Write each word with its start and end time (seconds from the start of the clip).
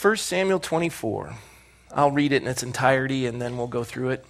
1 0.00 0.16
Samuel 0.16 0.58
24. 0.58 1.34
I'll 1.92 2.10
read 2.10 2.32
it 2.32 2.40
in 2.40 2.48
its 2.48 2.62
entirety 2.62 3.26
and 3.26 3.42
then 3.42 3.58
we'll 3.58 3.66
go 3.66 3.84
through 3.84 4.10
it. 4.10 4.24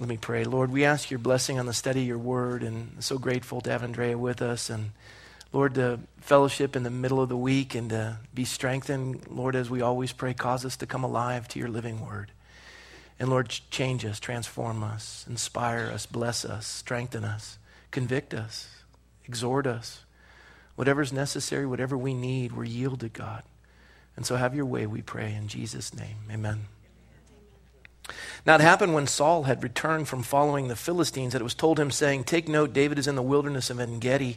Let 0.00 0.08
me 0.08 0.16
pray. 0.16 0.42
Lord, 0.42 0.72
we 0.72 0.84
ask 0.84 1.08
your 1.08 1.20
blessing 1.20 1.56
on 1.56 1.66
the 1.66 1.72
study 1.72 2.00
of 2.00 2.08
your 2.08 2.18
word 2.18 2.64
and 2.64 2.96
so 2.98 3.16
grateful 3.16 3.60
to 3.60 3.70
have 3.70 3.84
Andrea 3.84 4.18
with 4.18 4.42
us 4.42 4.68
and 4.68 4.90
Lord, 5.52 5.76
to 5.76 6.00
fellowship 6.16 6.74
in 6.74 6.82
the 6.82 6.90
middle 6.90 7.20
of 7.20 7.28
the 7.28 7.36
week 7.36 7.76
and 7.76 7.90
to 7.90 8.16
be 8.34 8.44
strengthened. 8.44 9.28
Lord, 9.30 9.54
as 9.54 9.70
we 9.70 9.82
always 9.82 10.10
pray, 10.10 10.34
cause 10.34 10.64
us 10.64 10.76
to 10.78 10.86
come 10.86 11.04
alive 11.04 11.46
to 11.48 11.60
your 11.60 11.68
living 11.68 12.04
word. 12.04 12.32
And 13.20 13.28
Lord, 13.28 13.50
change 13.70 14.04
us, 14.04 14.18
transform 14.18 14.82
us, 14.82 15.24
inspire 15.28 15.92
us, 15.94 16.06
bless 16.06 16.44
us, 16.44 16.66
strengthen 16.66 17.22
us, 17.22 17.60
convict 17.92 18.34
us, 18.34 18.68
exhort 19.26 19.68
us. 19.68 20.04
Whatever's 20.74 21.12
necessary, 21.12 21.66
whatever 21.66 21.96
we 21.96 22.14
need, 22.14 22.50
we're 22.50 22.64
yielded, 22.64 23.12
God. 23.12 23.44
And 24.16 24.24
so 24.24 24.36
have 24.36 24.54
your 24.54 24.66
way, 24.66 24.86
we 24.86 25.02
pray, 25.02 25.34
in 25.34 25.48
Jesus' 25.48 25.94
name. 25.94 26.16
Amen. 26.30 26.66
Now 28.46 28.56
it 28.56 28.60
happened 28.60 28.94
when 28.94 29.06
Saul 29.06 29.44
had 29.44 29.62
returned 29.62 30.08
from 30.08 30.22
following 30.22 30.68
the 30.68 30.76
Philistines 30.76 31.32
that 31.32 31.40
it 31.40 31.44
was 31.44 31.54
told 31.54 31.80
him, 31.80 31.90
saying, 31.90 32.24
Take 32.24 32.48
note, 32.48 32.72
David 32.72 32.98
is 32.98 33.08
in 33.08 33.16
the 33.16 33.22
wilderness 33.22 33.70
of 33.70 33.80
En 33.80 33.98
Gedi. 33.98 34.36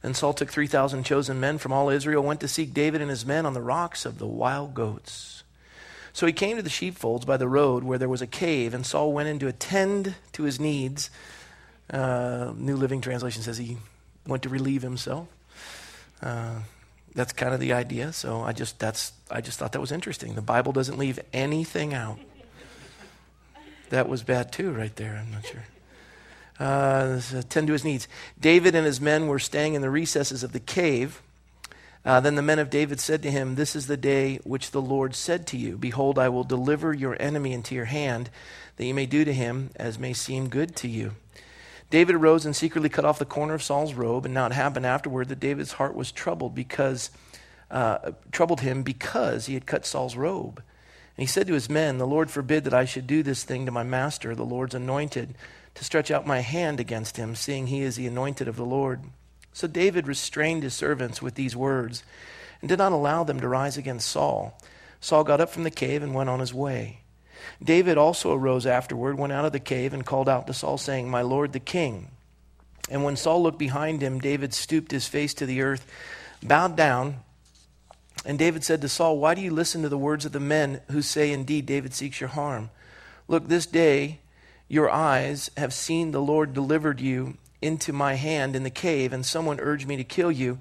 Then 0.00 0.14
Saul 0.14 0.32
took 0.32 0.50
3,000 0.50 1.04
chosen 1.04 1.38
men 1.38 1.58
from 1.58 1.72
all 1.72 1.88
Israel, 1.88 2.22
went 2.22 2.40
to 2.40 2.48
seek 2.48 2.74
David 2.74 3.00
and 3.00 3.10
his 3.10 3.24
men 3.24 3.46
on 3.46 3.54
the 3.54 3.60
rocks 3.60 4.04
of 4.04 4.18
the 4.18 4.26
wild 4.26 4.74
goats. 4.74 5.44
So 6.12 6.26
he 6.26 6.32
came 6.32 6.56
to 6.56 6.62
the 6.62 6.70
sheepfolds 6.70 7.24
by 7.24 7.36
the 7.36 7.48
road 7.48 7.84
where 7.84 7.98
there 7.98 8.08
was 8.08 8.20
a 8.20 8.26
cave, 8.26 8.74
and 8.74 8.84
Saul 8.84 9.12
went 9.12 9.28
in 9.28 9.38
to 9.38 9.46
attend 9.46 10.14
to 10.32 10.42
his 10.42 10.58
needs. 10.58 11.10
Uh, 11.90 12.52
New 12.56 12.76
Living 12.76 13.00
Translation 13.00 13.42
says 13.42 13.58
he 13.58 13.78
went 14.26 14.42
to 14.42 14.48
relieve 14.48 14.82
himself. 14.82 15.28
Uh, 16.22 16.60
that's 17.14 17.32
kind 17.32 17.54
of 17.54 17.60
the 17.60 17.72
idea. 17.72 18.12
So 18.12 18.42
I 18.42 18.52
just 18.52 18.78
that's 18.78 19.12
I 19.30 19.40
just 19.40 19.58
thought 19.58 19.72
that 19.72 19.80
was 19.80 19.92
interesting. 19.92 20.34
The 20.34 20.42
Bible 20.42 20.72
doesn't 20.72 20.98
leave 20.98 21.18
anything 21.32 21.94
out. 21.94 22.18
That 23.90 24.08
was 24.08 24.22
bad 24.22 24.52
too, 24.52 24.72
right 24.72 24.94
there. 24.96 25.16
I'm 25.16 25.30
not 25.30 25.44
sure 25.46 25.64
uh, 26.62 27.20
tend 27.48 27.66
to 27.66 27.72
his 27.72 27.84
needs. 27.84 28.06
David 28.40 28.74
and 28.74 28.86
his 28.86 29.00
men 29.00 29.26
were 29.26 29.38
staying 29.38 29.74
in 29.74 29.82
the 29.82 29.90
recesses 29.90 30.42
of 30.42 30.52
the 30.52 30.60
cave. 30.60 31.20
Uh, 32.04 32.20
then 32.20 32.34
the 32.34 32.42
men 32.42 32.58
of 32.58 32.70
David 32.70 33.00
said 33.00 33.22
to 33.22 33.30
him, 33.30 33.54
This 33.54 33.76
is 33.76 33.86
the 33.86 33.96
day 33.96 34.38
which 34.44 34.70
the 34.70 34.82
Lord 34.82 35.14
said 35.14 35.46
to 35.48 35.56
you, 35.56 35.76
Behold, 35.76 36.18
I 36.18 36.28
will 36.28 36.44
deliver 36.44 36.92
your 36.92 37.20
enemy 37.20 37.52
into 37.52 37.74
your 37.74 37.86
hand, 37.86 38.30
that 38.76 38.84
you 38.84 38.94
may 38.94 39.06
do 39.06 39.24
to 39.24 39.32
him 39.32 39.70
as 39.76 39.98
may 39.98 40.12
seem 40.12 40.48
good 40.48 40.74
to 40.76 40.88
you. 40.88 41.12
David 41.92 42.14
arose 42.14 42.46
and 42.46 42.56
secretly 42.56 42.88
cut 42.88 43.04
off 43.04 43.18
the 43.18 43.26
corner 43.26 43.52
of 43.52 43.62
Saul's 43.62 43.92
robe, 43.92 44.24
and 44.24 44.32
now 44.32 44.46
it 44.46 44.52
happened 44.52 44.86
afterward 44.86 45.28
that 45.28 45.40
David's 45.40 45.72
heart 45.72 45.94
was 45.94 46.10
troubled 46.10 46.54
because 46.54 47.10
uh, 47.70 48.12
troubled 48.30 48.62
him 48.62 48.82
because 48.82 49.44
he 49.44 49.52
had 49.52 49.66
cut 49.66 49.84
Saul's 49.84 50.16
robe. 50.16 50.62
And 51.16 51.22
he 51.22 51.26
said 51.26 51.46
to 51.48 51.52
his 51.52 51.68
men, 51.68 51.98
The 51.98 52.06
Lord 52.06 52.30
forbid 52.30 52.64
that 52.64 52.72
I 52.72 52.86
should 52.86 53.06
do 53.06 53.22
this 53.22 53.44
thing 53.44 53.66
to 53.66 53.72
my 53.72 53.82
master, 53.82 54.34
the 54.34 54.42
Lord's 54.42 54.74
anointed 54.74 55.34
to 55.74 55.84
stretch 55.84 56.10
out 56.10 56.26
my 56.26 56.40
hand 56.40 56.80
against 56.80 57.18
him, 57.18 57.34
seeing 57.34 57.66
he 57.66 57.82
is 57.82 57.96
the 57.96 58.06
anointed 58.06 58.48
of 58.48 58.56
the 58.56 58.64
Lord. 58.64 59.02
So 59.52 59.66
David 59.66 60.08
restrained 60.08 60.62
his 60.62 60.72
servants 60.72 61.20
with 61.20 61.34
these 61.34 61.54
words 61.54 62.04
and 62.62 62.70
did 62.70 62.78
not 62.78 62.92
allow 62.92 63.22
them 63.22 63.38
to 63.40 63.48
rise 63.48 63.76
against 63.76 64.08
Saul. 64.08 64.58
Saul 64.98 65.24
got 65.24 65.42
up 65.42 65.50
from 65.50 65.64
the 65.64 65.70
cave 65.70 66.02
and 66.02 66.14
went 66.14 66.30
on 66.30 66.40
his 66.40 66.54
way. 66.54 67.01
David 67.62 67.98
also 67.98 68.34
arose 68.34 68.66
afterward, 68.66 69.18
went 69.18 69.32
out 69.32 69.44
of 69.44 69.52
the 69.52 69.60
cave, 69.60 69.92
and 69.92 70.04
called 70.04 70.28
out 70.28 70.46
to 70.46 70.54
Saul, 70.54 70.78
saying, 70.78 71.10
My 71.10 71.22
lord 71.22 71.52
the 71.52 71.60
king. 71.60 72.08
And 72.90 73.04
when 73.04 73.16
Saul 73.16 73.42
looked 73.42 73.58
behind 73.58 74.02
him, 74.02 74.20
David 74.20 74.52
stooped 74.52 74.90
his 74.90 75.06
face 75.06 75.34
to 75.34 75.46
the 75.46 75.62
earth, 75.62 75.86
bowed 76.42 76.76
down, 76.76 77.16
and 78.24 78.38
David 78.38 78.64
said 78.64 78.80
to 78.82 78.88
Saul, 78.88 79.18
Why 79.18 79.34
do 79.34 79.40
you 79.40 79.50
listen 79.50 79.82
to 79.82 79.88
the 79.88 79.98
words 79.98 80.24
of 80.24 80.32
the 80.32 80.40
men 80.40 80.80
who 80.90 81.02
say, 81.02 81.32
Indeed, 81.32 81.66
David 81.66 81.94
seeks 81.94 82.20
your 82.20 82.28
harm? 82.28 82.70
Look, 83.28 83.48
this 83.48 83.66
day 83.66 84.20
your 84.68 84.90
eyes 84.90 85.50
have 85.56 85.74
seen 85.74 86.10
the 86.10 86.22
Lord 86.22 86.52
delivered 86.54 87.00
you 87.00 87.36
into 87.60 87.92
my 87.92 88.14
hand 88.14 88.54
in 88.56 88.62
the 88.62 88.70
cave, 88.70 89.12
and 89.12 89.24
someone 89.24 89.60
urged 89.60 89.86
me 89.86 89.96
to 89.96 90.04
kill 90.04 90.30
you. 90.30 90.58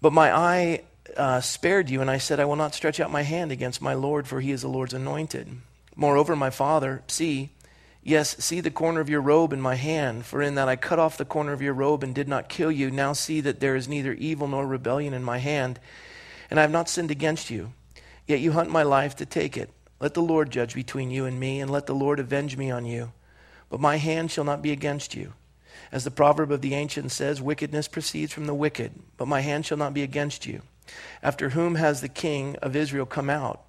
But 0.00 0.12
my 0.12 0.34
eye 0.34 0.82
uh, 1.16 1.40
spared 1.40 1.90
you, 1.90 2.00
and 2.00 2.10
I 2.10 2.18
said, 2.18 2.40
I 2.40 2.44
will 2.44 2.56
not 2.56 2.74
stretch 2.74 3.00
out 3.00 3.10
my 3.10 3.22
hand 3.22 3.52
against 3.52 3.82
my 3.82 3.94
Lord, 3.94 4.26
for 4.26 4.40
he 4.40 4.50
is 4.50 4.62
the 4.62 4.68
Lord's 4.68 4.94
anointed. 4.94 5.48
Moreover, 5.96 6.34
my 6.34 6.50
father, 6.50 7.02
see, 7.06 7.50
yes, 8.02 8.36
see 8.38 8.60
the 8.60 8.70
corner 8.70 9.00
of 9.00 9.08
your 9.08 9.20
robe 9.20 9.52
in 9.52 9.60
my 9.60 9.74
hand, 9.76 10.26
for 10.26 10.42
in 10.42 10.54
that 10.56 10.68
I 10.68 10.76
cut 10.76 10.98
off 10.98 11.16
the 11.16 11.24
corner 11.24 11.52
of 11.52 11.62
your 11.62 11.74
robe 11.74 12.02
and 12.02 12.14
did 12.14 12.28
not 12.28 12.48
kill 12.48 12.70
you. 12.70 12.90
Now 12.90 13.12
see 13.12 13.40
that 13.40 13.60
there 13.60 13.76
is 13.76 13.88
neither 13.88 14.12
evil 14.12 14.48
nor 14.48 14.66
rebellion 14.66 15.14
in 15.14 15.22
my 15.22 15.38
hand, 15.38 15.78
and 16.50 16.58
I 16.58 16.62
have 16.62 16.70
not 16.70 16.88
sinned 16.88 17.10
against 17.10 17.50
you. 17.50 17.72
Yet 18.26 18.40
you 18.40 18.52
hunt 18.52 18.70
my 18.70 18.82
life 18.82 19.16
to 19.16 19.26
take 19.26 19.56
it. 19.56 19.70
Let 20.00 20.14
the 20.14 20.22
Lord 20.22 20.50
judge 20.50 20.74
between 20.74 21.10
you 21.10 21.24
and 21.24 21.38
me, 21.38 21.60
and 21.60 21.70
let 21.70 21.86
the 21.86 21.94
Lord 21.94 22.18
avenge 22.18 22.56
me 22.56 22.70
on 22.70 22.84
you. 22.86 23.12
But 23.70 23.80
my 23.80 23.96
hand 23.96 24.30
shall 24.30 24.44
not 24.44 24.62
be 24.62 24.72
against 24.72 25.14
you. 25.14 25.34
As 25.92 26.04
the 26.04 26.10
proverb 26.10 26.50
of 26.50 26.60
the 26.60 26.74
ancients 26.74 27.14
says, 27.14 27.40
wickedness 27.40 27.88
proceeds 27.88 28.32
from 28.32 28.46
the 28.46 28.54
wicked, 28.54 28.92
but 29.16 29.28
my 29.28 29.40
hand 29.40 29.66
shall 29.66 29.78
not 29.78 29.94
be 29.94 30.02
against 30.02 30.46
you. 30.46 30.62
After 31.22 31.50
whom 31.50 31.76
has 31.76 32.00
the 32.00 32.08
king 32.08 32.56
of 32.56 32.76
Israel 32.76 33.06
come 33.06 33.30
out? 33.30 33.62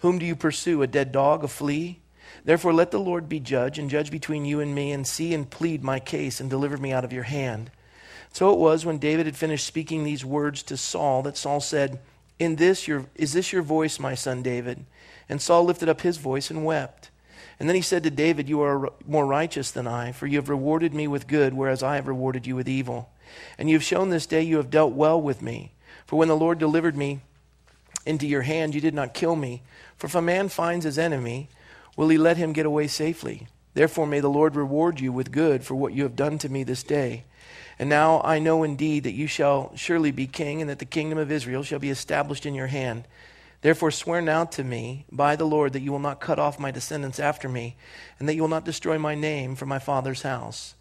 Whom 0.00 0.18
do 0.18 0.26
you 0.26 0.36
pursue? 0.36 0.82
A 0.82 0.86
dead 0.86 1.12
dog, 1.12 1.44
a 1.44 1.48
flea? 1.48 2.00
Therefore 2.44 2.72
let 2.72 2.90
the 2.90 2.98
Lord 2.98 3.28
be 3.28 3.40
judge, 3.40 3.78
and 3.78 3.88
judge 3.88 4.10
between 4.10 4.44
you 4.44 4.60
and 4.60 4.74
me, 4.74 4.92
and 4.92 5.06
see 5.06 5.32
and 5.32 5.48
plead 5.48 5.82
my 5.82 6.00
case, 6.00 6.40
and 6.40 6.50
deliver 6.50 6.76
me 6.76 6.92
out 6.92 7.04
of 7.04 7.12
your 7.12 7.22
hand. 7.24 7.70
So 8.32 8.52
it 8.52 8.58
was 8.58 8.84
when 8.84 8.98
David 8.98 9.26
had 9.26 9.36
finished 9.36 9.66
speaking 9.66 10.02
these 10.02 10.24
words 10.24 10.62
to 10.64 10.76
Saul 10.76 11.22
that 11.22 11.36
Saul 11.36 11.60
said, 11.60 12.00
In 12.38 12.56
this 12.56 12.88
your, 12.88 13.06
is 13.14 13.32
this 13.32 13.52
your 13.52 13.62
voice, 13.62 14.00
my 14.00 14.14
son 14.14 14.42
David? 14.42 14.84
And 15.28 15.40
Saul 15.40 15.64
lifted 15.64 15.88
up 15.88 16.00
his 16.00 16.16
voice 16.16 16.50
and 16.50 16.64
wept. 16.64 17.10
And 17.60 17.68
then 17.68 17.76
he 17.76 17.82
said 17.82 18.02
to 18.02 18.10
David, 18.10 18.48
You 18.48 18.60
are 18.62 18.92
more 19.06 19.26
righteous 19.26 19.70
than 19.70 19.86
I, 19.86 20.12
for 20.12 20.26
you 20.26 20.38
have 20.38 20.48
rewarded 20.48 20.92
me 20.92 21.06
with 21.06 21.28
good, 21.28 21.54
whereas 21.54 21.82
I 21.82 21.94
have 21.94 22.08
rewarded 22.08 22.46
you 22.46 22.56
with 22.56 22.68
evil. 22.68 23.10
And 23.56 23.70
you 23.70 23.76
have 23.76 23.84
shown 23.84 24.10
this 24.10 24.26
day 24.26 24.42
you 24.42 24.56
have 24.56 24.70
dealt 24.70 24.92
well 24.92 25.20
with 25.20 25.40
me. 25.40 25.72
For 26.06 26.16
when 26.16 26.28
the 26.28 26.36
Lord 26.36 26.58
delivered 26.58 26.96
me 26.96 27.20
into 28.06 28.26
your 28.26 28.42
hand, 28.42 28.74
you 28.74 28.80
did 28.80 28.94
not 28.94 29.14
kill 29.14 29.36
me. 29.36 29.62
For 29.96 30.06
if 30.06 30.14
a 30.14 30.22
man 30.22 30.48
finds 30.48 30.84
his 30.84 30.98
enemy, 30.98 31.48
will 31.96 32.08
he 32.08 32.18
let 32.18 32.36
him 32.36 32.52
get 32.52 32.66
away 32.66 32.86
safely? 32.86 33.46
Therefore, 33.74 34.06
may 34.06 34.20
the 34.20 34.28
Lord 34.28 34.54
reward 34.54 35.00
you 35.00 35.12
with 35.12 35.32
good 35.32 35.64
for 35.64 35.74
what 35.74 35.92
you 35.92 36.04
have 36.04 36.16
done 36.16 36.38
to 36.38 36.48
me 36.48 36.62
this 36.62 36.82
day. 36.82 37.24
And 37.78 37.88
now 37.88 38.20
I 38.22 38.38
know 38.38 38.62
indeed 38.62 39.04
that 39.04 39.14
you 39.14 39.26
shall 39.26 39.72
surely 39.74 40.12
be 40.12 40.26
king, 40.26 40.60
and 40.60 40.70
that 40.70 40.78
the 40.78 40.84
kingdom 40.84 41.18
of 41.18 41.32
Israel 41.32 41.62
shall 41.62 41.80
be 41.80 41.90
established 41.90 42.46
in 42.46 42.54
your 42.54 42.68
hand. 42.68 43.04
Therefore, 43.62 43.90
swear 43.90 44.20
now 44.20 44.44
to 44.44 44.62
me 44.62 45.06
by 45.10 45.36
the 45.36 45.46
Lord 45.46 45.72
that 45.72 45.80
you 45.80 45.90
will 45.90 45.98
not 45.98 46.20
cut 46.20 46.38
off 46.38 46.60
my 46.60 46.70
descendants 46.70 47.18
after 47.18 47.48
me, 47.48 47.76
and 48.18 48.28
that 48.28 48.34
you 48.34 48.42
will 48.42 48.48
not 48.48 48.64
destroy 48.64 48.98
my 48.98 49.14
name 49.14 49.56
from 49.56 49.70
my 49.70 49.78
father's 49.78 50.22
house. 50.22 50.74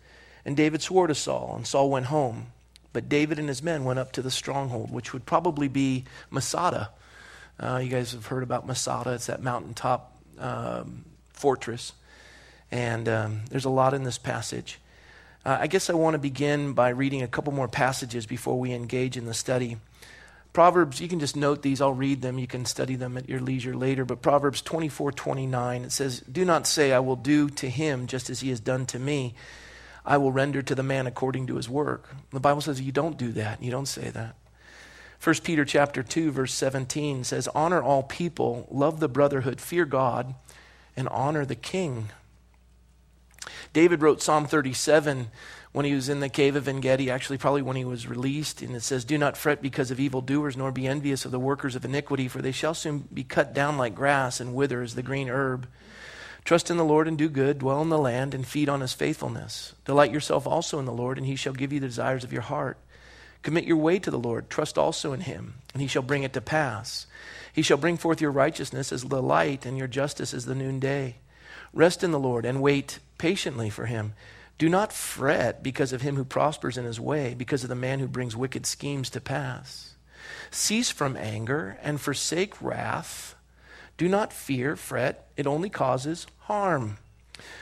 And 0.45 0.57
David 0.57 0.81
swore 0.81 1.07
to 1.07 1.15
Saul, 1.15 1.53
and 1.55 1.65
Saul 1.65 1.89
went 1.89 2.07
home. 2.07 2.47
But 2.93 3.09
David 3.09 3.39
and 3.39 3.49
his 3.49 3.63
men 3.63 3.83
went 3.83 3.99
up 3.99 4.11
to 4.13 4.21
the 4.21 4.31
stronghold, 4.31 4.91
which 4.91 5.11
would 5.11 5.25
probably 5.25 5.67
be 5.67 6.05
Masada. 6.29 6.91
Uh, 7.59 7.81
you 7.83 7.89
guys 7.89 8.13
have 8.13 8.27
heard 8.27 8.43
about 8.43 8.65
Masada, 8.65 9.11
it's 9.13 9.25
that 9.25 9.41
mountaintop 9.41 10.15
um, 10.39 11.05
fortress. 11.31 11.93
And 12.71 13.09
um, 13.09 13.41
there's 13.49 13.65
a 13.65 13.69
lot 13.69 13.93
in 13.93 14.03
this 14.03 14.17
passage. 14.17 14.79
Uh, 15.45 15.57
I 15.59 15.67
guess 15.67 15.89
I 15.89 15.93
want 15.93 16.13
to 16.13 16.19
begin 16.19 16.73
by 16.73 16.89
reading 16.89 17.21
a 17.21 17.27
couple 17.27 17.51
more 17.51 17.67
passages 17.67 18.25
before 18.25 18.59
we 18.59 18.71
engage 18.71 19.17
in 19.17 19.25
the 19.25 19.33
study. 19.33 19.77
Proverbs, 20.53 21.01
you 21.01 21.07
can 21.07 21.19
just 21.19 21.35
note 21.35 21.63
these. 21.63 21.81
I'll 21.81 21.93
read 21.93 22.21
them. 22.21 22.37
You 22.37 22.47
can 22.47 22.65
study 22.65 22.95
them 22.95 23.17
at 23.17 23.27
your 23.27 23.39
leisure 23.39 23.75
later. 23.75 24.05
But 24.05 24.21
Proverbs 24.21 24.61
24 24.61 25.11
29, 25.11 25.83
it 25.83 25.91
says, 25.91 26.21
Do 26.21 26.45
not 26.45 26.67
say, 26.67 26.93
I 26.93 26.99
will 26.99 27.15
do 27.15 27.49
to 27.49 27.69
him 27.69 28.05
just 28.05 28.29
as 28.29 28.41
he 28.41 28.49
has 28.49 28.59
done 28.59 28.85
to 28.87 28.99
me. 28.99 29.33
I 30.05 30.17
will 30.17 30.31
render 30.31 30.61
to 30.61 30.75
the 30.75 30.83
man 30.83 31.07
according 31.07 31.47
to 31.47 31.55
his 31.55 31.69
work. 31.69 32.15
The 32.31 32.39
Bible 32.39 32.61
says 32.61 32.81
you 32.81 32.91
don't 32.91 33.17
do 33.17 33.31
that. 33.33 33.63
You 33.63 33.71
don't 33.71 33.87
say 33.87 34.09
that. 34.09 34.35
1 35.23 35.35
Peter 35.43 35.63
chapter 35.63 36.03
2 36.03 36.31
verse 36.31 36.53
17 36.53 37.23
says 37.23 37.47
honor 37.55 37.81
all 37.81 38.03
people, 38.03 38.67
love 38.69 38.99
the 38.99 39.07
brotherhood, 39.07 39.61
fear 39.61 39.85
God, 39.85 40.35
and 40.97 41.07
honor 41.07 41.45
the 41.45 41.55
king. 41.55 42.09
David 43.71 44.01
wrote 44.01 44.21
Psalm 44.21 44.45
37 44.45 45.29
when 45.71 45.85
he 45.85 45.93
was 45.93 46.07
in 46.07 46.19
the 46.19 46.29
cave 46.29 46.55
of 46.55 46.67
En 46.67 46.79
Gedi, 46.79 47.09
actually, 47.09 47.37
probably 47.37 47.63
when 47.63 47.75
he 47.75 47.83
was 47.83 48.07
released. 48.07 48.61
And 48.61 48.75
it 48.75 48.83
says, 48.83 49.03
Do 49.03 49.17
not 49.17 49.35
fret 49.35 49.61
because 49.61 49.89
of 49.89 49.99
evildoers, 49.99 50.55
nor 50.55 50.71
be 50.71 50.87
envious 50.87 51.25
of 51.25 51.31
the 51.31 51.39
workers 51.39 51.75
of 51.75 51.83
iniquity, 51.83 52.27
for 52.27 52.41
they 52.41 52.51
shall 52.51 52.75
soon 52.75 53.07
be 53.11 53.23
cut 53.23 53.53
down 53.53 53.77
like 53.77 53.95
grass 53.95 54.39
and 54.39 54.53
wither 54.53 54.81
as 54.81 54.93
the 54.93 55.01
green 55.01 55.29
herb. 55.29 55.67
Trust 56.45 56.69
in 56.69 56.77
the 56.77 56.83
Lord 56.83 57.07
and 57.07 57.17
do 57.17 57.29
good, 57.29 57.59
dwell 57.59 57.81
in 57.81 57.89
the 57.89 57.97
land 57.97 58.33
and 58.33 58.45
feed 58.45 58.67
on 58.67 58.81
his 58.81 58.93
faithfulness. 58.93 59.73
Delight 59.85 60.11
yourself 60.11 60.45
also 60.45 60.77
in 60.79 60.85
the 60.85 60.91
Lord, 60.91 61.17
and 61.17 61.25
he 61.25 61.35
shall 61.35 61.53
give 61.53 61.71
you 61.71 61.79
the 61.79 61.87
desires 61.87 62.23
of 62.23 62.33
your 62.33 62.41
heart. 62.41 62.77
Commit 63.43 63.65
your 63.65 63.77
way 63.77 63.99
to 63.99 64.11
the 64.11 64.19
Lord, 64.19 64.49
trust 64.49 64.77
also 64.77 65.13
in 65.13 65.21
him, 65.21 65.55
and 65.73 65.81
he 65.81 65.87
shall 65.87 66.01
bring 66.01 66.23
it 66.23 66.33
to 66.33 66.41
pass. 66.41 67.07
He 67.53 67.61
shall 67.61 67.77
bring 67.77 67.97
forth 67.97 68.21
your 68.21 68.31
righteousness 68.31 68.91
as 68.91 69.03
the 69.03 69.21
light, 69.21 69.65
and 69.65 69.77
your 69.77 69.87
justice 69.87 70.33
as 70.33 70.45
the 70.45 70.55
noonday. 70.55 71.17
Rest 71.73 72.03
in 72.03 72.11
the 72.11 72.19
Lord 72.19 72.45
and 72.45 72.61
wait 72.61 72.99
patiently 73.17 73.69
for 73.69 73.85
him. 73.85 74.13
Do 74.57 74.69
not 74.69 74.93
fret 74.93 75.63
because 75.63 75.91
of 75.93 76.01
him 76.01 76.15
who 76.15 76.23
prospers 76.23 76.77
in 76.77 76.85
his 76.85 76.99
way, 76.99 77.33
because 77.33 77.63
of 77.63 77.69
the 77.69 77.75
man 77.75 77.99
who 77.99 78.07
brings 78.07 78.35
wicked 78.35 78.65
schemes 78.65 79.09
to 79.11 79.21
pass. 79.21 79.95
Cease 80.51 80.91
from 80.91 81.17
anger 81.17 81.77
and 81.81 81.99
forsake 81.99 82.61
wrath. 82.61 83.32
Do 84.03 84.09
not 84.09 84.33
fear, 84.33 84.75
fret, 84.75 85.29
it 85.37 85.47
only 85.47 85.69
causes 85.69 86.27
harm. 86.39 86.97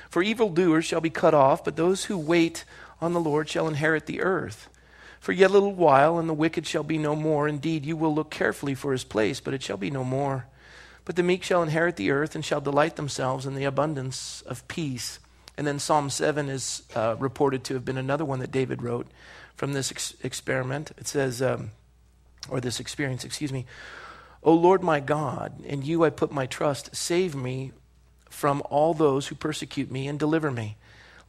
For 0.10 0.24
evildoers 0.24 0.86
shall 0.86 1.00
be 1.00 1.12
cut 1.12 1.36
off, 1.36 1.64
but 1.64 1.76
those 1.76 2.06
who 2.06 2.18
wait 2.18 2.66
on 3.00 3.14
the 3.14 3.20
Lord 3.20 3.48
shall 3.48 3.68
inherit 3.68 4.08
the 4.08 4.22
earth. 4.22 4.68
For 5.20 5.34
yet 5.34 5.52
a 5.52 5.54
little 5.54 5.76
while, 5.76 6.18
and 6.18 6.28
the 6.28 6.34
wicked 6.34 6.66
shall 6.66 6.82
be 6.82 6.98
no 6.98 7.16
more. 7.16 7.48
Indeed, 7.48 7.86
you 7.86 7.96
will 7.96 8.16
look 8.16 8.32
carefully 8.32 8.74
for 8.74 8.92
his 8.92 9.04
place, 9.04 9.40
but 9.40 9.54
it 9.54 9.62
shall 9.62 9.78
be 9.78 9.92
no 9.92 10.04
more. 10.04 10.48
But 11.06 11.16
the 11.16 11.22
meek 11.22 11.44
shall 11.44 11.62
inherit 11.62 11.96
the 11.96 12.10
earth 12.10 12.34
and 12.34 12.44
shall 12.44 12.60
delight 12.60 12.96
themselves 12.96 13.46
in 13.46 13.54
the 13.54 13.66
abundance 13.66 14.42
of 14.48 14.68
peace. 14.68 15.20
And 15.60 15.68
then 15.68 15.78
Psalm 15.78 16.10
7 16.10 16.50
is 16.50 16.82
uh, 16.96 17.18
reported 17.20 17.64
to 17.66 17.76
have 17.76 17.86
been 17.86 18.00
another 18.00 18.26
one 18.26 18.40
that 18.40 18.52
David 18.52 18.82
wrote 18.82 19.06
from 19.54 19.74
this 19.74 19.92
ex- 19.92 20.16
experiment. 20.24 20.90
It 20.98 21.08
says, 21.08 21.40
um, 21.40 21.70
or 22.50 22.60
this 22.60 22.80
experience, 22.80 23.24
excuse 23.24 23.54
me. 23.54 23.68
O 24.44 24.54
Lord 24.54 24.84
my 24.84 25.00
God, 25.00 25.64
in 25.64 25.82
you 25.84 26.04
I 26.04 26.10
put 26.10 26.32
my 26.32 26.46
trust. 26.46 26.96
Save 26.96 27.36
me 27.36 27.72
from 28.30 28.62
all 28.70 28.94
those 28.94 29.28
who 29.28 29.36
persecute 29.36 29.92
me 29.92 30.08
and 30.08 30.18
deliver 30.18 30.52
me 30.52 30.78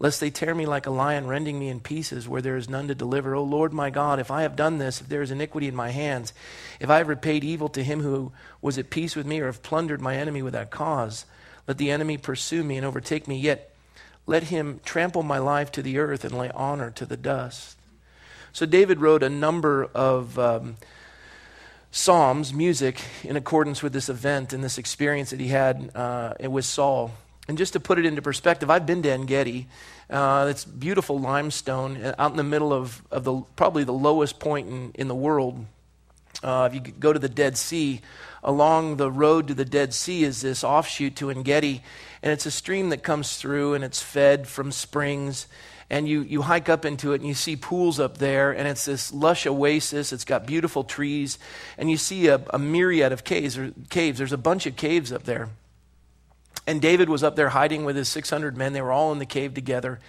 lest 0.03 0.19
they 0.19 0.31
tear 0.31 0.53
me 0.53 0.67
like 0.67 0.85
a 0.85 0.91
lion, 0.91 1.29
rending 1.29 1.61
me 1.61 1.69
in 1.69 1.79
pieces 1.79 2.29
where 2.29 2.43
there 2.43 2.57
is 2.57 2.69
none 2.69 2.89
to 2.89 2.95
deliver. 2.95 3.37
O 3.37 3.45
Lord 3.45 3.73
my 3.73 3.89
God, 3.89 4.19
if 4.19 4.33
I 4.33 4.43
have 4.43 4.57
done 4.57 4.79
this, 4.79 5.01
if 5.01 5.09
there 5.09 5.23
is 5.23 5.31
iniquity 5.31 5.69
in 5.69 5.77
my 5.77 5.91
hands, 5.91 6.33
if 6.81 6.91
I 6.91 6.99
have 6.99 7.07
repaid 7.07 7.45
evil 7.45 7.69
to 7.69 7.85
him 7.85 8.01
who 8.01 8.33
was 8.61 8.79
at 8.79 8.91
peace 8.91 9.15
with 9.15 9.27
me, 9.27 9.39
or 9.39 9.47
have 9.47 9.63
plundered 9.63 10.01
my 10.01 10.17
enemy 10.17 10.43
without 10.43 10.71
cause, 10.71 11.25
let 11.69 11.79
the 11.79 11.93
enemy 11.93 12.19
pursue 12.19 12.65
me 12.65 12.77
and 12.77 12.85
overtake 12.85 13.29
me, 13.29 13.39
yet 13.39 13.73
let 14.27 14.45
him 14.45 14.81
trample 14.85 15.23
my 15.23 15.39
life 15.39 15.71
to 15.71 15.83
the 15.83 15.99
earth 15.99 16.25
and 16.25 16.37
lay 16.37 16.51
honor 16.51 16.91
to 16.91 17.07
the 17.07 17.17
dust. 17.17 17.79
So 18.53 18.67
David 18.67 19.01
wrote 19.01 19.23
a 19.23 19.31
number 19.31 19.85
of. 19.85 20.37
Um, 20.37 20.77
psalms, 21.95 22.55
music, 22.55 23.03
in 23.23 23.37
accordance 23.37 23.83
with 23.83 23.93
this 23.93 24.09
event 24.09 24.55
and 24.55 24.65
this 24.65 24.79
experience 24.79 25.29
that 25.31 25.39
he 25.39 25.49
had 25.49 25.91
uh, 25.95 26.33
with 26.41 26.65
Saul. 26.65 27.13
And 27.47 27.59
just 27.59 27.75
to 27.75 27.81
put 27.81 27.99
it 27.99 28.07
into 28.07 28.23
perspective, 28.23 28.71
I've 28.71 28.87
been 28.87 29.03
to 29.03 29.11
En 29.11 29.27
Gedi. 29.27 29.69
Uh, 30.09 30.47
it's 30.49 30.65
beautiful 30.65 31.21
limestone 31.21 32.03
uh, 32.03 32.15
out 32.19 32.31
in 32.31 32.39
the 32.39 32.45
middle 32.45 32.73
of, 32.73 33.03
of 33.11 33.25
the, 33.25 33.43
probably 33.57 33.85
the 33.85 33.93
lowest 33.93 34.41
point 34.41 34.69
in, 34.69 34.93
in 34.95 35.09
the 35.09 35.15
world. 35.15 35.67
Uh, 36.43 36.67
if 36.71 36.75
you 36.75 36.81
go 36.81 37.13
to 37.13 37.19
the 37.19 37.29
Dead 37.29 37.59
Sea, 37.59 38.01
along 38.43 38.97
the 38.97 39.11
road 39.11 39.49
to 39.49 39.55
the 39.55 39.65
Dead 39.65 39.93
Sea 39.93 40.25
is 40.25 40.41
this 40.41 40.65
offshoot 40.65 41.15
to 41.17 41.29
En 41.29 41.43
Gedi, 41.43 41.83
and 42.23 42.33
it's 42.33 42.47
a 42.47 42.51
stream 42.51 42.89
that 42.89 43.03
comes 43.03 43.37
through 43.37 43.75
and 43.75 43.85
it's 43.85 44.01
fed 44.01 44.49
from 44.49 44.73
springs. 44.73 45.47
And 45.93 46.09
you, 46.09 46.23
you 46.23 46.43
hike 46.43 46.69
up 46.69 46.85
into 46.85 47.13
it 47.13 47.21
and 47.21 47.29
you 47.29 47.35
see 47.35 47.55
pools 47.55 48.01
up 48.01 48.17
there, 48.17 48.51
and 48.51 48.67
it's 48.67 48.87
this 48.87 49.13
lush 49.13 49.47
oasis. 49.47 50.13
It's 50.13 50.25
got 50.25 50.47
beautiful 50.47 50.83
trees, 50.83 51.39
and 51.79 51.91
you 51.91 51.99
see 51.99 52.29
a, 52.29 52.43
a 52.51 52.59
myriad 52.59 53.13
of 53.13 53.23
caves, 53.23 53.59
caves. 53.91 54.19
There's 54.19 54.33
a 54.33 54.39
bunch 54.39 54.67
of 54.67 54.75
caves 54.75 55.13
up 55.13 55.25
there. 55.25 55.51
And 56.67 56.81
David 56.81 57.09
was 57.09 57.23
up 57.23 57.37
there 57.37 57.51
hiding 57.51 57.85
with 57.85 57.97
his 57.97 58.09
600 58.09 58.57
men. 58.57 58.73
They 58.73 58.81
were 58.81 58.93
all 58.93 59.13
in 59.13 59.19
the 59.19 59.27
cave 59.27 59.53
together. 59.53 60.01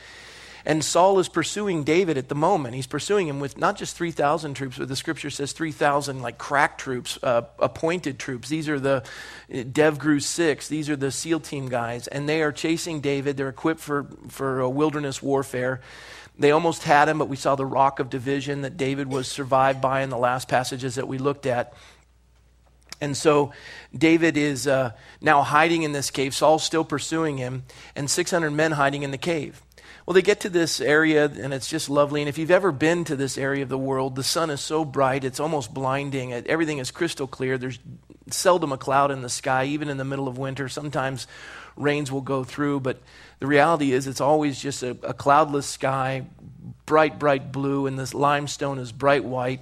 And 0.65 0.83
Saul 0.83 1.19
is 1.19 1.27
pursuing 1.27 1.83
David 1.83 2.17
at 2.17 2.29
the 2.29 2.35
moment. 2.35 2.75
He's 2.75 2.87
pursuing 2.87 3.27
him 3.27 3.39
with 3.39 3.57
not 3.57 3.77
just 3.77 3.97
3,000 3.97 4.53
troops, 4.53 4.77
but 4.77 4.87
the 4.87 4.95
scripture 4.95 5.29
says 5.29 5.51
3,000 5.51 6.21
like 6.21 6.37
crack 6.37 6.77
troops, 6.77 7.19
uh, 7.21 7.43
appointed 7.59 8.17
troops. 8.17 8.47
These 8.47 8.69
are 8.69 8.79
the 8.79 8.97
uh, 8.97 9.03
DevGru 9.49 10.21
6. 10.21 10.67
These 10.69 10.89
are 10.89 10.95
the 10.95 11.11
SEAL 11.11 11.41
team 11.41 11.67
guys. 11.67 12.07
And 12.07 12.29
they 12.29 12.41
are 12.41 12.51
chasing 12.51 13.01
David. 13.01 13.35
They're 13.35 13.49
equipped 13.49 13.81
for, 13.81 14.07
for 14.29 14.67
wilderness 14.69 15.21
warfare. 15.21 15.81
They 16.39 16.51
almost 16.51 16.83
had 16.83 17.09
him, 17.09 17.19
but 17.19 17.29
we 17.29 17.35
saw 17.35 17.55
the 17.55 17.65
rock 17.65 17.99
of 17.99 18.09
division 18.09 18.61
that 18.61 18.77
David 18.77 19.07
was 19.07 19.27
survived 19.27 19.81
by 19.81 20.01
in 20.01 20.09
the 20.09 20.17
last 20.17 20.47
passages 20.47 20.95
that 20.95 21.07
we 21.07 21.17
looked 21.17 21.45
at. 21.45 21.73
And 23.01 23.17
so 23.17 23.51
David 23.95 24.37
is 24.37 24.65
uh, 24.65 24.91
now 25.19 25.41
hiding 25.41 25.83
in 25.83 25.91
this 25.91 26.09
cave. 26.09 26.33
Saul's 26.33 26.63
still 26.63 26.85
pursuing 26.85 27.37
him, 27.37 27.63
and 27.95 28.09
600 28.09 28.49
men 28.51 28.71
hiding 28.71 29.03
in 29.03 29.11
the 29.11 29.17
cave. 29.17 29.61
Well, 30.05 30.13
they 30.13 30.21
get 30.21 30.41
to 30.41 30.49
this 30.49 30.81
area, 30.81 31.25
and 31.25 31.53
it's 31.53 31.69
just 31.69 31.89
lovely. 31.89 32.21
And 32.21 32.27
if 32.27 32.37
you've 32.37 32.51
ever 32.51 32.73
been 32.73 33.05
to 33.05 33.15
this 33.15 33.37
area 33.37 33.63
of 33.63 33.69
the 33.69 33.77
world, 33.77 34.15
the 34.15 34.23
sun 34.23 34.49
is 34.49 34.59
so 34.59 34.83
bright, 34.83 35.23
it's 35.23 35.39
almost 35.39 35.73
blinding. 35.73 36.33
Everything 36.33 36.79
is 36.79 36.91
crystal 36.91 37.27
clear. 37.27 37.57
There's 37.57 37.79
seldom 38.29 38.73
a 38.73 38.77
cloud 38.77 39.11
in 39.11 39.21
the 39.21 39.29
sky, 39.29 39.65
even 39.65 39.87
in 39.87 39.97
the 39.97 40.03
middle 40.03 40.27
of 40.27 40.37
winter. 40.37 40.67
Sometimes 40.67 41.25
rains 41.77 42.11
will 42.11 42.21
go 42.21 42.43
through, 42.43 42.81
but 42.81 43.01
the 43.39 43.47
reality 43.47 43.93
is 43.93 44.05
it's 44.05 44.21
always 44.21 44.61
just 44.61 44.83
a, 44.83 44.91
a 45.03 45.13
cloudless 45.13 45.67
sky, 45.67 46.25
bright, 46.85 47.17
bright 47.17 47.51
blue, 47.51 47.87
and 47.87 47.97
this 47.97 48.13
limestone 48.13 48.79
is 48.79 48.91
bright 48.91 49.23
white 49.23 49.61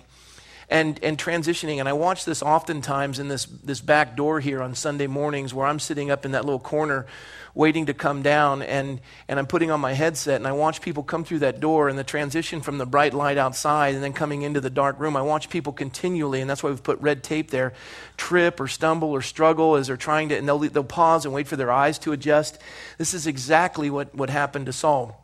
and, 0.69 0.99
and 1.03 1.17
transitioning. 1.17 1.77
And 1.77 1.87
I 1.87 1.93
watch 1.93 2.25
this 2.25 2.41
oftentimes 2.41 3.19
in 3.19 3.27
this, 3.27 3.45
this 3.45 3.81
back 3.81 4.15
door 4.15 4.39
here 4.39 4.61
on 4.61 4.73
Sunday 4.73 5.07
mornings 5.07 5.53
where 5.53 5.67
I'm 5.67 5.79
sitting 5.79 6.09
up 6.09 6.25
in 6.25 6.31
that 6.31 6.45
little 6.45 6.59
corner 6.59 7.05
waiting 7.53 7.87
to 7.87 7.93
come 7.93 8.21
down 8.21 8.61
and, 8.61 9.01
and 9.27 9.39
I'm 9.39 9.47
putting 9.47 9.71
on 9.71 9.79
my 9.79 9.93
headset 9.93 10.35
and 10.35 10.47
I 10.47 10.51
watch 10.51 10.81
people 10.81 11.03
come 11.03 11.23
through 11.23 11.39
that 11.39 11.59
door 11.59 11.89
and 11.89 11.97
the 11.97 12.03
transition 12.03 12.61
from 12.61 12.77
the 12.77 12.85
bright 12.85 13.13
light 13.13 13.37
outside 13.37 13.95
and 13.95 14.03
then 14.03 14.13
coming 14.13 14.41
into 14.41 14.61
the 14.61 14.69
dark 14.69 14.99
room. 14.99 15.17
I 15.17 15.21
watch 15.21 15.49
people 15.49 15.73
continually, 15.73 16.41
and 16.41 16.49
that's 16.49 16.63
why 16.63 16.69
we've 16.69 16.83
put 16.83 16.99
red 17.01 17.23
tape 17.23 17.51
there, 17.51 17.73
trip 18.17 18.59
or 18.59 18.67
stumble 18.67 19.09
or 19.09 19.21
struggle 19.21 19.75
as 19.75 19.87
they're 19.87 19.97
trying 19.97 20.29
to, 20.29 20.37
and 20.37 20.47
they'll, 20.47 20.59
they'll 20.59 20.83
pause 20.83 21.25
and 21.25 21.33
wait 21.33 21.47
for 21.47 21.55
their 21.55 21.71
eyes 21.71 21.99
to 21.99 22.11
adjust. 22.11 22.59
This 22.97 23.13
is 23.13 23.27
exactly 23.27 23.89
what, 23.89 24.13
what 24.15 24.29
happened 24.29 24.67
to 24.67 24.73
Saul. 24.73 25.20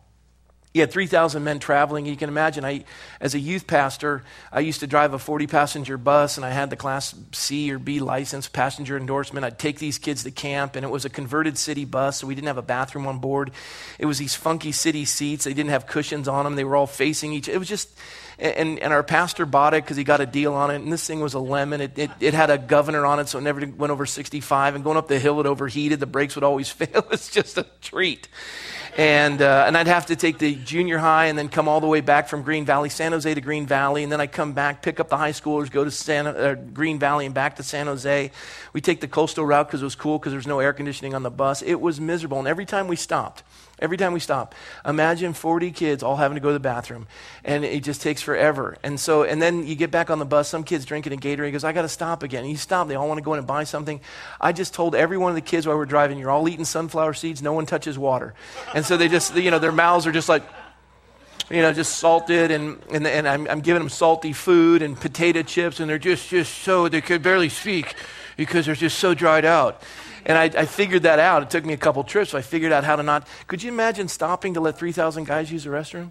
He 0.72 0.80
had 0.80 0.92
3,000 0.92 1.42
men 1.42 1.60
traveling. 1.60 2.04
You 2.04 2.16
can 2.16 2.28
imagine, 2.28 2.64
I, 2.64 2.84
as 3.20 3.34
a 3.34 3.38
youth 3.38 3.66
pastor, 3.66 4.22
I 4.52 4.60
used 4.60 4.80
to 4.80 4.86
drive 4.86 5.14
a 5.14 5.18
40 5.18 5.46
passenger 5.46 5.96
bus 5.96 6.36
and 6.36 6.44
I 6.44 6.50
had 6.50 6.68
the 6.68 6.76
Class 6.76 7.14
C 7.32 7.72
or 7.72 7.78
B 7.78 8.00
license, 8.00 8.48
passenger 8.48 8.96
endorsement. 8.96 9.46
I'd 9.46 9.58
take 9.58 9.78
these 9.78 9.98
kids 9.98 10.24
to 10.24 10.30
camp 10.30 10.76
and 10.76 10.84
it 10.84 10.90
was 10.90 11.06
a 11.06 11.10
converted 11.10 11.56
city 11.56 11.86
bus, 11.86 12.18
so 12.18 12.26
we 12.26 12.34
didn't 12.34 12.48
have 12.48 12.58
a 12.58 12.62
bathroom 12.62 13.06
on 13.06 13.18
board. 13.18 13.50
It 13.98 14.04
was 14.04 14.18
these 14.18 14.34
funky 14.34 14.72
city 14.72 15.06
seats. 15.06 15.44
They 15.44 15.54
didn't 15.54 15.70
have 15.70 15.86
cushions 15.86 16.28
on 16.28 16.44
them, 16.44 16.54
they 16.54 16.64
were 16.64 16.76
all 16.76 16.86
facing 16.86 17.32
each 17.32 17.48
other. 17.48 17.56
It 17.56 17.60
was 17.60 17.68
just, 17.68 17.88
and, 18.38 18.78
and 18.78 18.92
our 18.92 19.02
pastor 19.02 19.46
bought 19.46 19.72
it 19.72 19.82
because 19.82 19.96
he 19.96 20.04
got 20.04 20.20
a 20.20 20.26
deal 20.26 20.52
on 20.52 20.70
it. 20.70 20.76
And 20.76 20.92
this 20.92 21.06
thing 21.06 21.20
was 21.20 21.32
a 21.32 21.40
lemon. 21.40 21.80
It, 21.80 21.98
it, 21.98 22.10
it, 22.20 22.34
had 22.34 22.50
a 22.50 22.58
governor 22.58 23.04
on 23.06 23.18
it, 23.18 23.28
so 23.28 23.38
it 23.38 23.42
never 23.42 23.66
went 23.66 23.90
over 23.90 24.06
65. 24.06 24.74
And 24.74 24.84
going 24.84 24.96
up 24.98 25.08
the 25.08 25.18
hill, 25.18 25.40
it 25.40 25.46
overheated. 25.46 25.98
The 25.98 26.06
brakes 26.06 26.36
would 26.36 26.44
always 26.44 26.68
fail. 26.70 27.04
It's 27.10 27.30
just 27.30 27.56
a 27.56 27.66
treat 27.80 28.28
and 28.98 29.40
uh, 29.40 29.62
and 29.64 29.76
I'd 29.76 29.86
have 29.86 30.06
to 30.06 30.16
take 30.16 30.38
the 30.38 30.56
junior 30.56 30.98
high 30.98 31.26
and 31.26 31.38
then 31.38 31.48
come 31.48 31.68
all 31.68 31.80
the 31.80 31.86
way 31.86 32.00
back 32.00 32.26
from 32.28 32.42
Green 32.42 32.64
Valley, 32.64 32.88
San 32.88 33.12
Jose 33.12 33.32
to 33.32 33.40
Green 33.40 33.64
Valley, 33.64 34.02
and 34.02 34.10
then 34.10 34.20
I 34.20 34.26
come 34.26 34.54
back, 34.54 34.82
pick 34.82 34.98
up 34.98 35.08
the 35.08 35.16
high 35.16 35.30
schoolers, 35.30 35.70
go 35.70 35.84
to 35.84 35.90
San, 35.90 36.26
uh, 36.26 36.56
Green 36.72 36.98
Valley 36.98 37.24
and 37.24 37.32
back 37.32 37.56
to 37.56 37.62
San 37.62 37.86
Jose. 37.86 38.32
We 38.72 38.80
take 38.80 39.00
the 39.00 39.06
coastal 39.06 39.46
route 39.46 39.68
because 39.68 39.82
it 39.82 39.84
was 39.84 39.94
cool 39.94 40.18
because 40.18 40.32
there 40.32 40.38
was 40.38 40.48
no 40.48 40.58
air 40.58 40.72
conditioning 40.72 41.14
on 41.14 41.22
the 41.22 41.30
bus. 41.30 41.62
It 41.62 41.80
was 41.80 42.00
miserable, 42.00 42.40
and 42.40 42.48
every 42.48 42.66
time 42.66 42.88
we 42.88 42.96
stopped, 42.96 43.44
Every 43.80 43.96
time 43.96 44.12
we 44.12 44.20
stop, 44.20 44.54
imagine 44.84 45.32
40 45.32 45.70
kids 45.70 46.02
all 46.02 46.16
having 46.16 46.34
to 46.34 46.40
go 46.40 46.48
to 46.48 46.52
the 46.52 46.60
bathroom, 46.60 47.06
and 47.44 47.64
it 47.64 47.84
just 47.84 48.02
takes 48.02 48.20
forever. 48.20 48.76
And 48.82 48.98
so, 48.98 49.22
and 49.22 49.40
then 49.40 49.66
you 49.66 49.76
get 49.76 49.90
back 49.90 50.10
on 50.10 50.18
the 50.18 50.24
bus, 50.24 50.48
some 50.48 50.64
kids 50.64 50.84
drinking 50.84 51.12
a 51.12 51.16
Gatorade, 51.16 51.46
he 51.46 51.52
goes, 51.52 51.64
I 51.64 51.72
got 51.72 51.82
to 51.82 51.88
stop 51.88 52.22
again. 52.22 52.42
And 52.42 52.50
you 52.50 52.56
stop, 52.56 52.88
they 52.88 52.96
all 52.96 53.06
want 53.06 53.18
to 53.18 53.24
go 53.24 53.34
in 53.34 53.38
and 53.38 53.46
buy 53.46 53.64
something. 53.64 54.00
I 54.40 54.52
just 54.52 54.74
told 54.74 54.94
every 54.94 55.16
one 55.16 55.30
of 55.30 55.36
the 55.36 55.42
kids 55.42 55.66
while 55.66 55.76
we 55.76 55.82
are 55.82 55.86
driving, 55.86 56.18
you're 56.18 56.30
all 56.30 56.48
eating 56.48 56.64
sunflower 56.64 57.14
seeds, 57.14 57.40
no 57.40 57.52
one 57.52 57.66
touches 57.66 57.96
water. 57.96 58.34
And 58.74 58.84
so 58.84 58.96
they 58.96 59.08
just, 59.08 59.36
you 59.36 59.50
know, 59.50 59.60
their 59.60 59.72
mouths 59.72 60.06
are 60.06 60.12
just 60.12 60.28
like, 60.28 60.42
you 61.50 61.62
know, 61.62 61.72
just 61.72 61.98
salted, 61.98 62.50
and, 62.50 62.78
and, 62.90 63.06
and 63.06 63.26
I'm, 63.26 63.48
I'm 63.48 63.60
giving 63.60 63.80
them 63.80 63.88
salty 63.88 64.32
food 64.32 64.82
and 64.82 64.98
potato 65.00 65.42
chips, 65.42 65.80
and 65.80 65.88
they're 65.88 65.98
just, 65.98 66.28
just 66.28 66.58
so, 66.58 66.88
they 66.88 67.00
could 67.00 67.22
barely 67.22 67.48
speak 67.48 67.94
because 68.36 68.66
they're 68.66 68.74
just 68.74 68.98
so 68.98 69.14
dried 69.14 69.44
out. 69.44 69.82
And 70.24 70.36
I, 70.38 70.44
I, 70.44 70.64
figured 70.66 71.02
that 71.04 71.18
out. 71.18 71.42
It 71.42 71.50
took 71.50 71.64
me 71.64 71.72
a 71.72 71.78
couple 71.78 72.02
trips. 72.04 72.30
So 72.30 72.38
I 72.38 72.42
figured 72.42 72.72
out 72.72 72.84
how 72.84 72.96
to 72.96 73.02
not. 73.02 73.26
Could 73.46 73.62
you 73.62 73.70
imagine 73.70 74.08
stopping 74.08 74.54
to 74.54 74.60
let 74.60 74.78
3,000 74.78 75.24
guys 75.24 75.50
use 75.50 75.64
the 75.64 75.70
restroom? 75.70 76.10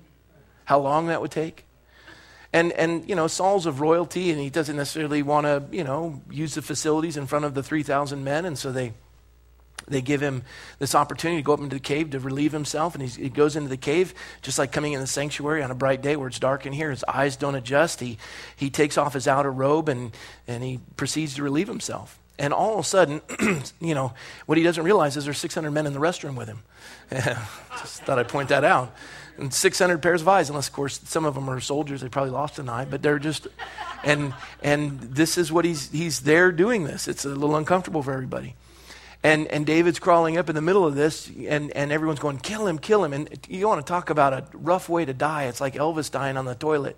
How 0.66 0.80
long 0.80 1.08
that 1.08 1.22
would 1.22 1.32
take? 1.32 1.66
And, 2.54 2.72
and, 2.74 3.08
you 3.08 3.16
know, 3.16 3.28
Saul's 3.28 3.66
of 3.66 3.82
royalty, 3.82 4.32
and 4.32 4.40
he 4.40 4.50
doesn't 4.50 4.76
necessarily 4.76 5.22
want 5.22 5.46
to, 5.46 5.64
you 5.76 5.84
know, 5.84 6.22
use 6.30 6.56
the 6.56 6.62
facilities 6.62 7.18
in 7.18 7.28
front 7.28 7.46
of 7.46 7.54
the 7.54 7.64
3,000 7.64 8.24
men. 8.24 8.46
And 8.46 8.58
so 8.58 8.72
they, 8.72 8.94
they 9.88 10.02
give 10.02 10.22
him 10.22 10.44
this 10.80 10.96
opportunity 10.96 11.42
to 11.42 11.46
go 11.46 11.54
up 11.54 11.60
into 11.60 11.76
the 11.76 11.82
cave 11.82 12.12
to 12.12 12.20
relieve 12.20 12.54
himself. 12.54 12.96
And 12.96 13.04
he 13.04 13.30
goes 13.30 13.56
into 13.56 13.70
the 13.70 13.78
cave, 13.78 14.14
just 14.42 14.58
like 14.58 14.72
coming 14.72 14.94
in 14.94 15.02
the 15.02 15.08
sanctuary 15.08 15.62
on 15.62 15.72
a 15.72 15.76
bright 15.76 16.02
day 16.02 16.16
where 16.16 16.28
it's 16.28 16.40
dark 16.40 16.66
in 16.66 16.74
here. 16.74 16.90
His 16.90 17.04
eyes 17.06 17.36
don't 17.36 17.56
adjust. 17.56 18.00
He, 18.00 18.18
he 18.56 18.70
takes 18.70 18.98
off 18.98 19.14
his 19.14 19.28
outer 19.28 19.52
robe 19.52 19.90
and, 19.90 20.16
and 20.48 20.64
he 20.64 20.80
proceeds 20.96 21.36
to 21.36 21.44
relieve 21.44 21.68
himself. 21.68 22.20
And 22.40 22.54
all 22.54 22.74
of 22.74 22.80
a 22.80 22.84
sudden, 22.84 23.22
you 23.80 23.96
know, 23.96 24.14
what 24.46 24.58
he 24.58 24.64
doesn't 24.64 24.84
realize 24.84 25.18
is 25.18 25.26
there's 25.26 25.40
600 25.40 25.72
men 25.72 25.88
in 25.88 25.94
the 25.94 26.00
restroom 26.00 26.36
with 26.36 26.48
him. 26.48 26.60
Just 27.12 28.04
thought 28.04 28.20
I'd 28.20 28.28
point 28.28 28.50
that 28.50 28.64
out. 28.64 28.94
And 29.38 29.54
600 29.54 30.02
pairs 30.02 30.22
of 30.22 30.28
eyes, 30.28 30.50
unless, 30.50 30.68
of 30.68 30.74
course, 30.74 31.00
some 31.04 31.26
of 31.26 31.36
them 31.36 31.50
are 31.50 31.60
soldiers. 31.60 32.02
They 32.02 32.10
probably 32.10 32.32
lost 32.32 32.58
an 32.58 32.70
eye, 32.70 32.86
but 32.86 33.04
they're 33.04 33.20
just, 33.20 33.48
and, 34.04 34.34
and 34.64 35.00
this 35.00 35.38
is 35.38 35.52
what 35.52 35.64
he's, 35.64 35.92
he's 35.92 36.22
there 36.22 36.52
doing 36.52 36.86
this. 36.86 37.08
It's 37.08 37.24
a 37.24 37.30
little 37.30 37.56
uncomfortable 37.56 38.02
for 38.02 38.14
everybody. 38.14 38.56
And, 39.24 39.48
and 39.48 39.66
David's 39.66 40.00
crawling 40.00 40.38
up 40.38 40.50
in 40.50 40.56
the 40.56 40.62
middle 40.62 40.86
of 40.86 40.96
this, 40.96 41.30
and, 41.30 41.72
and 41.72 41.92
everyone's 41.92 42.20
going, 42.20 42.38
kill 42.40 42.66
him, 42.66 42.80
kill 42.80 43.04
him. 43.04 43.14
And 43.14 43.30
you 43.48 43.68
want 43.68 43.86
to 43.86 43.88
talk 43.88 44.10
about 44.10 44.34
a 44.34 44.46
rough 44.54 44.90
way 44.90 45.06
to 45.06 45.14
die. 45.14 45.46
It's 45.46 45.62
like 45.62 45.76
Elvis 45.76 46.10
dying 46.10 46.38
on 46.38 46.46
the 46.46 46.56
toilet. 46.56 46.98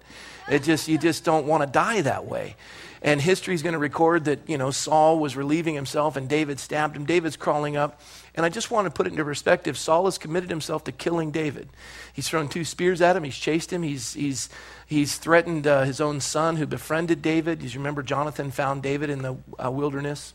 It 0.49 0.63
just, 0.63 0.87
you 0.87 0.97
just 0.97 1.25
don't 1.25 1.45
want 1.45 1.63
to 1.63 1.67
die 1.67 2.01
that 2.01 2.25
way. 2.25 2.55
And 3.01 3.21
history 3.21 3.55
is 3.55 3.63
going 3.63 3.73
to 3.73 3.79
record 3.79 4.25
that, 4.25 4.39
you 4.47 4.57
know, 4.57 4.71
Saul 4.71 5.19
was 5.19 5.35
relieving 5.35 5.75
himself 5.75 6.17
and 6.17 6.27
David 6.27 6.59
stabbed 6.59 6.95
him. 6.95 7.05
David's 7.05 7.37
crawling 7.37 7.77
up. 7.77 8.01
And 8.35 8.45
I 8.45 8.49
just 8.49 8.71
want 8.71 8.85
to 8.85 8.91
put 8.91 9.07
it 9.07 9.11
into 9.11 9.23
perspective. 9.23 9.77
Saul 9.77 10.05
has 10.05 10.17
committed 10.17 10.49
himself 10.49 10.83
to 10.85 10.91
killing 10.91 11.31
David. 11.31 11.69
He's 12.13 12.27
thrown 12.27 12.49
two 12.49 12.65
spears 12.65 13.01
at 13.01 13.15
him. 13.15 13.23
He's 13.23 13.37
chased 13.37 13.71
him. 13.71 13.83
He's, 13.83 14.13
he's, 14.13 14.49
he's 14.85 15.17
threatened 15.17 15.65
uh, 15.65 15.83
his 15.83 16.01
own 16.01 16.19
son 16.19 16.57
who 16.57 16.65
befriended 16.65 17.21
David. 17.21 17.61
You 17.61 17.79
remember 17.79 18.03
Jonathan 18.03 18.51
found 18.51 18.83
David 18.83 19.09
in 19.09 19.21
the 19.21 19.37
uh, 19.63 19.71
wilderness. 19.71 20.33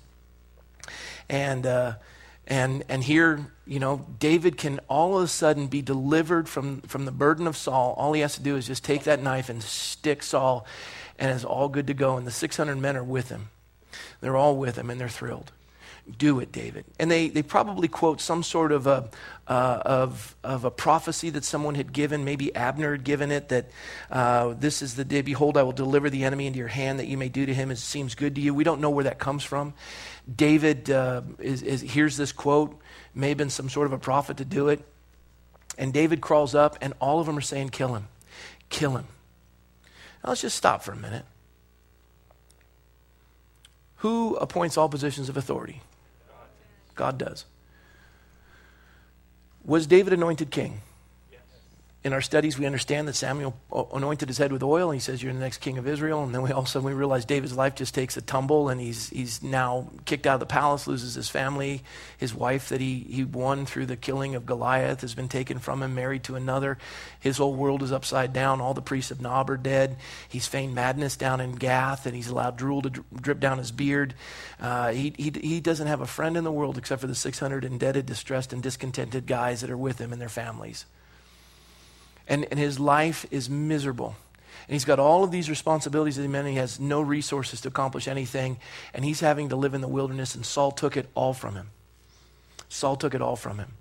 And, 1.28 1.66
uh, 1.66 1.94
and, 2.46 2.84
and 2.88 3.02
here, 3.02 3.46
you 3.66 3.78
know, 3.78 4.06
David 4.18 4.58
can 4.58 4.80
all 4.88 5.16
of 5.16 5.24
a 5.24 5.28
sudden 5.28 5.66
be 5.66 5.80
delivered 5.80 6.48
from, 6.48 6.82
from 6.82 7.06
the 7.06 7.12
burden 7.12 7.46
of 7.46 7.56
Saul. 7.56 7.94
All 7.96 8.12
he 8.12 8.20
has 8.20 8.34
to 8.34 8.42
do 8.42 8.56
is 8.56 8.66
just 8.66 8.84
take 8.84 9.04
that 9.04 9.22
knife 9.22 9.48
and 9.48 9.62
stick 9.62 10.22
Saul, 10.22 10.66
and 11.18 11.30
it's 11.30 11.44
all 11.44 11.68
good 11.68 11.86
to 11.86 11.94
go. 11.94 12.16
And 12.16 12.26
the 12.26 12.30
600 12.30 12.76
men 12.76 12.96
are 12.96 13.04
with 13.04 13.28
him. 13.28 13.48
They're 14.20 14.36
all 14.36 14.56
with 14.56 14.76
him, 14.76 14.90
and 14.90 15.00
they're 15.00 15.08
thrilled. 15.08 15.52
Do 16.18 16.38
it, 16.40 16.52
David. 16.52 16.84
And 16.98 17.10
they, 17.10 17.28
they 17.28 17.42
probably 17.42 17.88
quote 17.88 18.20
some 18.20 18.42
sort 18.42 18.72
of 18.72 18.86
a, 18.86 19.08
uh, 19.48 19.82
of, 19.84 20.36
of 20.44 20.64
a 20.64 20.70
prophecy 20.70 21.30
that 21.30 21.44
someone 21.44 21.76
had 21.76 21.94
given. 21.94 22.26
Maybe 22.26 22.54
Abner 22.54 22.92
had 22.92 23.04
given 23.04 23.30
it 23.30 23.48
that 23.48 23.70
uh, 24.10 24.52
this 24.58 24.82
is 24.82 24.96
the 24.96 25.04
day, 25.04 25.22
behold, 25.22 25.56
I 25.56 25.62
will 25.62 25.72
deliver 25.72 26.10
the 26.10 26.24
enemy 26.24 26.46
into 26.46 26.58
your 26.58 26.68
hand 26.68 26.98
that 26.98 27.06
you 27.06 27.16
may 27.16 27.30
do 27.30 27.46
to 27.46 27.54
him 27.54 27.70
as 27.70 27.82
seems 27.82 28.14
good 28.14 28.34
to 28.34 28.40
you. 28.42 28.52
We 28.52 28.64
don't 28.64 28.82
know 28.82 28.90
where 28.90 29.04
that 29.04 29.18
comes 29.18 29.44
from. 29.44 29.72
David 30.34 30.90
uh, 30.90 31.22
is, 31.38 31.62
is, 31.62 31.80
hears 31.80 32.18
this 32.18 32.32
quote, 32.32 32.78
may 33.14 33.30
have 33.30 33.38
been 33.38 33.50
some 33.50 33.70
sort 33.70 33.86
of 33.86 33.94
a 33.94 33.98
prophet 33.98 34.36
to 34.38 34.44
do 34.44 34.68
it. 34.68 34.84
And 35.78 35.92
David 35.92 36.20
crawls 36.20 36.54
up, 36.54 36.76
and 36.82 36.92
all 37.00 37.18
of 37.18 37.26
them 37.26 37.36
are 37.38 37.42
saying, 37.42 37.70
Kill 37.70 37.94
him, 37.94 38.08
kill 38.68 38.96
him. 38.96 39.06
Now 40.24 40.30
let's 40.30 40.40
just 40.40 40.56
stop 40.56 40.82
for 40.82 40.92
a 40.92 40.96
minute. 40.96 41.26
Who 43.96 44.36
appoints 44.36 44.78
all 44.78 44.88
positions 44.88 45.28
of 45.28 45.36
authority? 45.36 45.82
God 46.94 47.18
does. 47.18 47.44
Was 49.64 49.86
David 49.86 50.12
anointed 50.14 50.50
king? 50.50 50.80
In 52.04 52.12
our 52.12 52.20
studies, 52.20 52.58
we 52.58 52.66
understand 52.66 53.08
that 53.08 53.14
Samuel 53.14 53.56
anointed 53.94 54.28
his 54.28 54.36
head 54.36 54.52
with 54.52 54.62
oil, 54.62 54.90
and 54.90 54.96
he 54.96 55.00
says, 55.00 55.22
You're 55.22 55.32
the 55.32 55.38
next 55.38 55.58
king 55.58 55.78
of 55.78 55.88
Israel. 55.88 56.22
And 56.22 56.34
then 56.34 56.42
we 56.42 56.52
also 56.52 56.78
we 56.82 56.92
realize 56.92 57.24
David's 57.24 57.56
life 57.56 57.74
just 57.74 57.94
takes 57.94 58.18
a 58.18 58.20
tumble, 58.20 58.68
and 58.68 58.78
he's, 58.78 59.08
he's 59.08 59.42
now 59.42 59.88
kicked 60.04 60.26
out 60.26 60.34
of 60.34 60.40
the 60.40 60.46
palace, 60.46 60.86
loses 60.86 61.14
his 61.14 61.30
family. 61.30 61.82
His 62.18 62.34
wife 62.34 62.68
that 62.68 62.82
he, 62.82 62.98
he 63.08 63.24
won 63.24 63.64
through 63.64 63.86
the 63.86 63.96
killing 63.96 64.34
of 64.34 64.44
Goliath 64.44 65.00
has 65.00 65.14
been 65.14 65.30
taken 65.30 65.58
from 65.58 65.82
him, 65.82 65.94
married 65.94 66.24
to 66.24 66.36
another. 66.36 66.76
His 67.20 67.38
whole 67.38 67.54
world 67.54 67.82
is 67.82 67.90
upside 67.90 68.34
down. 68.34 68.60
All 68.60 68.74
the 68.74 68.82
priests 68.82 69.10
of 69.10 69.22
Nob 69.22 69.48
are 69.48 69.56
dead. 69.56 69.96
He's 70.28 70.46
feigned 70.46 70.74
madness 70.74 71.16
down 71.16 71.40
in 71.40 71.52
Gath, 71.52 72.04
and 72.04 72.14
he's 72.14 72.28
allowed 72.28 72.58
drool 72.58 72.82
to 72.82 72.90
drip 73.14 73.40
down 73.40 73.56
his 73.56 73.72
beard. 73.72 74.12
Uh, 74.60 74.92
he, 74.92 75.14
he, 75.16 75.32
he 75.40 75.60
doesn't 75.60 75.86
have 75.86 76.02
a 76.02 76.06
friend 76.06 76.36
in 76.36 76.44
the 76.44 76.52
world 76.52 76.76
except 76.76 77.00
for 77.00 77.06
the 77.06 77.14
600 77.14 77.64
indebted, 77.64 78.04
distressed, 78.04 78.52
and 78.52 78.62
discontented 78.62 79.26
guys 79.26 79.62
that 79.62 79.70
are 79.70 79.78
with 79.78 79.98
him 79.98 80.12
and 80.12 80.20
their 80.20 80.28
families 80.28 80.84
and, 82.28 82.46
and 82.50 82.58
his 82.58 82.78
life 82.78 83.26
is 83.30 83.50
miserable. 83.50 84.16
And 84.66 84.74
he's 84.74 84.84
got 84.84 84.98
all 84.98 85.24
of 85.24 85.30
these 85.30 85.50
responsibilities 85.50 86.16
that 86.16 86.46
he 86.46 86.54
has 86.54 86.80
no 86.80 87.00
resources 87.02 87.60
to 87.62 87.68
accomplish 87.68 88.08
anything, 88.08 88.58
and 88.94 89.04
he's 89.04 89.20
having 89.20 89.50
to 89.50 89.56
live 89.56 89.74
in 89.74 89.80
the 89.80 89.88
wilderness, 89.88 90.34
and 90.34 90.44
Saul 90.44 90.70
took 90.70 90.96
it 90.96 91.08
all 91.14 91.34
from 91.34 91.54
him. 91.54 91.68
Saul 92.68 92.96
took 92.96 93.14
it 93.14 93.20
all 93.20 93.36
from 93.36 93.58
him. 93.58 93.72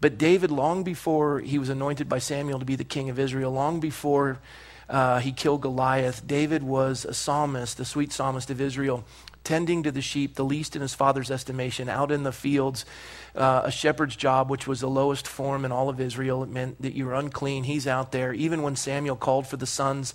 But 0.00 0.18
David, 0.18 0.50
long 0.50 0.82
before 0.82 1.40
he 1.40 1.58
was 1.58 1.68
anointed 1.68 2.08
by 2.08 2.18
Samuel 2.18 2.58
to 2.58 2.64
be 2.64 2.76
the 2.76 2.84
king 2.84 3.10
of 3.10 3.18
Israel, 3.18 3.52
long 3.52 3.80
before 3.80 4.40
uh, 4.88 5.20
he 5.20 5.32
killed 5.32 5.62
Goliath, 5.62 6.26
David 6.26 6.62
was 6.62 7.04
a 7.04 7.14
psalmist, 7.14 7.76
the 7.76 7.84
sweet 7.84 8.12
psalmist 8.12 8.50
of 8.50 8.60
Israel, 8.60 9.04
tending 9.44 9.82
to 9.82 9.90
the 9.90 10.02
sheep, 10.02 10.34
the 10.34 10.44
least 10.44 10.76
in 10.76 10.82
his 10.82 10.94
father's 10.94 11.30
estimation, 11.30 11.88
out 11.88 12.10
in 12.10 12.22
the 12.22 12.32
fields, 12.32 12.84
uh, 13.34 13.62
a 13.64 13.70
shepherd's 13.70 14.16
job, 14.16 14.50
which 14.50 14.66
was 14.66 14.80
the 14.80 14.88
lowest 14.88 15.26
form 15.26 15.64
in 15.64 15.72
all 15.72 15.88
of 15.88 16.00
Israel. 16.00 16.42
It 16.42 16.50
meant 16.50 16.80
that 16.82 16.94
you 16.94 17.06
were 17.06 17.14
unclean. 17.14 17.64
He's 17.64 17.86
out 17.86 18.12
there. 18.12 18.32
Even 18.32 18.62
when 18.62 18.76
Samuel 18.76 19.16
called 19.16 19.46
for 19.46 19.56
the 19.56 19.66
sons, 19.66 20.14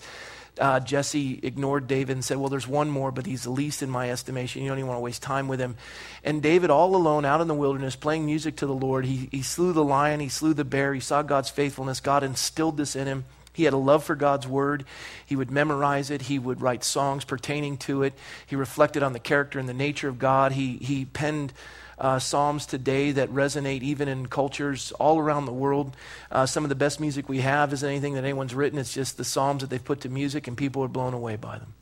uh, 0.60 0.80
Jesse 0.80 1.40
ignored 1.44 1.88
David 1.88 2.14
and 2.14 2.26
said, 2.26 2.38
Well, 2.38 2.50
there's 2.50 2.68
one 2.68 2.90
more, 2.90 3.12
but 3.12 3.26
he's 3.26 3.44
the 3.44 3.52
least 3.52 3.84
in 3.84 3.90
my 3.90 4.10
estimation. 4.10 4.62
You 4.62 4.70
don't 4.70 4.80
even 4.80 4.88
want 4.88 4.98
to 4.98 5.04
waste 5.04 5.22
time 5.22 5.48
with 5.48 5.60
him. 5.60 5.76
And 6.24 6.42
David, 6.42 6.70
all 6.70 6.96
alone 6.96 7.26
out 7.26 7.42
in 7.42 7.48
the 7.48 7.54
wilderness, 7.54 7.96
playing 7.96 8.26
music 8.26 8.56
to 8.58 8.66
the 8.66 8.74
Lord, 8.74 9.06
he, 9.06 9.30
he 9.32 9.42
slew 9.42 9.74
the 9.74 9.84
lion, 9.84 10.20
he 10.20 10.30
slew 10.30 10.54
the 10.54 10.66
bear, 10.66 10.94
he 10.94 11.00
saw 11.00 11.22
God's 11.22 11.50
faithfulness. 11.50 12.00
God 12.00 12.24
instilled 12.24 12.78
this 12.78 12.96
in 12.96 13.08
him. 13.08 13.26
He 13.58 13.64
had 13.64 13.74
a 13.74 13.78
love 13.78 14.04
for 14.04 14.14
God's 14.14 14.48
word. 14.48 14.86
He 15.26 15.36
would 15.36 15.50
memorize 15.50 16.12
it. 16.12 16.22
He 16.22 16.38
would 16.38 16.62
write 16.62 16.84
songs 16.84 17.26
pertaining 17.26 17.78
to 17.78 18.04
it. 18.04 18.14
He 18.46 18.56
reflected 18.56 19.02
on 19.02 19.14
the 19.14 19.20
character 19.20 19.58
and 19.58 19.68
the 19.68 19.74
nature 19.74 20.08
of 20.08 20.20
God. 20.20 20.52
He, 20.52 20.78
he 20.78 21.06
penned 21.06 21.54
uh, 21.98 22.20
psalms 22.20 22.68
today 22.68 23.14
that 23.14 23.32
resonate 23.32 23.82
even 23.82 24.08
in 24.08 24.28
cultures 24.28 24.92
all 25.00 25.18
around 25.18 25.46
the 25.46 25.52
world. 25.52 25.98
Uh, 26.32 26.46
some 26.46 26.66
of 26.66 26.70
the 26.70 26.76
best 26.76 27.00
music 27.00 27.28
we 27.28 27.40
have 27.40 27.74
isn't 27.74 27.90
anything 27.90 28.14
that 28.14 28.24
anyone's 28.24 28.54
written, 28.54 28.78
it's 28.78 28.94
just 28.94 29.18
the 29.18 29.24
psalms 29.24 29.62
that 29.62 29.72
they've 29.72 29.84
put 29.84 30.02
to 30.02 30.10
music, 30.10 30.48
and 30.48 30.56
people 30.56 30.84
are 30.84 30.88
blown 30.88 31.16
away 31.16 31.36
by 31.36 31.58
them. 31.58 31.74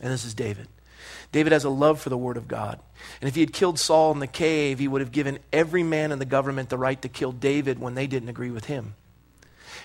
And 0.00 0.12
this 0.12 0.24
is 0.24 0.34
David. 0.34 0.68
David 1.32 1.52
has 1.52 1.64
a 1.64 1.70
love 1.70 2.00
for 2.00 2.10
the 2.10 2.16
Word 2.16 2.36
of 2.36 2.46
God. 2.46 2.78
And 3.20 3.26
if 3.26 3.34
he 3.34 3.40
had 3.40 3.52
killed 3.52 3.80
Saul 3.80 4.12
in 4.12 4.20
the 4.20 4.28
cave, 4.28 4.78
he 4.78 4.86
would 4.86 5.00
have 5.00 5.10
given 5.10 5.40
every 5.52 5.82
man 5.82 6.12
in 6.12 6.20
the 6.20 6.24
government 6.24 6.68
the 6.68 6.78
right 6.78 7.02
to 7.02 7.08
kill 7.08 7.32
David 7.32 7.80
when 7.80 7.96
they 7.96 8.06
didn't 8.06 8.28
agree 8.28 8.52
with 8.52 8.66
him. 8.66 8.94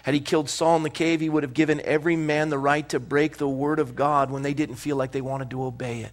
Had 0.06 0.14
he 0.14 0.20
killed 0.20 0.52
Saul 0.52 0.76
in 0.76 0.84
the 0.84 0.92
cave, 0.92 1.20
he 1.20 1.30
would 1.30 1.42
have 1.42 1.56
given 1.56 1.82
every 1.82 2.16
man 2.16 2.50
the 2.50 2.60
right 2.60 2.88
to 2.90 3.00
break 3.00 3.38
the 3.38 3.50
word 3.50 3.80
of 3.80 3.96
God 3.96 4.30
when 4.30 4.44
they 4.44 4.54
didn't 4.54 4.76
feel 4.76 4.96
like 4.96 5.12
they 5.12 5.20
wanted 5.20 5.50
to 5.50 5.64
obey 5.64 6.02
it. 6.02 6.12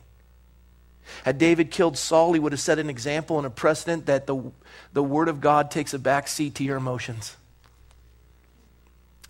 Had 1.25 1.37
David 1.37 1.71
killed 1.71 1.99
Saul, 1.99 2.33
he 2.33 2.41
would 2.41 2.53
have 2.53 2.61
set 2.61 2.79
an 2.79 2.89
example 2.89 3.37
and 3.37 3.47
a 3.47 3.51
precedent 3.51 4.07
that 4.07 4.27
the, 4.27 4.51
the 4.95 5.03
word 5.03 5.29
of 5.29 5.43
God 5.43 5.71
takes 5.71 5.93
a 5.93 5.99
back 5.99 6.27
seat 6.27 6.55
to 6.55 6.65
your 6.65 6.79
emotions. 6.79 7.37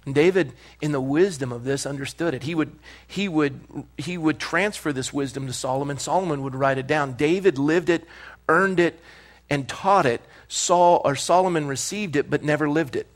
And 0.06 0.14
David, 0.14 0.52
in 0.80 0.92
the 0.92 1.00
wisdom 1.00 1.50
of 1.50 1.64
this, 1.64 1.84
understood 1.84 2.32
it. 2.32 2.44
He 2.44 2.54
would, 2.54 2.70
he, 3.04 3.28
would, 3.28 3.58
he 3.98 4.16
would 4.16 4.38
transfer 4.38 4.92
this 4.92 5.12
wisdom 5.12 5.48
to 5.48 5.52
Solomon. 5.52 5.98
Solomon 5.98 6.40
would 6.42 6.54
write 6.54 6.78
it 6.78 6.86
down. 6.86 7.14
David 7.14 7.58
lived 7.58 7.90
it, 7.90 8.06
earned 8.48 8.78
it, 8.78 9.00
and 9.50 9.68
taught 9.68 10.06
it. 10.06 10.20
Saul 10.46 11.02
or 11.04 11.16
Solomon 11.16 11.66
received 11.66 12.14
it, 12.14 12.30
but 12.30 12.44
never 12.44 12.70
lived 12.70 12.94
it 12.94 13.08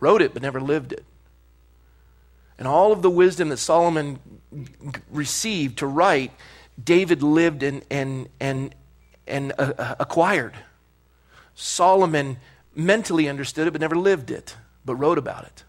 wrote 0.00 0.22
it 0.22 0.32
but 0.32 0.42
never 0.42 0.60
lived 0.60 0.92
it. 0.92 1.04
And 2.58 2.66
all 2.66 2.92
of 2.92 3.02
the 3.02 3.10
wisdom 3.10 3.50
that 3.50 3.58
Solomon 3.58 4.18
received 5.10 5.78
to 5.78 5.86
write, 5.86 6.32
David 6.82 7.22
lived 7.22 7.62
and, 7.62 7.84
and, 7.90 8.28
and, 8.40 8.74
and 9.26 9.52
uh, 9.58 9.72
uh, 9.78 9.94
acquired. 10.00 10.54
Solomon 11.54 12.38
mentally 12.74 13.28
understood 13.28 13.66
it 13.66 13.72
but 13.72 13.80
never 13.80 13.96
lived 13.96 14.30
it, 14.30 14.56
but 14.84 14.94
wrote 14.96 15.18
about 15.18 15.44
it. 15.44 15.64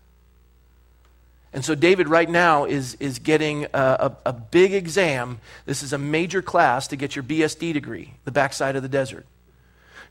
And 1.53 1.63
so 1.65 1.75
David 1.75 2.07
right 2.07 2.29
now 2.29 2.65
is, 2.65 2.96
is 3.00 3.19
getting 3.19 3.65
a, 3.65 3.69
a, 3.74 4.17
a, 4.27 4.34
big 4.34 4.74
exam. 4.74 5.39
This 5.65 5.81
is 5.81 5.93
a 5.93 5.98
major 5.98 6.41
class 6.41 6.88
to 6.89 6.96
get 6.96 7.15
your 7.15 7.24
BSD 7.24 7.74
degree, 7.74 8.13
the 8.25 8.31
backside 8.31 8.75
of 8.75 8.84
the 8.84 8.89
desert. 8.89 9.25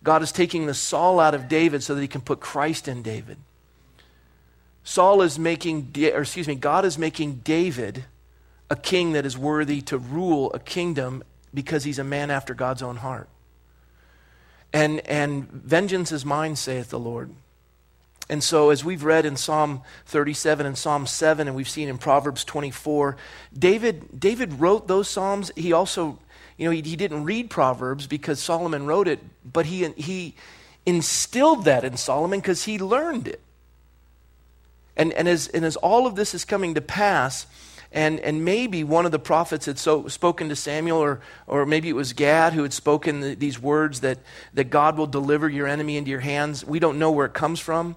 God 0.03 0.23
is 0.23 0.33
taking 0.33 0.67
the 0.67 0.75
Saul 0.75 1.21
out 1.21 1.35
of 1.35 1.47
David 1.49 1.83
so 1.83 1.95
that 1.95 2.01
he 2.01 2.09
can 2.09 2.23
put 2.23 2.41
Christ 2.41 2.89
in 2.89 3.03
David. 3.03 3.37
Saul 4.87 5.23
is 5.23 5.37
making, 5.37 5.93
or 6.15 6.21
excuse 6.21 6.47
me, 6.47 6.55
God 6.55 6.85
is 6.85 6.97
making 6.97 7.41
David 7.43 8.05
a 8.71 8.77
king 8.77 9.15
that 9.15 9.27
is 9.27 9.37
worthy 9.37 9.81
to 9.81 9.99
rule 9.99 10.53
a 10.53 10.61
kingdom 10.61 11.25
because 11.53 11.83
he's 11.83 11.99
a 11.99 12.05
man 12.05 12.31
after 12.31 12.55
God's 12.55 12.83
own 12.83 12.99
heart. 12.99 13.29
And, 14.73 15.01
and 15.01 15.51
vengeance 15.51 16.13
is 16.13 16.25
mine, 16.25 16.55
saith 16.55 16.91
the 16.91 17.01
Lord. 17.01 17.33
And 18.31 18.45
so, 18.45 18.71
as 18.71 18.85
we've 18.85 19.03
read 19.03 19.27
in 19.27 19.37
Psalm 19.37 19.83
37 20.07 20.65
and 20.65 20.79
Psalm 20.79 21.09
7, 21.09 21.49
and 21.49 21.57
we've 21.57 21.69
seen 21.69 21.89
in 21.89 21.99
Proverbs 21.99 22.45
24, 22.45 23.17
David, 23.59 24.21
David 24.21 24.61
wrote 24.61 24.87
those 24.87 25.09
Psalms. 25.09 25.51
He 25.57 25.73
also, 25.73 26.21
you 26.57 26.67
know, 26.67 26.71
he, 26.71 26.81
he 26.83 26.95
didn't 26.95 27.25
read 27.25 27.51
Proverbs 27.51 28.07
because 28.07 28.39
Solomon 28.39 28.87
wrote 28.87 29.09
it, 29.09 29.19
but 29.45 29.67
he, 29.67 29.89
he 29.97 30.37
instilled 30.87 31.65
that 31.65 31.83
in 31.83 31.97
Solomon 31.97 32.39
because 32.39 32.63
he 32.63 32.79
learned 32.79 33.27
it. 33.27 33.41
And, 34.97 35.13
and, 35.13 35.29
as, 35.29 35.49
and 35.49 35.65
as 35.65 35.77
all 35.77 36.07
of 36.07 36.17
this 36.17 36.35
is 36.35 36.45
coming 36.45 36.75
to 36.75 36.81
pass, 36.81 37.47
and, 37.93 38.19
and 38.21 38.45
maybe 38.45 38.85
one 38.85 39.07
of 39.07 39.13
the 39.13 39.19
prophets 39.19 39.67
had 39.67 39.79
so, 39.79 40.09
spoken 40.09 40.49
to 40.49 40.57
Samuel, 40.57 40.99
or, 40.99 41.21
or 41.47 41.67
maybe 41.67 41.89
it 41.89 41.95
was 41.95 42.13
Gad 42.13 42.53
who 42.53 42.63
had 42.63 42.73
spoken 42.73 43.21
the, 43.21 43.35
these 43.35 43.61
words 43.61 44.01
that, 44.01 44.19
that 44.55 44.71
God 44.71 44.99
will 44.99 45.07
deliver 45.07 45.49
your 45.49 45.67
enemy 45.67 45.97
into 45.97 46.11
your 46.11 46.21
hands. 46.21 46.65
We 46.65 46.79
don't 46.79 46.99
know 46.99 47.11
where 47.11 47.27
it 47.27 47.35
comes 47.35 47.61
from. 47.61 47.97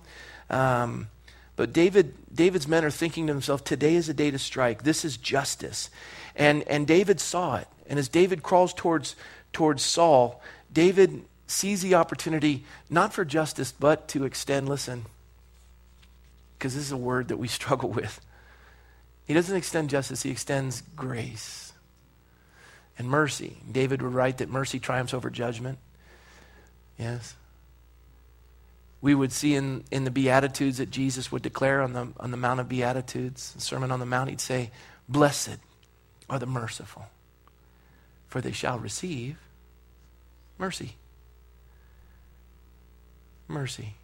Um, 0.49 1.07
but 1.55 1.73
David, 1.73 2.13
David's 2.33 2.67
men 2.67 2.85
are 2.85 2.91
thinking 2.91 3.27
to 3.27 3.33
themselves, 3.33 3.63
today 3.63 3.95
is 3.95 4.07
a 4.07 4.13
day 4.13 4.31
to 4.31 4.39
strike. 4.39 4.83
This 4.83 5.03
is 5.03 5.17
justice. 5.17 5.89
And, 6.35 6.63
and 6.63 6.87
David 6.87 7.19
saw 7.19 7.57
it. 7.57 7.67
And 7.87 7.99
as 7.99 8.07
David 8.07 8.43
crawls 8.43 8.73
towards, 8.73 9.15
towards 9.51 9.83
Saul, 9.83 10.41
David 10.71 11.25
sees 11.47 11.81
the 11.81 11.95
opportunity 11.95 12.63
not 12.89 13.13
for 13.13 13.25
justice, 13.25 13.71
but 13.71 14.07
to 14.09 14.23
extend, 14.23 14.69
listen, 14.69 15.05
because 16.59 16.75
this 16.75 16.83
is 16.83 16.91
a 16.91 16.97
word 16.97 17.29
that 17.29 17.37
we 17.37 17.47
struggle 17.59 17.89
with. 17.89 18.19
He 19.25 19.33
doesn't 19.33 19.55
extend 19.55 19.89
justice, 19.89 20.21
he 20.21 20.29
extends 20.29 20.83
grace 20.95 21.73
and 22.97 23.07
mercy. 23.07 23.57
David 23.71 24.01
would 24.01 24.13
write 24.13 24.39
that 24.39 24.49
mercy 24.49 24.79
triumphs 24.79 25.13
over 25.13 25.29
judgment. 25.29 25.79
Yes. 26.97 27.35
We 29.01 29.15
would 29.15 29.31
see 29.31 29.55
in, 29.55 29.85
in 29.89 30.03
the 30.03 30.11
Beatitudes 30.11 30.79
that 30.79 30.91
Jesus 30.91 31.31
would 31.31 31.41
declare 31.41 31.81
on 31.81 31.93
the, 31.93 32.09
on 32.19 32.31
the 32.31 32.37
Mount 32.37 32.59
of 32.59 32.67
Beatitudes, 32.67 33.53
the 33.53 33.61
Sermon 33.61 33.91
on 33.91 34.01
the 34.01 34.05
Mount, 34.05 34.29
he'd 34.29 34.41
say, 34.41 34.71
Blessed 35.07 35.57
are 36.29 36.37
the 36.37 36.45
merciful, 36.45 37.05
for 38.27 38.41
they 38.41 38.51
shall 38.51 38.77
receive 38.77 39.37
mercy. 40.57 40.95
Mercy. 43.47 43.95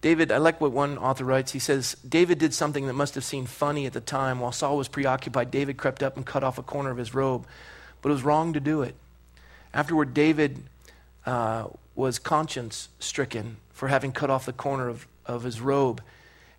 David, 0.00 0.30
I 0.30 0.38
like 0.38 0.60
what 0.60 0.72
one 0.72 0.98
author 0.98 1.24
writes. 1.24 1.52
He 1.52 1.58
says, 1.58 1.96
David 2.06 2.38
did 2.38 2.52
something 2.52 2.86
that 2.86 2.92
must 2.92 3.14
have 3.14 3.24
seemed 3.24 3.48
funny 3.48 3.86
at 3.86 3.92
the 3.92 4.00
time. 4.00 4.40
While 4.40 4.52
Saul 4.52 4.76
was 4.76 4.88
preoccupied, 4.88 5.50
David 5.50 5.76
crept 5.76 6.02
up 6.02 6.16
and 6.16 6.26
cut 6.26 6.44
off 6.44 6.58
a 6.58 6.62
corner 6.62 6.90
of 6.90 6.98
his 6.98 7.14
robe, 7.14 7.46
but 8.02 8.10
it 8.10 8.12
was 8.12 8.22
wrong 8.22 8.52
to 8.52 8.60
do 8.60 8.82
it. 8.82 8.94
Afterward, 9.72 10.14
David 10.14 10.62
uh, 11.26 11.68
was 11.94 12.18
conscience 12.18 12.88
stricken 12.98 13.56
for 13.72 13.88
having 13.88 14.12
cut 14.12 14.30
off 14.30 14.46
the 14.46 14.52
corner 14.52 14.88
of, 14.88 15.06
of 15.26 15.42
his 15.42 15.60
robe. 15.60 16.02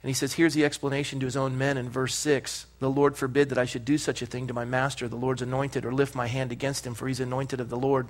And 0.02 0.10
he 0.10 0.14
says, 0.14 0.34
Here's 0.34 0.54
the 0.54 0.66
explanation 0.66 1.20
to 1.20 1.26
his 1.26 1.38
own 1.38 1.58
men 1.58 1.78
in 1.78 1.90
verse 1.90 2.14
6 2.16 2.68
The 2.80 2.90
Lord 2.90 3.18
forbid 3.18 3.50
that 3.50 3.58
I 3.58 3.66
should 3.66 3.86
do 3.86 3.98
such 3.98 4.22
a 4.22 4.26
thing 4.26 4.48
to 4.48 4.54
my 4.54 4.66
master, 4.66 5.08
the 5.08 5.16
Lord's 5.16 5.42
anointed, 5.42 5.86
or 5.86 5.92
lift 5.92 6.14
my 6.14 6.28
hand 6.28 6.52
against 6.52 6.86
him, 6.86 6.94
for 6.94 7.08
he's 7.08 7.20
anointed 7.20 7.60
of 7.60 7.70
the 7.70 7.78
Lord. 7.78 8.10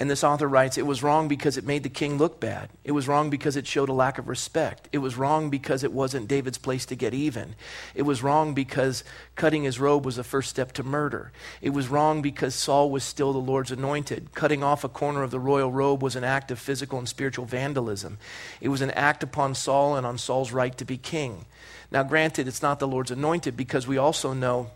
And 0.00 0.08
this 0.10 0.24
author 0.24 0.48
writes, 0.48 0.78
it 0.78 0.86
was 0.86 1.02
wrong 1.02 1.28
because 1.28 1.58
it 1.58 1.66
made 1.66 1.82
the 1.82 1.90
king 1.90 2.16
look 2.16 2.40
bad. 2.40 2.70
It 2.84 2.92
was 2.92 3.06
wrong 3.06 3.28
because 3.28 3.54
it 3.54 3.66
showed 3.66 3.90
a 3.90 3.92
lack 3.92 4.16
of 4.16 4.28
respect. 4.28 4.88
It 4.92 4.98
was 4.98 5.16
wrong 5.16 5.50
because 5.50 5.84
it 5.84 5.92
wasn't 5.92 6.26
David's 6.26 6.56
place 6.56 6.86
to 6.86 6.96
get 6.96 7.12
even. 7.12 7.54
It 7.94 8.02
was 8.02 8.22
wrong 8.22 8.54
because 8.54 9.04
cutting 9.36 9.64
his 9.64 9.78
robe 9.78 10.06
was 10.06 10.16
the 10.16 10.24
first 10.24 10.48
step 10.48 10.72
to 10.72 10.82
murder. 10.82 11.32
It 11.60 11.70
was 11.70 11.88
wrong 11.88 12.22
because 12.22 12.54
Saul 12.54 12.90
was 12.90 13.04
still 13.04 13.34
the 13.34 13.38
Lord's 13.38 13.72
anointed. 13.72 14.32
Cutting 14.32 14.64
off 14.64 14.84
a 14.84 14.88
corner 14.88 15.22
of 15.22 15.30
the 15.30 15.38
royal 15.38 15.70
robe 15.70 16.02
was 16.02 16.16
an 16.16 16.24
act 16.24 16.50
of 16.50 16.58
physical 16.58 16.98
and 16.98 17.06
spiritual 17.06 17.44
vandalism. 17.44 18.16
It 18.62 18.70
was 18.70 18.80
an 18.80 18.92
act 18.92 19.22
upon 19.22 19.54
Saul 19.54 19.96
and 19.96 20.06
on 20.06 20.16
Saul's 20.16 20.50
right 20.50 20.76
to 20.78 20.86
be 20.86 20.96
king. 20.96 21.44
Now, 21.90 22.04
granted, 22.04 22.48
it's 22.48 22.62
not 22.62 22.78
the 22.78 22.88
Lord's 22.88 23.10
anointed 23.10 23.54
because 23.54 23.86
we 23.86 23.98
also 23.98 24.32
know 24.32 24.70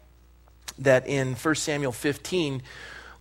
that 0.78 1.06
in 1.06 1.34
1 1.34 1.54
Samuel 1.54 1.92
15, 1.92 2.60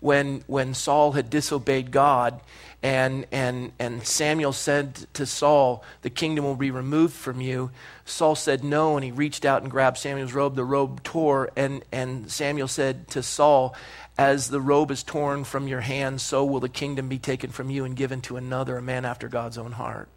when, 0.03 0.43
when 0.47 0.73
Saul 0.73 1.13
had 1.13 1.29
disobeyed 1.29 1.89
God, 1.89 2.41
and, 2.83 3.25
and, 3.31 3.71
and 3.79 4.05
Samuel 4.05 4.51
said 4.51 4.95
to 5.13 5.25
Saul, 5.25 5.81
The 6.01 6.09
kingdom 6.09 6.43
will 6.43 6.57
be 6.57 6.71
removed 6.71 7.13
from 7.13 7.39
you. 7.39 7.71
Saul 8.03 8.35
said 8.35 8.65
no, 8.65 8.97
and 8.97 9.05
he 9.05 9.11
reached 9.11 9.45
out 9.45 9.61
and 9.61 9.71
grabbed 9.71 9.97
Samuel's 9.97 10.33
robe. 10.33 10.55
The 10.55 10.65
robe 10.65 11.03
tore, 11.03 11.49
and, 11.55 11.85
and 11.93 12.29
Samuel 12.29 12.67
said 12.67 13.07
to 13.11 13.23
Saul, 13.23 13.73
As 14.17 14.49
the 14.49 14.59
robe 14.59 14.91
is 14.91 15.03
torn 15.03 15.45
from 15.45 15.69
your 15.69 15.79
hand, 15.79 16.19
so 16.19 16.43
will 16.43 16.59
the 16.59 16.67
kingdom 16.67 17.07
be 17.07 17.17
taken 17.17 17.49
from 17.49 17.69
you 17.69 17.85
and 17.85 17.95
given 17.95 18.19
to 18.23 18.35
another, 18.35 18.75
a 18.75 18.81
man 18.81 19.05
after 19.05 19.29
God's 19.29 19.57
own 19.57 19.71
heart. 19.71 20.09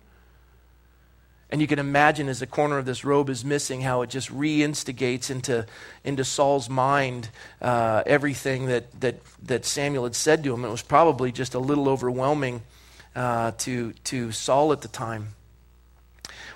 And 1.51 1.61
you 1.61 1.69
can 1.69 1.79
imagine 1.79 2.29
as 2.29 2.41
the 2.41 2.47
corner 2.47 2.77
of 2.77 2.87
this 2.87 3.05
robe 3.05 3.31
is 3.31 3.45
missing, 3.45 3.83
how 3.83 4.03
it 4.03 4.11
just 4.11 4.31
reinstigates 4.35 5.31
into, 5.31 5.65
into 6.03 6.25
Saul's 6.25 6.69
mind 6.69 7.29
uh, 7.63 8.03
everything 8.05 8.67
that, 8.67 9.01
that, 9.01 9.21
that 9.45 9.65
Samuel 9.65 10.05
had 10.05 10.17
said 10.17 10.43
to 10.43 10.53
him. 10.53 10.65
It 10.65 10.71
was 10.71 10.83
probably 10.83 11.31
just 11.31 11.55
a 11.55 11.61
little 11.61 11.89
overwhelming 11.89 12.63
uh, 13.15 13.53
to, 13.59 13.93
to 14.05 14.33
Saul 14.33 14.73
at 14.73 14.81
the 14.81 14.89
time. 14.89 15.29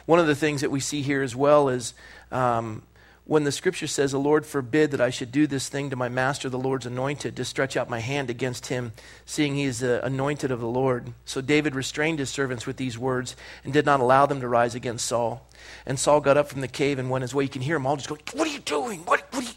One 0.07 0.19
of 0.19 0.27
the 0.27 0.35
things 0.35 0.63
that 0.63 0.73
we 0.73 0.81
see 0.81 1.03
here 1.03 1.23
as 1.23 1.37
well 1.37 1.69
is 1.69 1.95
um, 2.33 2.83
when 3.31 3.45
the 3.45 3.53
scripture 3.53 3.87
says, 3.87 4.11
The 4.11 4.19
Lord 4.19 4.45
forbid 4.45 4.91
that 4.91 5.01
I 5.01 5.11
should 5.11 5.31
do 5.31 5.47
this 5.47 5.69
thing 5.69 5.89
to 5.91 5.95
my 5.95 6.09
master, 6.09 6.49
the 6.49 6.59
Lord's 6.59 6.85
anointed, 6.85 7.37
to 7.37 7.45
stretch 7.45 7.77
out 7.77 7.89
my 7.89 8.01
hand 8.01 8.29
against 8.29 8.67
him, 8.67 8.91
seeing 9.25 9.55
he 9.55 9.63
is 9.63 9.79
the 9.79 10.05
anointed 10.05 10.51
of 10.51 10.59
the 10.59 10.67
Lord. 10.67 11.13
So 11.25 11.41
David 11.41 11.77
restrained 11.77 12.19
his 12.19 12.29
servants 12.29 12.67
with 12.67 12.77
these 12.77 12.99
words 12.99 13.37
and 13.63 13.73
did 13.73 13.87
not 13.87 14.01
allow 14.01 14.27
them 14.27 14.41
to 14.41 14.49
rise 14.49 14.75
against 14.75 15.07
Saul. 15.07 15.47
And 15.87 15.97
Saul 15.97 16.21
got 16.21 16.39
up 16.39 16.49
from 16.49 16.61
the 16.61 16.67
cave 16.67 16.99
and 16.99 17.09
went 17.09 17.23
his 17.23 17.33
way. 17.33 17.45
You 17.45 17.49
can 17.49 17.63
hear 17.63 17.77
them 17.77 17.87
all 17.87 17.95
just 17.95 18.09
going, 18.09 18.21
What 18.33 18.49
are 18.49 18.53
you 18.53 18.59
doing? 18.59 18.99
What, 19.05 19.25
what 19.33 19.45
are 19.45 19.47
you? 19.47 19.55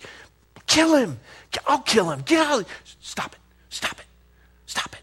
Kill 0.67 0.95
him. 0.95 1.19
I'll 1.65 1.81
kill 1.81 2.11
him. 2.11 2.21
Get 2.21 2.45
out. 2.45 2.67
Stop 3.01 3.33
it. 3.33 3.39
Stop 3.69 3.99
it. 3.99 4.05
Stop 4.67 4.93
it. 4.93 5.02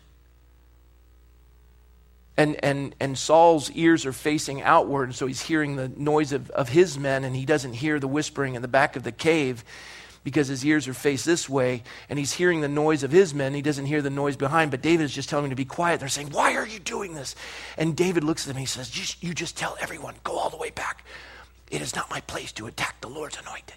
And, 2.40 2.56
and, 2.64 2.94
and 2.98 3.18
Saul's 3.18 3.70
ears 3.72 4.06
are 4.06 4.14
facing 4.14 4.62
outward, 4.62 5.10
and 5.10 5.14
so 5.14 5.26
he's 5.26 5.42
hearing 5.42 5.76
the 5.76 5.88
noise 5.88 6.32
of, 6.32 6.48
of 6.52 6.70
his 6.70 6.98
men, 6.98 7.22
and 7.22 7.36
he 7.36 7.44
doesn't 7.44 7.74
hear 7.74 8.00
the 8.00 8.08
whispering 8.08 8.54
in 8.54 8.62
the 8.62 8.68
back 8.68 8.96
of 8.96 9.02
the 9.02 9.12
cave 9.12 9.62
because 10.24 10.48
his 10.48 10.64
ears 10.64 10.88
are 10.88 10.94
faced 10.94 11.26
this 11.26 11.50
way, 11.50 11.82
and 12.08 12.18
he's 12.18 12.32
hearing 12.32 12.62
the 12.62 12.68
noise 12.68 13.02
of 13.02 13.10
his 13.10 13.34
men. 13.34 13.52
He 13.52 13.60
doesn't 13.60 13.84
hear 13.84 14.00
the 14.00 14.08
noise 14.08 14.36
behind, 14.36 14.70
but 14.70 14.80
David 14.80 15.04
is 15.04 15.12
just 15.12 15.28
telling 15.28 15.44
him 15.44 15.50
to 15.50 15.56
be 15.56 15.66
quiet. 15.66 16.00
They're 16.00 16.08
saying, 16.08 16.30
Why 16.30 16.56
are 16.56 16.66
you 16.66 16.78
doing 16.78 17.12
this? 17.12 17.36
And 17.76 17.94
David 17.94 18.24
looks 18.24 18.46
at 18.46 18.52
him 18.52 18.56
and 18.56 18.60
he 18.60 18.66
says, 18.66 18.88
just, 18.88 19.22
You 19.22 19.34
just 19.34 19.58
tell 19.58 19.76
everyone, 19.78 20.14
go 20.24 20.38
all 20.38 20.48
the 20.48 20.56
way 20.56 20.70
back. 20.70 21.04
It 21.70 21.82
is 21.82 21.94
not 21.94 22.08
my 22.08 22.22
place 22.22 22.52
to 22.52 22.68
attack 22.68 23.02
the 23.02 23.08
Lord's 23.08 23.36
anointed. 23.36 23.74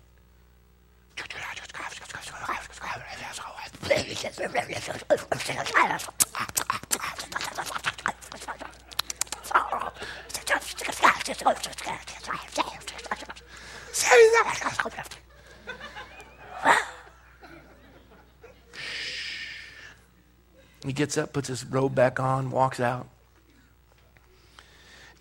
He 20.85 20.91
gets 20.91 21.17
up, 21.17 21.31
puts 21.31 21.47
his 21.47 21.65
robe 21.65 21.95
back 21.95 22.19
on, 22.19 22.51
walks 22.51 22.79
out. 22.79 23.07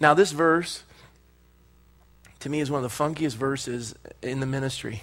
Now, 0.01 0.13
this 0.13 0.33
verse, 0.33 0.83
to 2.41 2.49
me, 2.49 2.61
is 2.61 2.71
one 2.71 2.85
of 2.85 2.91
the 2.91 3.05
funkiest 3.05 3.37
verses 3.37 3.95
in 4.21 4.41
the 4.41 4.47
ministry. 4.47 5.03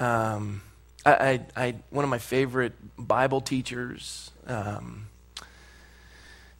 Um, 0.00 0.62
I, 1.06 1.12
I, 1.14 1.40
I, 1.56 1.74
one 1.90 2.04
of 2.04 2.10
my 2.10 2.18
favorite 2.18 2.72
Bible 2.98 3.40
teachers, 3.40 4.32
um, 4.48 5.06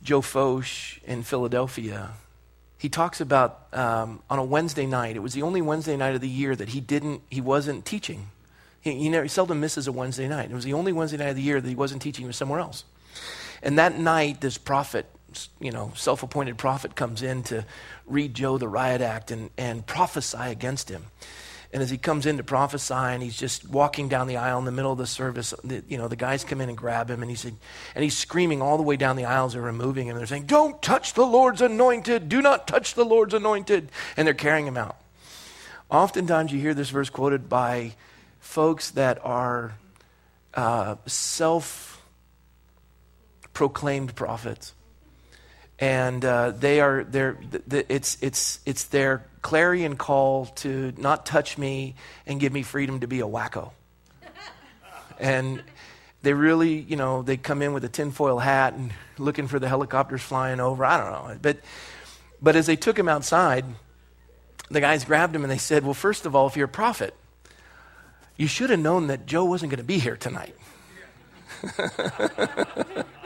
Joe 0.03 0.21
Focht 0.21 1.03
in 1.05 1.23
Philadelphia, 1.23 2.13
he 2.77 2.89
talks 2.89 3.21
about 3.21 3.69
um, 3.73 4.21
on 4.29 4.39
a 4.39 4.45
Wednesday 4.45 4.87
night. 4.87 5.15
It 5.15 5.21
was 5.21 5.35
the 5.35 5.43
only 5.43 5.63
Wednesday 5.63 5.97
night 5.97 6.15
of 6.15 6.21
the 6.21 6.29
year 6.29 6.57
that 6.57 6.71
he 6.71 6.81
didn't, 6.81 7.23
he 7.31 7.41
wasn't 7.41 7.85
teaching. 7.85 8.29
He, 8.81 8.95
he, 8.95 9.09
never, 9.09 9.23
he 9.23 9.29
seldom 9.29 9.61
misses 9.61 9.87
a 9.87 9.93
Wednesday 9.93 10.27
night. 10.27 10.51
It 10.51 10.55
was 10.55 10.65
the 10.65 10.73
only 10.73 10.93
Wednesday 10.93 11.19
night 11.19 11.29
of 11.29 11.37
the 11.37 11.43
year 11.43 11.61
that 11.61 11.69
he 11.69 11.77
wasn't 11.77 12.03
teaching. 12.03 12.25
He 12.25 12.27
was 12.27 12.37
somewhere 12.37 12.59
else. 12.59 12.85
And 13.63 13.79
that 13.79 13.97
night, 13.97 14.41
this 14.41 14.59
prophet, 14.59 15.07
you 15.61 15.71
know, 15.71 15.93
self-appointed 15.95 16.59
prophet, 16.59 16.97
comes 16.97 17.23
in 17.23 17.45
to 17.45 17.65
read 18.07 18.35
Joe 18.35 18.59
the 18.59 18.67
riot 18.67 19.01
act 19.01 19.31
and, 19.31 19.51
and 19.57 19.87
prophesy 19.87 20.39
against 20.39 20.89
him. 20.89 21.05
And 21.73 21.83
as 21.83 21.89
he 21.89 21.97
comes 21.97 22.27
in 22.27 22.37
to 22.37 22.45
prophesy 22.45 22.93
and 22.93 23.23
he's 23.23 23.37
just 23.37 23.67
walking 23.67 24.09
down 24.09 24.27
the 24.27 24.37
aisle 24.37 24.59
in 24.59 24.67
the 24.67 24.73
middle 24.73 24.93
of 24.93 24.99
the 24.99 25.07
service, 25.07 25.55
the, 25.65 25.83
you 25.89 25.97
know, 25.97 26.07
the 26.07 26.17
guys 26.17 26.45
come 26.45 26.61
in 26.61 26.69
and 26.69 26.77
grab 26.77 27.11
him 27.11 27.23
and 27.23 27.31
he 27.31 27.37
said, 27.37 27.57
and 27.95 28.05
he's 28.05 28.17
screaming 28.17 28.61
all 28.61 28.77
the 28.77 28.83
way 28.83 28.97
down 28.97 29.17
the 29.17 29.25
aisles. 29.25 29.55
They're 29.55 29.63
removing 29.63 30.09
him. 30.09 30.17
They're 30.19 30.27
saying, 30.27 30.47
Don't 30.47 30.83
touch 30.83 31.15
the 31.15 31.25
Lord's 31.25 31.63
anointed. 31.63 32.29
Do 32.29 32.43
not 32.43 32.69
touch 32.69 32.93
the 32.93 33.07
Lord's 33.07 33.33
anointed. 33.33 33.91
And 34.19 34.27
they're 34.27 34.35
carrying 34.35 34.67
him 34.67 34.77
out. 34.77 34.99
Oftentimes 35.91 36.53
you 36.53 36.61
hear 36.61 36.75
this 36.75 36.91
verse 36.91 37.09
quoted 37.09 37.49
by 37.49 37.95
folks 38.39 38.91
that 38.91 39.19
are 39.25 39.79
uh, 40.53 40.97
self 41.07 42.03
proclaimed 43.55 44.15
prophets 44.15 44.75
and 45.83 46.25
uh, 46.25 46.53
they 46.53 46.81
are 46.81 47.03
they're, 47.03 47.37
it's, 47.69 48.17
it's, 48.21 48.61
it's 48.65 48.85
their 48.85 49.25
clarion 49.43 49.97
call 49.97 50.47
to 50.47 50.93
not 50.97 51.27
touch 51.27 51.59
me 51.59 51.97
and 52.25 52.39
give 52.39 52.53
me 52.53 52.63
freedom 52.63 53.01
to 53.01 53.09
be 53.09 53.19
a 53.19 53.27
wacko. 53.27 53.73
and 55.19 55.61
they 56.23 56.35
really, 56.35 56.75
you 56.75 56.95
know, 56.95 57.23
they 57.23 57.37
come 57.37 57.63
in 57.63 57.73
with 57.73 57.85
a 57.85 57.89
tinfoil 57.89 58.39
hat 58.39 58.75
and 58.75 58.93
looking 59.19 59.49
for 59.49 59.59
the 59.59 59.69
helicopters 59.69 60.23
flying 60.23 60.61
over. 60.61 60.85
I 60.85 60.99
don't 60.99 61.11
know. 61.11 61.37
But, 61.43 61.59
but 62.41 62.55
as 62.55 62.67
they 62.67 62.77
took 62.77 62.97
him 62.97 63.09
outside, 63.09 63.65
the 64.71 64.81
guys 64.81 65.05
grabbed 65.05 65.35
him 65.35 65.43
and 65.43 65.51
they 65.51 65.59
said, 65.59 65.83
Well, 65.83 65.95
first 65.95 66.27
of 66.27 66.37
all, 66.37 66.47
if 66.47 66.57
you're 66.57 66.67
a 66.67 66.69
prophet, 66.69 67.13
you 68.37 68.47
should 68.47 68.71
have 68.71 68.79
known 68.79 69.09
that 69.09 69.27
Joe 69.27 69.47
wasn't 69.47 69.71
going 69.71 69.79
to 69.79 69.85
be 69.85 69.99
here 69.99 70.17
tonight. 70.17 70.55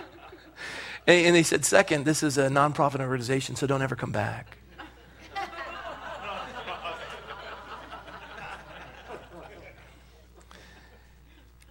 And, 1.06 1.26
and 1.26 1.36
they 1.36 1.42
said, 1.42 1.64
second, 1.64 2.04
this 2.04 2.22
is 2.22 2.38
a 2.38 2.48
nonprofit 2.48 3.00
organization, 3.00 3.56
so 3.56 3.66
don't 3.66 3.82
ever 3.82 3.96
come 3.96 4.12
back. 4.12 4.56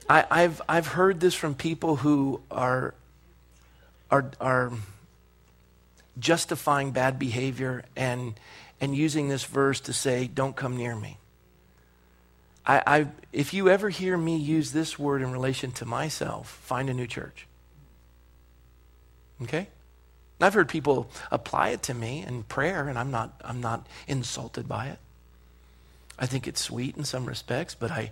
I, 0.07 0.41
have 0.43 0.61
I've 0.69 0.87
heard 0.87 1.19
this 1.19 1.33
from 1.33 1.55
people 1.55 1.95
who 1.95 2.41
are, 2.51 2.93
are, 4.11 4.29
are 4.39 4.71
justifying 6.19 6.91
bad 6.91 7.17
behavior 7.17 7.83
and, 7.95 8.35
and 8.79 8.95
using 8.95 9.29
this 9.29 9.43
verse 9.45 9.79
to 9.81 9.93
say, 9.93 10.27
don't 10.27 10.55
come 10.55 10.77
near 10.77 10.95
me. 10.95 11.17
I, 12.67 12.83
I, 12.85 13.07
if 13.33 13.53
you 13.53 13.67
ever 13.69 13.89
hear 13.89 14.15
me 14.15 14.37
use 14.37 14.71
this 14.71 14.99
word 14.99 15.23
in 15.23 15.31
relation 15.31 15.71
to 15.71 15.85
myself, 15.85 16.49
find 16.49 16.89
a 16.89 16.93
new 16.93 17.07
church. 17.07 17.47
Okay? 19.43 19.67
I've 20.41 20.53
heard 20.53 20.67
people 20.67 21.09
apply 21.31 21.69
it 21.69 21.83
to 21.83 21.93
me 21.93 22.23
in 22.25 22.43
prayer, 22.43 22.87
and 22.87 22.99
I'm 22.99 23.11
not, 23.11 23.41
I'm 23.43 23.61
not 23.61 23.87
insulted 24.07 24.67
by 24.67 24.87
it. 24.87 24.99
I 26.19 26.25
think 26.25 26.47
it's 26.47 26.61
sweet 26.61 26.97
in 26.97 27.03
some 27.03 27.25
respects, 27.25 27.75
but 27.75 27.91
I, 27.91 28.11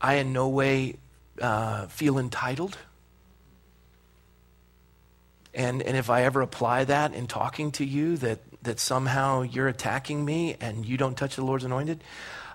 I 0.00 0.14
in 0.14 0.32
no 0.32 0.48
way 0.48 0.96
uh, 1.40 1.86
feel 1.86 2.18
entitled. 2.18 2.78
And, 5.54 5.82
and 5.82 5.96
if 5.96 6.10
I 6.10 6.22
ever 6.22 6.40
apply 6.40 6.84
that 6.84 7.14
in 7.14 7.26
talking 7.26 7.72
to 7.72 7.84
you, 7.84 8.16
that, 8.18 8.40
that 8.62 8.78
somehow 8.78 9.42
you're 9.42 9.68
attacking 9.68 10.24
me 10.24 10.56
and 10.60 10.86
you 10.86 10.96
don't 10.96 11.16
touch 11.16 11.36
the 11.36 11.44
Lord's 11.44 11.64
anointed, 11.64 12.02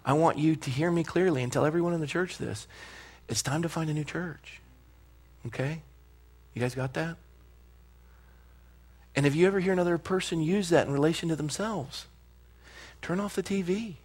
I 0.06 0.14
want 0.14 0.38
you 0.38 0.56
to 0.56 0.70
hear 0.70 0.92
me 0.92 1.04
clearly 1.04 1.44
and 1.44 1.52
tell 1.52 1.66
everyone 1.66 1.94
in 1.94 2.02
the 2.02 2.08
church 2.08 2.38
this. 2.38 2.68
It's 3.28 3.42
time 3.42 3.62
to 3.64 3.70
find 3.70 3.90
a 3.90 3.94
new 3.94 4.04
church. 4.04 4.62
Okay? 5.48 5.82
You 6.54 6.62
guys 6.62 6.76
got 6.76 6.94
that? 6.94 7.18
And 9.16 9.26
if 9.26 9.36
you 9.36 9.48
ever 9.48 9.60
hear 9.60 9.74
another 9.74 9.98
person 9.98 10.42
use 10.42 10.70
that 10.70 10.88
in 10.88 10.94
relation 10.94 11.30
to 11.30 11.36
themselves, 11.36 12.08
turn 13.02 13.20
off 13.20 13.36
the 13.36 13.44
TV. 13.44 13.96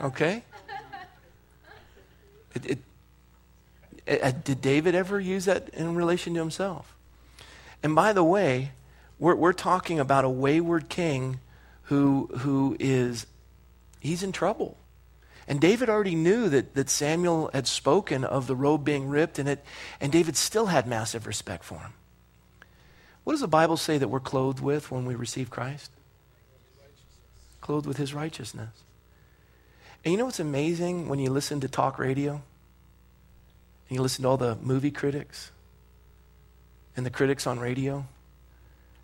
Okay? 0.00 0.44
It, 2.54 2.66
it, 2.66 2.78
it, 4.06 4.22
uh, 4.22 4.32
did 4.44 4.60
David 4.60 4.94
ever 4.94 5.18
use 5.18 5.44
that 5.46 5.68
in 5.70 5.94
relation 5.96 6.34
to 6.34 6.40
himself? 6.40 6.94
And 7.82 7.94
by 7.94 8.12
the 8.12 8.24
way, 8.24 8.72
we're, 9.18 9.34
we're 9.34 9.52
talking 9.52 9.98
about 9.98 10.24
a 10.24 10.28
wayward 10.28 10.88
king 10.88 11.40
who, 11.84 12.30
who 12.38 12.76
is, 12.78 13.26
he's 14.00 14.22
in 14.22 14.32
trouble. 14.32 14.76
And 15.46 15.60
David 15.60 15.88
already 15.88 16.14
knew 16.14 16.50
that, 16.50 16.74
that 16.74 16.90
Samuel 16.90 17.50
had 17.54 17.66
spoken 17.66 18.22
of 18.22 18.46
the 18.46 18.54
robe 18.54 18.84
being 18.84 19.08
ripped, 19.08 19.38
and, 19.38 19.48
it, 19.48 19.64
and 19.98 20.12
David 20.12 20.36
still 20.36 20.66
had 20.66 20.86
massive 20.86 21.26
respect 21.26 21.64
for 21.64 21.78
him. 21.78 21.94
What 23.24 23.32
does 23.32 23.40
the 23.40 23.48
Bible 23.48 23.78
say 23.78 23.96
that 23.98 24.08
we're 24.08 24.20
clothed 24.20 24.60
with 24.60 24.90
when 24.90 25.06
we 25.06 25.14
receive 25.14 25.50
Christ? 25.50 25.90
Clothed 27.60 27.86
with 27.86 27.96
his 27.96 28.12
righteousness. 28.12 28.70
And 30.04 30.12
you 30.12 30.18
know 30.18 30.26
what's 30.26 30.40
amazing 30.40 31.08
when 31.08 31.18
you 31.18 31.30
listen 31.30 31.60
to 31.60 31.68
talk 31.68 31.98
radio? 31.98 32.32
And 32.32 33.96
you 33.96 34.02
listen 34.02 34.22
to 34.22 34.28
all 34.28 34.36
the 34.36 34.56
movie 34.56 34.90
critics 34.90 35.50
and 36.96 37.04
the 37.04 37.10
critics 37.10 37.46
on 37.46 37.58
radio? 37.58 38.06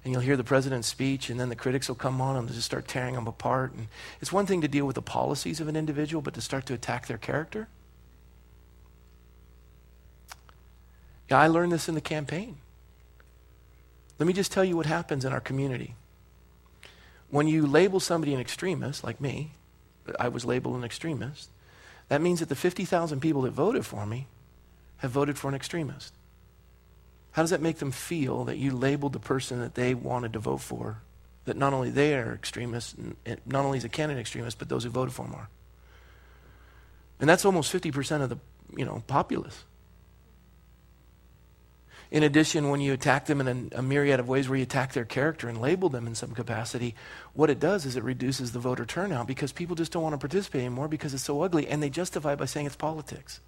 And 0.05 0.13
you'll 0.13 0.23
hear 0.23 0.37
the 0.37 0.45
president's 0.45 0.87
speech, 0.87 1.31
and 1.31 1.41
then 1.41 1.49
the 1.49 1.57
critics 1.57 1.89
will 1.89 1.95
come 1.95 2.21
on 2.21 2.37
and 2.37 2.47
just 2.49 2.67
start 2.67 2.87
tearing 2.87 3.15
them 3.15 3.27
apart. 3.27 3.73
And 3.73 3.89
it's 4.21 4.31
one 4.31 4.45
thing 4.45 4.61
to 4.61 4.69
deal 4.69 4.87
with 4.87 4.97
the 4.97 5.03
policies 5.03 5.61
of 5.61 5.69
an 5.69 5.77
individual, 5.77 6.21
but 6.21 6.35
to 6.35 6.43
start 6.43 6.67
to 6.67 6.75
attack 6.75 7.07
their 7.07 7.17
character? 7.17 7.69
Yeah, 11.31 11.41
I 11.41 11.47
learned 11.47 11.73
this 11.73 11.89
in 11.89 11.95
the 11.95 12.03
campaign. 12.03 12.59
Let 14.19 14.27
me 14.27 14.35
just 14.35 14.53
tell 14.53 14.65
you 14.65 14.77
what 14.77 14.87
happens 14.87 15.25
in 15.25 15.33
our 15.33 15.41
community. 15.41 15.95
When 17.31 17.49
you 17.49 17.67
label 17.67 17.99
somebody 17.99 18.35
an 18.35 18.41
extremist, 18.41 19.03
like 19.03 19.21
me, 19.21 19.53
I 20.21 20.29
was 20.29 20.45
labeled 20.45 20.77
an 20.77 20.85
extremist, 20.85 21.49
that 22.09 22.21
means 22.21 22.41
that 22.41 22.51
the 22.51 22.55
50,000 22.55 23.21
people 23.21 23.43
that 23.43 23.53
voted 23.53 23.87
for 23.87 24.05
me 24.05 24.27
have 24.99 25.11
voted 25.11 25.39
for 25.39 25.49
an 25.49 25.55
extremist. 25.55 26.13
How 27.35 27.43
does 27.43 27.51
that 27.51 27.61
make 27.61 27.79
them 27.79 27.91
feel 27.91 28.45
that 28.45 28.59
you 28.59 28.71
labeled 28.71 29.13
the 29.13 29.19
person 29.19 29.59
that 29.59 29.75
they 29.75 29.93
wanted 29.93 30.35
to 30.35 30.39
vote 30.39 30.61
for, 30.61 30.99
that 31.47 31.57
not 31.57 31.73
only 31.73 31.91
they 31.91 32.15
are 32.15 32.33
extremists, 32.33 32.95
eh, 33.27 33.35
not 33.45 33.65
only 33.65 33.77
is 33.77 33.83
a 33.83 33.89
candidate 33.89 34.21
extremist, 34.21 34.57
but 34.57 34.69
those 34.69 34.85
who 34.85 34.91
voted 34.91 35.13
for 35.13 35.25
him 35.25 35.35
are? 35.35 35.49
And 37.19 37.29
that's 37.29 37.45
almost 37.45 37.73
50% 37.73 38.23
of 38.23 38.29
the 38.29 38.39
you 38.77 38.85
know, 38.85 39.03
populace. 39.09 39.65
In 42.13 42.23
addition, 42.23 42.71
when 42.71 42.81
you 42.81 42.93
attack 42.93 43.27
them 43.27 43.41
in 43.41 43.71
a, 43.73 43.79
a, 43.79 43.83
myriad 43.83 44.21
of 44.21 44.29
ways 44.29 44.49
where 44.49 44.57
you 44.57 44.63
attack 44.63 44.93
their 44.93 45.05
character 45.05 45.49
and 45.49 45.61
label 45.61 45.89
them 45.89 46.07
in 46.07 46.15
some 46.15 46.37
capacity, 46.37 46.95
what 47.33 47.51
it 47.51 47.59
does 47.59 47.85
is 47.85 47.97
it 47.97 48.05
reduces 48.05 48.53
the 48.53 48.61
voter 48.61 48.85
turnout 48.85 49.27
because 49.27 49.51
people 49.51 49.75
just 49.75 49.91
don't 49.91 50.05
want 50.05 50.13
to 50.13 50.19
participate 50.19 50.61
anymore 50.61 50.87
because 50.87 51.13
it's 51.13 51.25
so 51.25 51.43
ugly, 51.43 51.67
and 51.67 51.83
they 51.83 51.91
justify 51.91 52.35
it 52.35 52.39
by 52.39 52.45
saying 52.45 52.67
it's 52.67 52.77
politics. 52.77 53.41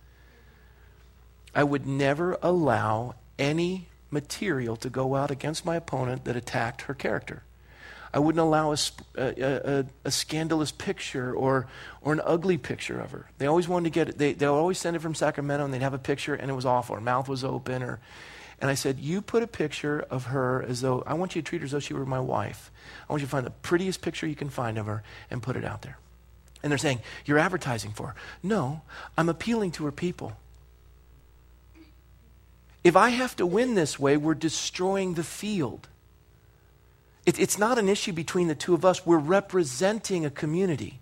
I 1.55 1.63
would 1.63 1.87
never 1.87 2.37
allow 2.43 3.15
any 3.39 3.89
material 4.11 4.77
to 4.77 4.89
go 4.89 5.15
out 5.15 5.31
against 5.31 5.65
my 5.65 5.77
opponent 5.77 6.25
that 6.25 6.37
attacked 6.37 6.83
her 6.83 6.95
character. 6.95 7.43
I 8.15 8.19
wouldn't 8.19 8.41
allow 8.41 8.73
a, 8.73 8.79
a, 9.17 9.81
a, 9.81 9.87
a, 10.05 10.11
scandalous 10.11 10.73
picture 10.73 11.35
or, 11.35 11.67
or 12.01 12.15
an 12.15 12.23
ugly 12.25 12.57
picture 12.57 12.99
of 12.99 13.11
her. 13.11 13.27
They 13.37 13.47
always 13.47 13.69
wanted 13.69 13.85
to 13.85 13.91
get 13.91 14.09
it. 14.09 14.19
They, 14.19 14.33
they'll 14.33 14.55
always 14.55 14.79
send 14.79 14.97
it 14.97 15.01
from 15.01 15.15
Sacramento 15.15 15.65
and 15.65 15.75
they'd 15.75 15.83
have 15.83 15.93
a 15.93 15.99
picture 15.99 16.35
and 16.35 16.51
it 16.51 16.55
was 16.55 16.65
awful. 16.65 16.95
Her 16.95 17.01
mouth 17.01 17.29
was 17.29 17.45
open 17.45 17.83
or 17.83 18.01
and 18.61 18.71
I 18.71 18.75
said, 18.75 18.99
You 18.99 19.21
put 19.21 19.43
a 19.43 19.47
picture 19.47 20.01
of 20.11 20.27
her 20.27 20.65
as 20.67 20.81
though, 20.81 21.03
I 21.07 21.15
want 21.15 21.37
you 21.37 21.43
to 21.43 21.47
treat 21.47 21.61
her 21.61 21.67
as 21.67 21.73
though 21.73 21.79
she 21.79 21.95
were 21.95 22.07
my 22.07 22.21
wife. 22.21 22.71
I 23.09 23.13
want 23.13 23.21
you 23.21 23.27
to 23.27 23.31
find 23.31 23.45
the 23.45 23.51
prettiest 23.51 24.01
picture 24.01 24.27
you 24.27 24.35
can 24.35 24.49
find 24.49 24.79
of 24.79 24.87
her 24.87 25.03
and 25.31 25.43
put 25.43 25.57
it 25.57 25.65
out 25.65 25.83
there. 25.83 25.99
And 26.63 26.71
they're 26.71 26.79
saying, 26.79 27.01
You're 27.27 27.39
advertising 27.39 27.93
for 27.93 28.09
her. 28.09 28.15
No, 28.43 28.83
I'm 29.19 29.29
appealing 29.29 29.73
to 29.73 29.85
her 29.85 29.93
people. 29.93 30.37
If 32.87 32.95
I 32.95 33.09
have 33.09 33.35
to 33.37 33.47
win 33.47 33.75
this 33.75 33.99
way, 33.99 34.17
we're 34.17 34.35
destroying 34.35 35.15
the 35.15 35.25
field. 35.25 35.89
It, 37.25 37.37
it's 37.41 37.59
not 37.59 37.79
an 37.79 37.89
issue 37.89 38.13
between 38.13 38.47
the 38.47 38.55
two 38.55 38.75
of 38.75 38.85
us. 38.85 39.05
We're 39.05 39.19
representing 39.19 40.25
a 40.25 40.31
community. 40.31 41.01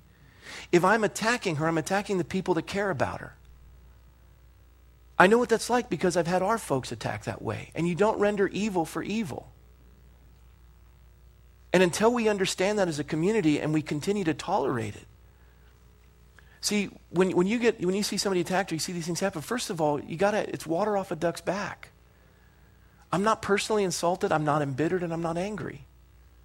If 0.72 0.82
I'm 0.82 1.04
attacking 1.04 1.56
her, 1.56 1.68
I'm 1.68 1.76
attacking 1.76 2.16
the 2.16 2.24
people 2.24 2.54
that 2.54 2.66
care 2.66 2.88
about 2.88 3.20
her. 3.20 3.34
I 5.18 5.26
know 5.26 5.36
what 5.36 5.50
that's 5.50 5.68
like 5.68 5.90
because 5.90 6.16
I've 6.16 6.26
had 6.26 6.40
our 6.40 6.56
folks 6.56 6.90
attack 6.90 7.24
that 7.24 7.42
way. 7.42 7.70
And 7.74 7.86
you 7.86 7.94
don't 7.94 8.18
render 8.18 8.48
evil 8.48 8.86
for 8.86 9.02
evil. 9.02 9.52
And 11.70 11.82
until 11.82 12.14
we 12.14 12.30
understand 12.30 12.78
that 12.78 12.88
as 12.88 12.98
a 12.98 13.04
community 13.04 13.60
and 13.60 13.74
we 13.74 13.82
continue 13.82 14.24
to 14.24 14.32
tolerate 14.32 14.96
it. 14.96 15.06
See, 16.64 16.88
when, 17.10 17.32
when, 17.32 17.46
you, 17.46 17.58
get, 17.58 17.84
when 17.84 17.94
you 17.94 18.02
see 18.02 18.16
somebody 18.16 18.40
attacked 18.40 18.72
or 18.72 18.74
you 18.74 18.78
see 18.78 18.94
these 18.94 19.04
things 19.04 19.20
happen, 19.20 19.42
first 19.42 19.68
of 19.68 19.82
all, 19.82 20.00
you 20.00 20.16
gotta, 20.16 20.48
it's 20.48 20.66
water 20.66 20.96
off 20.96 21.10
a 21.10 21.14
duck's 21.14 21.42
back. 21.42 21.90
I'm 23.12 23.22
not 23.22 23.42
personally 23.42 23.84
insulted, 23.84 24.32
I'm 24.32 24.46
not 24.46 24.62
embittered, 24.62 25.02
and 25.02 25.12
I'm 25.12 25.20
not 25.20 25.36
angry. 25.36 25.84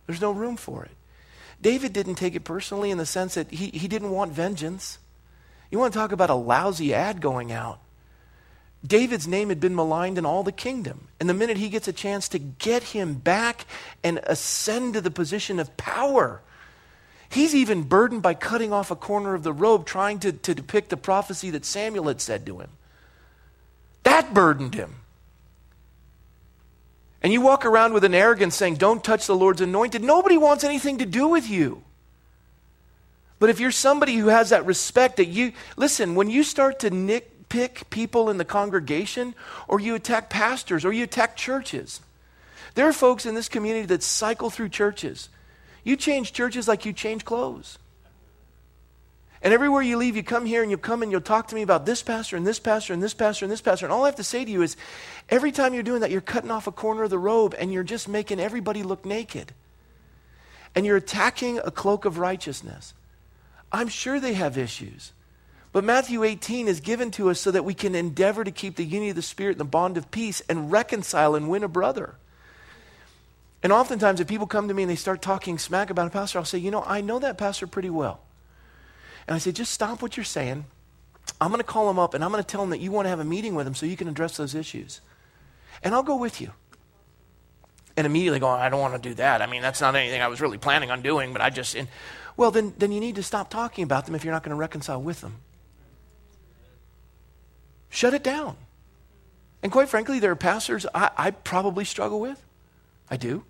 There's 0.08 0.19
no 0.19 0.32
room 0.32 0.58
for 0.58 0.84
it. 0.84 0.91
David 1.62 1.93
didn't 1.93 2.15
take 2.15 2.36
it 2.36 2.43
personally 2.43 2.91
in 2.91 2.97
the 2.97 3.05
sense 3.05 3.36
that 3.36 3.49
he, 3.49 3.67
he 3.67 3.88
didn't 3.88 4.12
want 4.12 4.34
vengeance. 4.34 4.99
You 5.71 5.79
want 5.79 5.93
to 5.93 5.99
talk 5.99 6.12
about 6.12 6.29
a 6.29 6.36
lousy 6.36 6.93
ad 6.93 7.21
going 7.21 7.53
out. 7.53 7.79
David's 8.86 9.25
name 9.25 9.47
had 9.47 9.62
been 9.62 9.73
maligned 9.73 10.17
in 10.17 10.25
all 10.25 10.43
the 10.43 10.51
kingdom. 10.51 11.08
And 11.21 11.29
the 11.29 11.34
minute 11.34 11.55
he 11.55 11.69
gets 11.69 11.88
a 11.88 11.93
chance 11.93 12.27
to 12.29 12.39
get 12.39 12.84
him 12.84 13.13
back 13.13 13.65
and 14.03 14.19
ascend 14.23 14.95
to 14.95 15.01
the 15.01 15.12
position 15.12 15.62
of 15.62 15.77
power, 15.77 16.41
he's 17.30 17.56
even 17.56 17.84
burdened 17.84 18.22
by 18.22 18.34
cutting 18.34 18.74
off 18.74 18.92
a 18.92 18.96
corner 18.96 19.34
of 19.34 19.44
the 19.44 19.54
robe, 19.54 19.86
trying 19.86 20.20
to, 20.20 20.32
to 20.32 20.54
depict 20.56 20.89
the 20.89 20.98
prophecy 20.98 21.50
that 21.52 21.65
Samuel 21.65 22.08
had 22.08 22.22
said 22.22 22.46
to 22.46 22.60
him. 22.60 22.70
That 24.04 24.34
burdened 24.34 24.76
him. 24.76 24.96
And 27.22 27.34
you 27.34 27.42
walk 27.42 27.65
around 27.65 27.94
with 27.94 28.04
an 28.04 28.15
arrogance 28.15 28.56
saying, 28.56 28.76
Don't 28.76 29.04
touch 29.04 29.28
the 29.28 29.36
Lord's 29.36 29.62
anointed. 29.62 30.02
Nobody 30.02 30.38
wants 30.38 30.63
anything 30.63 31.00
to 31.00 31.06
do 31.06 31.28
with 31.28 31.50
you. 31.50 31.84
But 33.39 33.50
if 33.50 33.60
you're 33.60 33.72
somebody 33.72 34.15
who 34.15 34.28
has 34.28 34.50
that 34.50 34.65
respect 34.65 35.18
that 35.18 35.26
you, 35.26 35.54
listen, 35.76 36.15
when 36.15 36.30
you 36.30 36.44
start 36.44 36.80
to 36.80 36.89
nick 36.89 37.39
pick 37.50 37.89
people 37.89 38.30
in 38.30 38.38
the 38.38 38.46
congregation, 38.46 39.36
or 39.68 39.80
you 39.80 39.96
attack 39.96 40.30
pastors, 40.30 40.86
or 40.86 40.94
you 40.94 41.04
attack 41.04 41.36
churches. 41.36 42.00
There 42.76 42.88
are 42.88 42.94
folks 42.94 43.26
in 43.26 43.36
this 43.36 43.50
community 43.50 43.88
that 43.88 44.04
cycle 44.04 44.50
through 44.50 44.70
churches. 44.70 45.30
You 45.89 45.95
change 45.95 46.34
churches 46.34 46.67
like 46.67 46.86
you 46.86 46.93
change 46.93 47.25
clothes. 47.25 47.80
And 49.41 49.56
everywhere 49.56 49.82
you 49.82 49.97
leave, 49.97 50.15
you 50.15 50.21
come 50.21 50.45
here 50.45 50.62
and 50.62 50.69
you 50.69 50.78
come 50.78 51.02
and 51.02 51.12
you'll 51.12 51.19
talk 51.19 51.47
to 51.47 51.56
me 51.56 51.63
about 51.63 51.88
this 51.88 52.04
pastor 52.04 52.38
and 52.38 52.45
this 52.45 52.60
pastor 52.60 52.93
and 52.93 53.02
this 53.02 53.15
pastor 53.15 53.43
and 53.43 53.52
this 53.52 53.60
pastor. 53.60 53.88
And 53.88 53.91
all 53.93 54.04
I 54.04 54.06
have 54.06 54.17
to 54.17 54.23
say 54.23 54.45
to 54.45 54.52
you 54.52 54.62
is 54.62 54.78
every 55.30 55.52
time 55.52 55.73
you're 55.73 55.82
doing 55.82 56.02
that, 56.02 56.12
you're 56.12 56.21
cutting 56.21 56.52
off 56.52 56.67
a 56.67 56.71
corner 56.71 57.02
of 57.02 57.10
the 57.10 57.17
robe 57.17 57.56
and 57.58 57.73
you're 57.73 57.82
just 57.82 58.08
making 58.08 58.39
everybody 58.39 58.84
look 58.84 59.04
naked. 59.04 59.52
And 60.75 60.86
you're 60.86 60.97
attacking 60.97 61.58
a 61.58 61.71
cloak 61.71 62.06
of 62.06 62.19
righteousness. 62.19 62.93
I'm 63.71 63.88
sure 63.88 64.19
they 64.19 64.36
have 64.36 64.60
issues. 64.60 65.12
But 65.71 65.84
Matthew 65.84 66.23
18 66.23 66.67
is 66.67 66.82
given 66.82 67.10
to 67.12 67.32
us 67.32 67.39
so 67.39 67.49
that 67.49 67.65
we 67.65 67.73
can 67.73 67.95
endeavor 67.95 68.43
to 68.43 68.52
keep 68.52 68.75
the 68.75 68.86
unity 68.86 69.10
of 69.10 69.15
the 69.15 69.23
Spirit 69.23 69.54
and 69.54 69.62
the 69.62 69.65
bond 69.65 69.97
of 69.97 70.12
peace 70.12 70.43
and 70.47 70.71
reconcile 70.71 71.34
and 71.34 71.49
win 71.49 71.63
a 71.63 71.67
brother. 71.67 72.13
And 73.62 73.74
oftentimes, 73.74 74.19
if 74.19 74.28
people 74.28 74.48
come 74.48 74.67
to 74.67 74.74
me 74.74 74.84
and 74.84 74.89
they 74.89 74.95
start 74.95 75.22
talking 75.22 75.58
smack 75.58 75.89
about 75.89 76.08
a 76.08 76.10
pastor, 76.10 76.39
I'll 76.39 76.45
say, 76.45 76.60
You 76.60 76.72
know, 76.72 76.84
I 76.86 77.02
know 77.02 77.19
that 77.19 77.38
pastor 77.38 77.67
pretty 77.67 77.89
well. 77.89 78.22
And 79.28 79.36
I 79.36 79.38
say, 79.38 79.52
Just 79.52 79.74
stop 79.74 80.02
what 80.02 80.15
you're 80.15 80.24
saying 80.24 80.65
I'm 81.41 81.50
going 81.50 81.60
to 81.60 81.65
call 81.65 81.89
him 81.89 82.00
up 82.00 82.13
and 82.13 82.24
I'm 82.24 82.32
going 82.32 82.43
to 82.43 82.48
tell 82.48 82.63
him 82.63 82.69
that 82.72 82.80
you 82.80 82.91
want 82.91 83.06
to 83.06 83.10
have 83.10 83.19
a 83.19 83.26
meeting 83.26 83.56
with 83.56 83.67
him 83.67 83.76
so 83.76 83.86
you 83.86 83.98
can 83.98 84.08
address 84.08 84.38
those 84.38 84.56
issues. 84.56 85.02
And 85.84 85.93
I'll 85.93 86.04
go 86.04 86.15
with 86.15 86.41
you. 86.41 86.52
And 87.95 88.06
immediately 88.06 88.39
go, 88.39 88.48
I 88.48 88.69
don't 88.69 88.80
want 88.80 89.02
to 89.02 89.10
do 89.10 89.15
that. 89.15 89.41
I 89.41 89.45
mean, 89.45 89.62
that's 89.62 89.82
not 89.82 89.95
anything 89.95 90.22
I 90.22 90.28
was 90.28 90.39
really 90.39 90.58
planning 90.58 90.89
on 90.89 91.02
doing, 91.02 91.34
but 91.34 91.41
I 91.41 91.50
just. 91.50 91.76
And, 91.76 91.89
well, 92.38 92.50
then, 92.50 92.74
then 92.78 92.93
you 92.93 93.00
need 93.02 93.15
to 93.15 93.24
stop 93.24 93.50
talking 93.50 93.84
about 93.84 94.06
them 94.06 94.15
if 94.15 94.24
you're 94.24 94.34
not 94.34 94.43
going 94.43 94.56
to 94.56 94.60
reconcile 94.60 95.02
with 95.02 95.19
them. 95.19 95.36
Shut 97.89 98.13
it 98.13 98.24
down. 98.24 98.56
And 99.62 99.72
quite 99.72 99.89
frankly, 99.89 100.19
there 100.19 100.32
are 100.32 100.38
pastors 100.38 100.86
I, 100.93 101.12
I 101.17 101.32
probably 101.32 101.84
struggle 101.84 102.22
with. 102.22 102.41
I 103.12 103.17
do. 103.17 103.43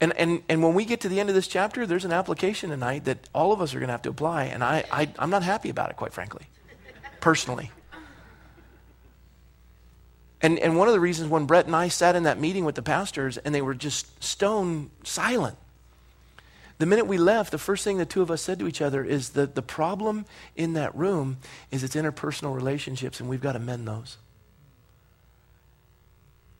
And, 0.00 0.12
and, 0.16 0.42
and 0.48 0.62
when 0.62 0.74
we 0.74 0.84
get 0.84 1.00
to 1.00 1.08
the 1.08 1.18
end 1.18 1.28
of 1.28 1.34
this 1.34 1.48
chapter, 1.48 1.84
there's 1.84 2.04
an 2.04 2.12
application 2.12 2.70
tonight 2.70 3.06
that 3.06 3.28
all 3.34 3.52
of 3.52 3.60
us 3.60 3.74
are 3.74 3.78
going 3.78 3.88
to 3.88 3.92
have 3.92 4.02
to 4.02 4.10
apply. 4.10 4.44
And 4.44 4.62
I, 4.62 4.84
I, 4.92 5.08
I'm 5.18 5.30
not 5.30 5.42
happy 5.42 5.70
about 5.70 5.90
it, 5.90 5.96
quite 5.96 6.12
frankly, 6.12 6.46
personally. 7.20 7.72
And, 10.40 10.58
and 10.60 10.76
one 10.76 10.86
of 10.86 10.94
the 10.94 11.00
reasons 11.00 11.28
when 11.28 11.46
Brett 11.46 11.66
and 11.66 11.74
I 11.74 11.88
sat 11.88 12.14
in 12.14 12.22
that 12.22 12.38
meeting 12.38 12.64
with 12.64 12.76
the 12.76 12.82
pastors 12.82 13.38
and 13.38 13.52
they 13.52 13.62
were 13.62 13.74
just 13.74 14.22
stone 14.22 14.90
silent, 15.02 15.58
the 16.78 16.86
minute 16.86 17.06
we 17.08 17.18
left, 17.18 17.50
the 17.50 17.58
first 17.58 17.82
thing 17.82 17.98
the 17.98 18.06
two 18.06 18.22
of 18.22 18.30
us 18.30 18.40
said 18.40 18.60
to 18.60 18.68
each 18.68 18.80
other 18.80 19.04
is 19.04 19.30
that 19.30 19.56
the 19.56 19.62
problem 19.62 20.26
in 20.54 20.74
that 20.74 20.94
room 20.94 21.38
is 21.72 21.82
its 21.82 21.96
interpersonal 21.96 22.54
relationships, 22.54 23.18
and 23.18 23.28
we've 23.28 23.40
got 23.40 23.54
to 23.54 23.58
mend 23.58 23.88
those. 23.88 24.16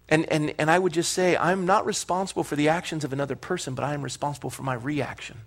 And, 0.09 0.25
and, 0.33 0.55
and 0.59 0.71
I 0.71 0.79
would 0.79 0.93
just 0.93 1.13
say, 1.13 1.37
I'm 1.37 1.67
not 1.67 1.85
responsible 1.85 2.43
for 2.43 2.57
the 2.57 2.69
actions 2.69 3.05
of 3.05 3.13
another 3.13 3.37
person, 3.37 3.75
but 3.75 3.85
I 3.85 3.93
am 3.93 4.03
responsible 4.03 4.49
for 4.49 4.63
my 4.63 4.75
reaction. 4.75 5.43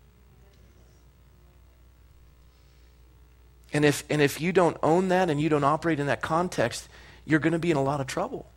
And 3.73 3.85
if, 3.85 4.03
and 4.09 4.21
if 4.21 4.39
you 4.39 4.51
don't 4.51 4.77
own 4.83 5.07
that 5.07 5.29
and 5.29 5.41
you 5.41 5.49
don't 5.49 5.63
operate 5.63 5.99
in 5.99 6.07
that 6.07 6.21
context, 6.21 6.89
you're 7.25 7.39
going 7.39 7.53
to 7.53 7.59
be 7.59 7.71
in 7.71 7.77
a 7.77 7.83
lot 7.83 8.01
of 8.01 8.07
trouble. 8.07 8.51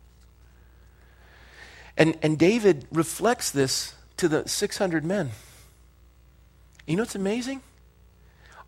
And, 1.97 2.17
and 2.21 2.37
David 2.37 2.85
reflects 2.91 3.49
this 3.49 3.95
to 4.17 4.27
the 4.27 4.47
600 4.47 5.05
men. 5.05 5.31
You 6.85 6.97
know 6.97 7.03
what's 7.03 7.15
amazing? 7.15 7.61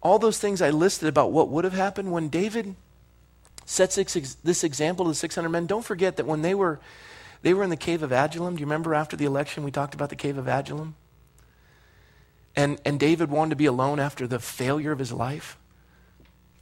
All 0.01 0.17
those 0.17 0.39
things 0.39 0.61
I 0.61 0.69
listed 0.69 1.09
about 1.09 1.31
what 1.31 1.49
would 1.49 1.65
have 1.65 1.73
happened 1.73 2.11
when 2.11 2.29
David 2.29 2.75
sets 3.65 3.95
this 3.95 4.63
example 4.63 5.05
to 5.05 5.09
the 5.09 5.15
600 5.15 5.49
men, 5.49 5.65
don't 5.65 5.83
forget 5.83 6.15
that 6.15 6.25
when 6.25 6.41
they 6.41 6.55
were 6.55 6.79
they 7.41 7.53
were 7.53 7.63
in 7.63 7.69
the 7.69 7.77
cave 7.77 8.03
of 8.03 8.11
Adullam. 8.11 8.55
Do 8.55 8.61
you 8.61 8.65
remember 8.65 8.95
after 8.95 9.15
the 9.15 9.25
election 9.25 9.63
we 9.63 9.71
talked 9.71 9.93
about 9.93 10.09
the 10.09 10.15
cave 10.15 10.37
of 10.37 10.47
Adullam? 10.47 10.95
And, 12.55 12.81
and 12.83 12.99
David 12.99 13.29
wanted 13.29 13.51
to 13.51 13.55
be 13.55 13.67
alone 13.67 13.99
after 13.99 14.25
the 14.25 14.39
failure 14.39 14.91
of 14.91 14.99
his 14.99 15.11
life. 15.11 15.57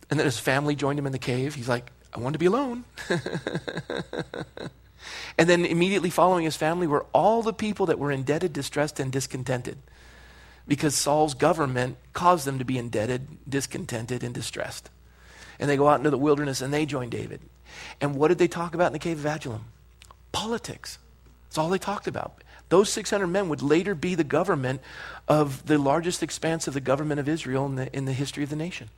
And 0.10 0.20
then 0.20 0.26
his 0.26 0.38
family 0.40 0.76
joined 0.76 1.00
him 1.00 1.06
in 1.06 1.14
the 1.14 1.20
cave. 1.20 1.56
He's 1.56 1.70
like, 1.70 1.92
I 2.14 2.20
want 2.20 2.34
to 2.34 2.40
be 2.40 2.46
alone. 2.46 2.84
and 5.38 5.50
then 5.50 5.66
immediately 5.66 6.10
following 6.10 6.44
his 6.44 6.58
family 6.58 6.86
were 6.86 7.06
all 7.14 7.42
the 7.42 7.54
people 7.54 7.86
that 7.86 7.98
were 7.98 8.12
indebted, 8.12 8.52
distressed, 8.54 9.00
and 9.00 9.12
discontented. 9.12 9.78
Because 10.68 10.96
Saul's 10.96 11.34
government 11.34 11.98
caused 12.14 12.46
them 12.46 12.60
to 12.60 12.66
be 12.66 12.78
indebted, 12.78 13.28
discontented, 13.50 14.24
and 14.24 14.34
distressed. 14.34 14.90
And 15.60 15.70
they 15.70 15.78
go 15.78 15.88
out 15.88 16.00
into 16.00 16.10
the 16.10 16.18
wilderness 16.18 16.62
and 16.62 16.74
they 16.74 16.86
join 16.86 17.10
David. 17.10 17.40
And 18.02 18.16
what 18.16 18.28
did 18.28 18.38
they 18.38 18.48
talk 18.48 18.76
about 18.76 18.88
in 18.88 18.94
the 18.94 19.00
cave 19.00 19.20
of 19.20 19.26
Adullam? 19.26 19.66
Politics. 20.36 21.00
That's 21.46 21.58
all 21.58 21.70
they 21.70 21.78
talked 21.78 22.08
about. 22.08 22.44
Those 22.68 22.90
600 22.90 23.28
men 23.28 23.48
would 23.48 23.62
later 23.62 23.96
be 23.96 24.16
the 24.16 24.26
government 24.26 24.82
of 25.30 25.66
the 25.66 25.78
largest 25.78 26.22
expanse 26.22 26.68
of 26.68 26.74
the 26.74 26.82
government 26.82 27.22
of 27.22 27.30
Israel 27.30 27.66
in 27.66 27.76
the, 27.76 27.96
in 27.96 28.04
the 28.04 28.12
history 28.12 28.44
of 28.44 28.50
the 28.50 28.58
nation. 28.58 28.90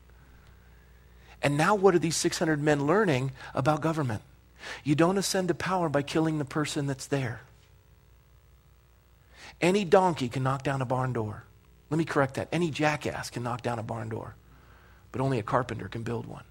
And 1.44 1.56
now, 1.56 1.76
what 1.76 1.94
are 1.94 2.00
these 2.00 2.16
600 2.16 2.60
men 2.60 2.88
learning 2.88 3.34
about 3.54 3.82
government? 3.82 4.24
You 4.84 4.96
don't 4.96 5.20
ascend 5.20 5.50
to 5.50 5.54
power 5.54 5.90
by 5.90 6.02
killing 6.02 6.40
the 6.40 6.46
person 6.46 6.88
that's 6.88 7.06
there. 7.06 7.42
Any 9.62 9.86
donkey 9.86 10.30
can 10.30 10.42
knock 10.42 10.64
down 10.64 10.82
a 10.82 10.86
barn 10.86 11.14
door. 11.14 11.44
Let 11.92 12.00
me 12.00 12.06
correct 12.06 12.34
that. 12.34 12.48
Any 12.52 12.72
jackass 12.72 13.30
can 13.30 13.44
knock 13.44 13.62
down 13.62 13.78
a 13.78 13.84
barn 13.84 14.10
door, 14.10 14.36
but 15.12 15.22
only 15.22 15.38
a 15.38 15.44
carpenter 15.44 15.88
can 15.88 16.02
build 16.02 16.26
one. 16.26 16.44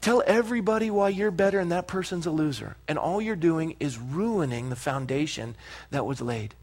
Tell 0.00 0.22
everybody 0.26 0.90
why 0.90 1.08
you're 1.10 1.30
better 1.30 1.58
and 1.58 1.70
that 1.72 1.86
person's 1.86 2.26
a 2.26 2.30
loser. 2.30 2.76
And 2.88 2.98
all 2.98 3.20
you're 3.20 3.36
doing 3.36 3.76
is 3.80 3.98
ruining 3.98 4.68
the 4.68 4.76
foundation 4.76 5.54
that 5.90 6.06
was 6.06 6.20
laid. 6.20 6.54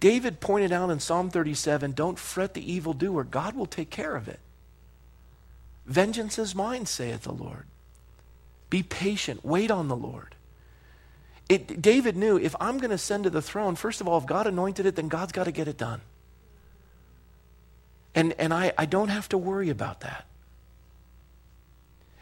David 0.00 0.40
pointed 0.40 0.72
out 0.72 0.90
in 0.90 1.00
Psalm 1.00 1.30
37 1.30 1.92
don't 1.92 2.18
fret 2.18 2.54
the 2.54 2.72
evildoer, 2.72 3.24
God 3.24 3.54
will 3.54 3.66
take 3.66 3.90
care 3.90 4.16
of 4.16 4.28
it. 4.28 4.40
Vengeance 5.86 6.38
is 6.38 6.54
mine, 6.54 6.86
saith 6.86 7.22
the 7.22 7.32
Lord. 7.32 7.64
Be 8.70 8.82
patient, 8.82 9.44
wait 9.44 9.70
on 9.70 9.88
the 9.88 9.96
Lord. 9.96 10.34
It, 11.48 11.80
David 11.80 12.16
knew 12.16 12.38
if 12.38 12.56
I'm 12.60 12.78
going 12.78 12.90
to 12.90 12.98
send 12.98 13.24
to 13.24 13.30
the 13.30 13.42
throne, 13.42 13.76
first 13.76 14.00
of 14.00 14.08
all, 14.08 14.18
if 14.18 14.26
God 14.26 14.46
anointed 14.46 14.86
it, 14.86 14.96
then 14.96 15.08
God's 15.08 15.32
got 15.32 15.44
to 15.44 15.52
get 15.52 15.68
it 15.68 15.76
done. 15.76 16.00
And, 18.14 18.32
and 18.38 18.54
I, 18.54 18.72
I 18.78 18.86
don't 18.86 19.08
have 19.08 19.28
to 19.30 19.38
worry 19.38 19.70
about 19.70 20.00
that. 20.00 20.24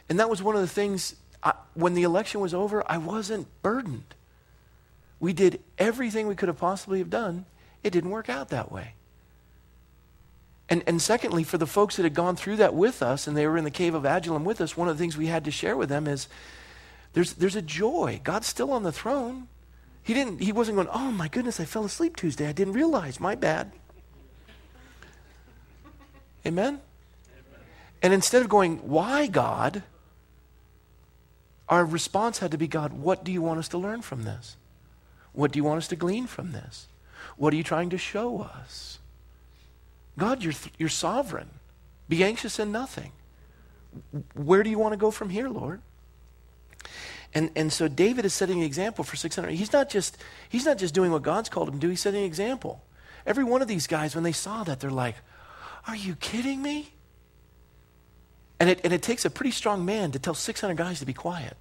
And 0.08 0.18
that 0.20 0.28
was 0.28 0.42
one 0.42 0.54
of 0.54 0.60
the 0.60 0.68
things, 0.68 1.16
I, 1.42 1.54
when 1.74 1.94
the 1.94 2.02
election 2.02 2.40
was 2.40 2.54
over, 2.54 2.82
I 2.86 2.98
wasn't 2.98 3.46
burdened. 3.62 4.14
We 5.20 5.32
did 5.32 5.60
everything 5.78 6.26
we 6.26 6.34
could 6.34 6.48
have 6.48 6.58
possibly 6.58 6.98
have 6.98 7.10
done. 7.10 7.46
It 7.82 7.90
didn't 7.90 8.10
work 8.10 8.28
out 8.28 8.48
that 8.50 8.70
way. 8.70 8.94
And, 10.68 10.82
and 10.86 11.02
secondly, 11.02 11.44
for 11.44 11.58
the 11.58 11.66
folks 11.66 11.96
that 11.96 12.02
had 12.04 12.14
gone 12.14 12.34
through 12.34 12.56
that 12.56 12.74
with 12.74 13.02
us 13.02 13.26
and 13.26 13.36
they 13.36 13.46
were 13.46 13.58
in 13.58 13.64
the 13.64 13.70
cave 13.70 13.94
of 13.94 14.04
Adullam 14.04 14.44
with 14.44 14.60
us, 14.60 14.76
one 14.76 14.88
of 14.88 14.96
the 14.96 15.02
things 15.02 15.16
we 15.16 15.26
had 15.26 15.44
to 15.44 15.50
share 15.50 15.76
with 15.76 15.88
them 15.88 16.06
is 16.06 16.28
there's, 17.12 17.34
there's 17.34 17.56
a 17.56 17.62
joy. 17.62 18.20
God's 18.24 18.46
still 18.46 18.72
on 18.72 18.82
the 18.82 18.92
throne. 18.92 19.48
He, 20.02 20.14
didn't, 20.14 20.40
he 20.40 20.50
wasn't 20.50 20.76
going, 20.76 20.88
oh 20.90 21.12
my 21.12 21.28
goodness, 21.28 21.60
I 21.60 21.64
fell 21.64 21.84
asleep 21.84 22.16
Tuesday. 22.16 22.48
I 22.48 22.52
didn't 22.52 22.72
realize. 22.72 23.20
My 23.20 23.34
bad. 23.34 23.72
Amen? 26.46 26.80
And 28.02 28.12
instead 28.12 28.42
of 28.42 28.48
going, 28.48 28.78
why 28.78 29.26
God? 29.26 29.82
Our 31.72 31.86
response 31.86 32.40
had 32.40 32.50
to 32.50 32.58
be 32.58 32.68
God, 32.68 32.92
what 32.92 33.24
do 33.24 33.32
you 33.32 33.40
want 33.40 33.58
us 33.58 33.68
to 33.68 33.78
learn 33.78 34.02
from 34.02 34.24
this? 34.24 34.58
What 35.32 35.52
do 35.52 35.56
you 35.56 35.64
want 35.64 35.78
us 35.78 35.88
to 35.88 35.96
glean 35.96 36.26
from 36.26 36.52
this? 36.52 36.86
What 37.38 37.54
are 37.54 37.56
you 37.56 37.62
trying 37.62 37.88
to 37.88 37.96
show 37.96 38.42
us? 38.42 38.98
God, 40.18 40.44
you're, 40.44 40.52
you're 40.76 40.90
sovereign. 40.90 41.48
Be 42.10 42.22
anxious 42.24 42.58
in 42.58 42.72
nothing. 42.72 43.12
Where 44.34 44.62
do 44.62 44.68
you 44.68 44.78
want 44.78 44.92
to 44.92 44.98
go 44.98 45.10
from 45.10 45.30
here, 45.30 45.48
Lord? 45.48 45.80
And, 47.32 47.50
and 47.56 47.72
so 47.72 47.88
David 47.88 48.26
is 48.26 48.34
setting 48.34 48.58
an 48.58 48.66
example 48.66 49.02
for 49.02 49.16
600. 49.16 49.52
He's 49.52 49.72
not, 49.72 49.88
just, 49.88 50.18
he's 50.50 50.66
not 50.66 50.76
just 50.76 50.92
doing 50.92 51.10
what 51.10 51.22
God's 51.22 51.48
called 51.48 51.68
him 51.68 51.76
to 51.76 51.80
do, 51.80 51.88
he's 51.88 52.02
setting 52.02 52.20
an 52.20 52.26
example. 52.26 52.84
Every 53.24 53.44
one 53.44 53.62
of 53.62 53.68
these 53.68 53.86
guys, 53.86 54.14
when 54.14 54.24
they 54.24 54.32
saw 54.32 54.62
that, 54.64 54.80
they're 54.80 54.90
like, 54.90 55.16
Are 55.88 55.96
you 55.96 56.16
kidding 56.16 56.60
me? 56.60 56.92
And 58.60 58.68
it, 58.68 58.82
and 58.84 58.92
it 58.92 59.00
takes 59.00 59.24
a 59.24 59.30
pretty 59.30 59.52
strong 59.52 59.86
man 59.86 60.10
to 60.10 60.18
tell 60.18 60.34
600 60.34 60.76
guys 60.76 61.00
to 61.00 61.06
be 61.06 61.14
quiet. 61.14 61.56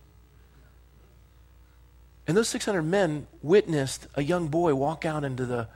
And 2.31 2.37
those 2.37 2.47
600 2.47 2.83
men 2.83 3.27
witnessed 3.41 4.07
a 4.15 4.23
young 4.23 4.47
boy 4.47 4.73
walk 4.73 5.03
out 5.03 5.25
into 5.25 5.45
the, 5.45 5.67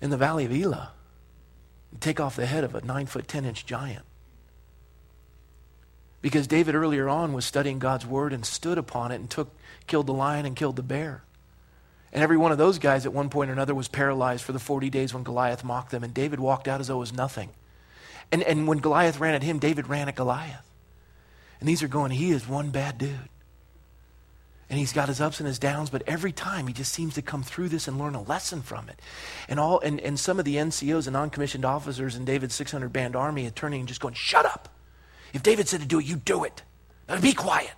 in 0.00 0.10
the 0.10 0.16
valley 0.16 0.44
of 0.44 0.52
Elah 0.52 0.92
and 1.90 2.00
take 2.00 2.20
off 2.20 2.36
the 2.36 2.46
head 2.46 2.62
of 2.62 2.76
a 2.76 2.80
9 2.80 3.06
foot 3.06 3.26
10 3.26 3.44
inch 3.44 3.66
giant. 3.66 4.04
Because 6.22 6.46
David 6.46 6.76
earlier 6.76 7.08
on 7.08 7.32
was 7.32 7.44
studying 7.44 7.80
God's 7.80 8.06
word 8.06 8.32
and 8.32 8.46
stood 8.46 8.78
upon 8.78 9.10
it 9.10 9.16
and 9.16 9.28
took, 9.28 9.50
killed 9.88 10.06
the 10.06 10.12
lion 10.12 10.46
and 10.46 10.54
killed 10.54 10.76
the 10.76 10.82
bear. 10.84 11.24
And 12.12 12.22
every 12.22 12.36
one 12.36 12.52
of 12.52 12.58
those 12.58 12.78
guys 12.78 13.04
at 13.04 13.12
one 13.12 13.28
point 13.28 13.50
or 13.50 13.52
another 13.52 13.74
was 13.74 13.88
paralyzed 13.88 14.44
for 14.44 14.52
the 14.52 14.60
40 14.60 14.90
days 14.90 15.12
when 15.12 15.24
Goliath 15.24 15.64
mocked 15.64 15.90
them. 15.90 16.04
And 16.04 16.14
David 16.14 16.38
walked 16.38 16.68
out 16.68 16.78
as 16.78 16.86
though 16.86 16.98
it 16.98 17.00
was 17.00 17.12
nothing. 17.12 17.50
And, 18.30 18.44
and 18.44 18.68
when 18.68 18.78
Goliath 18.78 19.18
ran 19.18 19.34
at 19.34 19.42
him, 19.42 19.58
David 19.58 19.88
ran 19.88 20.06
at 20.06 20.14
Goliath. 20.14 20.70
And 21.58 21.68
these 21.68 21.82
are 21.82 21.88
going, 21.88 22.12
he 22.12 22.30
is 22.30 22.46
one 22.46 22.70
bad 22.70 22.96
dude. 22.96 23.28
And 24.68 24.78
he's 24.78 24.92
got 24.92 25.08
his 25.08 25.20
ups 25.20 25.38
and 25.38 25.46
his 25.46 25.60
downs, 25.60 25.90
but 25.90 26.02
every 26.08 26.32
time 26.32 26.66
he 26.66 26.72
just 26.72 26.92
seems 26.92 27.14
to 27.14 27.22
come 27.22 27.42
through 27.44 27.68
this 27.68 27.86
and 27.86 27.98
learn 27.98 28.16
a 28.16 28.22
lesson 28.22 28.62
from 28.62 28.88
it. 28.88 29.00
And 29.48 29.60
all 29.60 29.78
and, 29.80 30.00
and 30.00 30.18
some 30.18 30.40
of 30.40 30.44
the 30.44 30.56
NCOs 30.56 31.06
and 31.06 31.12
non-commissioned 31.12 31.64
officers 31.64 32.16
in 32.16 32.24
David's 32.24 32.54
600 32.56 32.92
band 32.92 33.14
army 33.14 33.46
are 33.46 33.50
turning 33.50 33.80
and 33.80 33.88
just 33.88 34.00
going, 34.00 34.14
shut 34.14 34.44
up. 34.44 34.68
If 35.32 35.42
David 35.42 35.68
said 35.68 35.80
to 35.80 35.86
do 35.86 36.00
it, 36.00 36.06
you 36.06 36.16
do 36.16 36.42
it. 36.42 36.62
Now 37.08 37.20
be 37.20 37.32
quiet. 37.32 37.72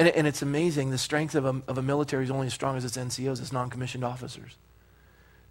And, 0.00 0.08
and 0.08 0.26
it's 0.26 0.42
amazing. 0.42 0.90
The 0.90 0.98
strength 0.98 1.34
of 1.34 1.44
a, 1.44 1.62
of 1.68 1.78
a 1.78 1.82
military 1.82 2.24
is 2.24 2.30
only 2.30 2.48
as 2.48 2.54
strong 2.54 2.76
as 2.76 2.84
its 2.84 2.96
NCOs, 2.96 3.40
its 3.40 3.52
non-commissioned 3.52 4.02
officers. 4.02 4.56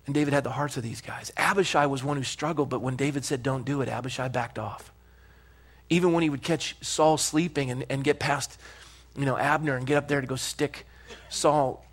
And 0.06 0.16
David 0.16 0.34
had 0.34 0.44
the 0.44 0.52
hearts 0.52 0.76
of 0.76 0.84
these 0.84 1.02
guys. 1.02 1.32
Abishai 1.38 1.86
was 1.86 2.04
one 2.04 2.18
who 2.18 2.24
struggled, 2.24 2.68
but 2.68 2.82
when 2.82 2.96
David 2.96 3.24
said, 3.24 3.44
don't 3.44 3.64
do 3.64 3.82
it, 3.82 3.88
Abishai 3.88 4.28
backed 4.28 4.58
off. 4.58 4.92
Even 5.90 6.14
when 6.14 6.24
he 6.24 6.30
would 6.30 6.42
catch 6.42 6.76
Saul 6.82 7.18
sleeping 7.18 7.70
and, 7.70 7.86
and 7.90 8.04
get 8.04 8.20
past, 8.20 8.60
you 9.18 9.26
know, 9.26 9.38
Abner 9.38 9.76
and 9.76 9.86
get 9.86 9.98
up 9.98 10.08
there 10.08 10.22
to 10.22 10.28
go 10.28 10.36
stick 10.36 10.86
Saul, 11.30 11.86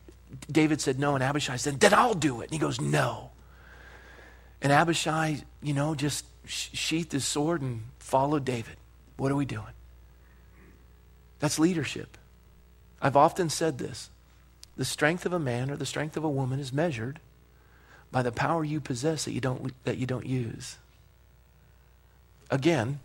David 0.50 0.81
said 0.81 0.98
no, 0.98 1.14
and 1.14 1.22
Abishai 1.22 1.57
said, 1.57 1.81
then 1.81 1.94
I'll 1.94 2.14
do 2.14 2.40
it. 2.40 2.44
And 2.44 2.52
he 2.52 2.59
goes, 2.59 2.81
no. 2.81 3.31
And 4.61 4.72
Abishai, 4.72 5.42
you 5.62 5.74
know, 5.74 5.94
just 5.94 6.24
sheathed 6.46 7.12
his 7.12 7.24
sword 7.24 7.62
and 7.62 7.83
followed 7.98 8.44
David. 8.44 8.76
What 9.16 9.31
are 9.31 9.37
we 9.37 9.44
doing? 9.44 9.64
That's 11.38 11.59
leadership. 11.59 12.16
I've 13.00 13.16
often 13.16 13.50
said 13.50 13.79
this 13.79 14.11
the 14.76 14.85
strength 14.85 15.24
of 15.26 15.33
a 15.33 15.38
man 15.38 15.70
or 15.70 15.76
the 15.76 15.87
strength 15.87 16.16
of 16.16 16.24
a 16.24 16.31
woman 16.31 16.61
is 16.61 16.72
measured 16.72 17.20
by 18.11 18.22
the 18.22 18.33
power 18.33 18.64
you 18.64 18.81
possess 18.81 19.24
that 19.24 19.33
you 19.33 19.40
don't, 19.40 19.72
that 19.85 19.98
you 19.98 20.07
don't 20.07 20.26
use. 20.26 20.79
Again, 22.50 23.00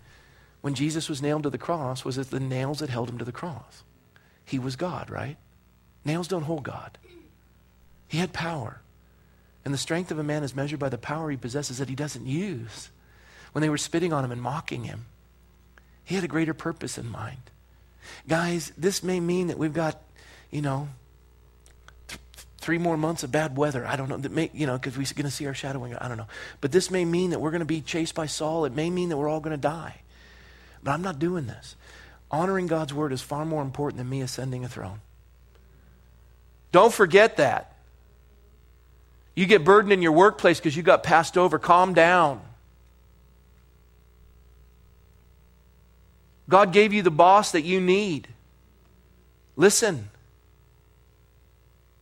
when 0.62 0.76
Jesus 0.76 1.10
was 1.10 1.22
nailed 1.22 1.44
to 1.44 1.50
the 1.50 1.58
cross, 1.58 2.06
was 2.06 2.18
it 2.18 2.30
the 2.30 2.40
nails 2.40 2.80
that 2.80 2.90
held 2.90 3.10
him 3.10 3.18
to 3.18 3.26
the 3.26 3.32
cross? 3.32 3.84
He 4.46 4.60
was 4.60 4.76
God, 4.76 5.10
right? 5.10 5.38
Nails 6.04 6.28
don't 6.28 6.44
hold 6.44 6.64
God. 6.64 6.98
He 8.08 8.18
had 8.18 8.34
power. 8.34 8.82
And 9.64 9.74
the 9.74 9.78
strength 9.78 10.12
of 10.12 10.20
a 10.20 10.24
man 10.24 10.44
is 10.44 10.56
measured 10.56 10.80
by 10.80 10.90
the 10.90 10.98
power 10.98 11.30
he 11.30 11.38
possesses 11.38 11.78
that 11.78 11.90
he 11.90 11.96
doesn't 11.96 12.26
use. 12.26 12.90
When 13.52 13.62
they 13.62 13.70
were 13.70 13.78
spitting 13.78 14.12
on 14.12 14.26
him 14.26 14.32
and 14.32 14.42
mocking 14.42 14.86
him, 14.86 15.06
he 16.04 16.16
had 16.16 16.24
a 16.24 16.28
greater 16.28 16.54
purpose 16.54 16.98
in 16.98 17.10
mind. 17.10 17.52
Guys, 18.28 18.72
this 18.78 19.04
may 19.04 19.20
mean 19.20 19.48
that 19.48 19.58
we've 19.58 19.74
got, 19.74 20.02
you 20.50 20.62
know, 20.62 20.90
th- 22.08 22.20
three 22.58 22.80
more 22.80 22.98
months 22.98 23.24
of 23.24 23.32
bad 23.32 23.56
weather. 23.56 23.86
I 23.86 23.96
don't 23.96 24.10
know. 24.10 24.18
That 24.18 24.32
may, 24.32 24.50
you 24.54 24.66
know, 24.66 24.78
because 24.78 24.98
we're 24.98 25.06
going 25.16 25.26
to 25.26 25.32
see 25.32 25.46
our 25.46 25.54
shadowing. 25.54 25.96
I 25.96 26.08
don't 26.08 26.18
know. 26.18 26.28
But 26.60 26.72
this 26.72 26.90
may 26.90 27.06
mean 27.06 27.30
that 27.30 27.40
we're 27.40 27.52
going 27.52 27.60
to 27.60 27.66
be 27.66 27.82
chased 27.82 28.16
by 28.16 28.26
Saul. 28.26 28.66
It 28.66 28.74
may 28.74 28.90
mean 28.90 29.10
that 29.10 29.18
we're 29.18 29.30
all 29.30 29.40
going 29.40 29.56
to 29.56 29.62
die. 29.62 30.02
But 30.84 30.92
I'm 30.92 31.04
not 31.04 31.20
doing 31.20 31.46
this. 31.46 31.76
Honoring 32.32 32.68
God's 32.68 32.94
word 32.94 33.12
is 33.12 33.22
far 33.22 33.46
more 33.46 33.62
important 33.62 33.98
than 33.98 34.10
me 34.10 34.22
ascending 34.22 34.64
a 34.64 34.70
throne. 34.70 35.02
Don't 36.72 36.94
forget 36.94 37.38
that. 37.38 37.76
You 39.36 39.46
get 39.46 39.66
burdened 39.66 39.92
in 39.92 40.02
your 40.02 40.14
workplace 40.14 40.60
because 40.60 40.76
you 40.76 40.84
got 40.84 41.04
passed 41.04 41.38
over. 41.38 41.60
Calm 41.60 41.94
down. 41.94 42.42
God 46.48 46.72
gave 46.74 46.94
you 46.94 47.02
the 47.02 47.12
boss 47.12 47.52
that 47.52 47.62
you 47.62 47.82
need. 47.82 48.28
Listen. 49.56 50.10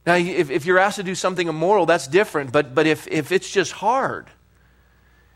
Now, 0.05 0.15
if, 0.15 0.49
if 0.49 0.65
you're 0.65 0.79
asked 0.79 0.97
to 0.97 1.03
do 1.03 1.15
something 1.15 1.47
immoral, 1.47 1.85
that's 1.85 2.07
different. 2.07 2.51
But, 2.51 2.73
but 2.73 2.87
if, 2.87 3.07
if 3.07 3.31
it's 3.31 3.49
just 3.49 3.73
hard, 3.73 4.27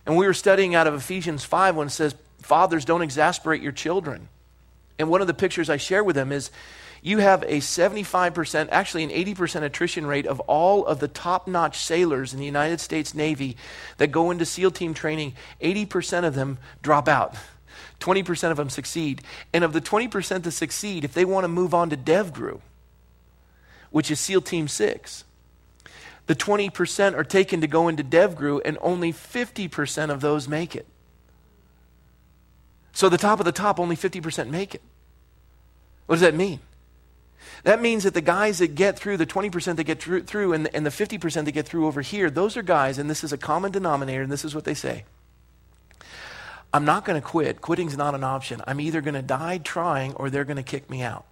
and 0.05 0.17
we 0.17 0.25
were 0.25 0.33
studying 0.33 0.75
out 0.75 0.87
of 0.87 0.93
Ephesians 0.93 1.43
5 1.43 1.75
when 1.75 1.87
it 1.87 1.91
says, 1.91 2.15
Fathers, 2.41 2.85
don't 2.85 3.01
exasperate 3.01 3.61
your 3.61 3.71
children. 3.71 4.29
And 4.99 5.09
one 5.09 5.21
of 5.21 5.27
the 5.27 5.33
pictures 5.33 5.69
I 5.69 5.77
share 5.77 6.03
with 6.03 6.15
them 6.15 6.31
is 6.31 6.51
you 7.01 7.17
have 7.17 7.43
a 7.43 7.59
75%, 7.59 8.69
actually 8.71 9.03
an 9.03 9.09
80% 9.09 9.63
attrition 9.63 10.05
rate 10.05 10.25
of 10.25 10.39
all 10.41 10.85
of 10.85 10.99
the 10.99 11.07
top 11.07 11.47
notch 11.47 11.79
sailors 11.79 12.33
in 12.33 12.39
the 12.39 12.45
United 12.45 12.79
States 12.79 13.13
Navy 13.13 13.57
that 13.97 14.11
go 14.11 14.31
into 14.31 14.45
SEAL 14.45 14.71
team 14.71 14.93
training. 14.93 15.33
80% 15.61 16.23
of 16.23 16.35
them 16.35 16.59
drop 16.81 17.07
out. 17.09 17.35
20% 17.99 18.51
of 18.51 18.57
them 18.57 18.69
succeed. 18.69 19.21
And 19.53 19.63
of 19.63 19.73
the 19.73 19.81
20% 19.81 20.43
that 20.43 20.51
succeed, 20.51 21.03
if 21.03 21.13
they 21.13 21.25
want 21.25 21.43
to 21.43 21.49
move 21.49 21.73
on 21.73 21.89
to 21.89 21.97
DevGru, 21.97 22.61
which 23.91 24.09
is 24.09 24.19
SEAL 24.19 24.41
Team 24.41 24.67
6, 24.67 25.23
the 26.25 26.35
20% 26.35 27.15
are 27.15 27.23
taken 27.23 27.61
to 27.61 27.67
go 27.67 27.87
into 27.87 28.03
DevGru, 28.03 28.61
and 28.63 28.77
only 28.81 29.11
50% 29.11 30.09
of 30.09 30.21
those 30.21 30.47
make 30.47 30.75
it. 30.75 30.87
So 32.93 33.09
the 33.09 33.17
top 33.17 33.39
of 33.39 33.45
the 33.45 33.51
top, 33.51 33.79
only 33.79 33.95
50% 33.95 34.49
make 34.49 34.75
it. 34.75 34.81
What 36.05 36.15
does 36.15 36.21
that 36.21 36.35
mean? 36.35 36.59
That 37.63 37.81
means 37.81 38.03
that 38.03 38.13
the 38.13 38.21
guys 38.21 38.59
that 38.59 38.75
get 38.75 38.97
through, 38.97 39.17
the 39.17 39.25
20% 39.25 39.75
that 39.75 39.83
get 39.83 40.01
through, 40.01 40.53
and 40.53 40.65
the, 40.65 40.75
and 40.75 40.85
the 40.85 40.89
50% 40.89 41.45
that 41.45 41.51
get 41.51 41.67
through 41.67 41.87
over 41.87 42.01
here, 42.01 42.29
those 42.29 42.55
are 42.55 42.61
guys, 42.61 42.97
and 42.97 43.09
this 43.09 43.23
is 43.23 43.33
a 43.33 43.37
common 43.37 43.71
denominator, 43.71 44.21
and 44.21 44.31
this 44.31 44.45
is 44.45 44.53
what 44.53 44.63
they 44.63 44.73
say. 44.73 45.05
I'm 46.73 46.85
not 46.85 47.05
going 47.05 47.21
to 47.21 47.25
quit. 47.25 47.61
Quitting's 47.61 47.95
not 47.95 48.15
an 48.15 48.23
option. 48.23 48.61
I'm 48.65 48.79
either 48.79 49.01
going 49.01 49.13
to 49.13 49.21
die 49.21 49.59
trying 49.59 50.13
or 50.13 50.29
they're 50.29 50.43
going 50.43 50.57
to 50.57 50.63
kick 50.63 50.89
me 50.89 51.01
out. 51.01 51.25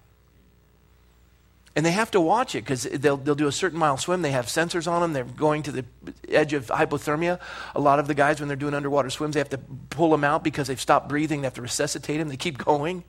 And 1.75 1.86
they 1.86 1.91
have 1.91 2.12
to 2.12 2.19
watch 2.19 2.53
it 2.53 2.65
because 2.65 2.84
they'll, 2.84 3.15
they'll 3.15 3.34
do 3.34 3.47
a 3.47 3.51
certain 3.51 3.79
mile 3.79 3.95
swim. 3.95 4.21
They 4.21 4.31
have 4.31 4.47
sensors 4.47 4.91
on 4.91 5.01
them. 5.01 5.13
They're 5.13 5.23
going 5.23 5.63
to 5.63 5.71
the 5.71 5.86
edge 6.27 6.51
of 6.51 6.67
hypothermia. 6.67 7.39
A 7.75 7.79
lot 7.79 7.99
of 7.99 8.07
the 8.07 8.13
guys, 8.13 8.39
when 8.41 8.49
they're 8.49 8.57
doing 8.57 8.73
underwater 8.73 9.10
swims, 9.10 9.36
they 9.36 9.39
have 9.39 9.49
to 9.49 9.60
pull 9.89 10.12
them 10.12 10.25
out 10.25 10.43
because 10.43 10.67
they've 10.67 10.81
stopped 10.81 11.07
breathing. 11.07 11.41
They 11.41 11.45
have 11.45 11.53
to 11.53 11.62
resuscitate 11.62 12.19
them. 12.19 12.27
They 12.27 12.36
keep 12.36 12.57
going. 12.57 13.05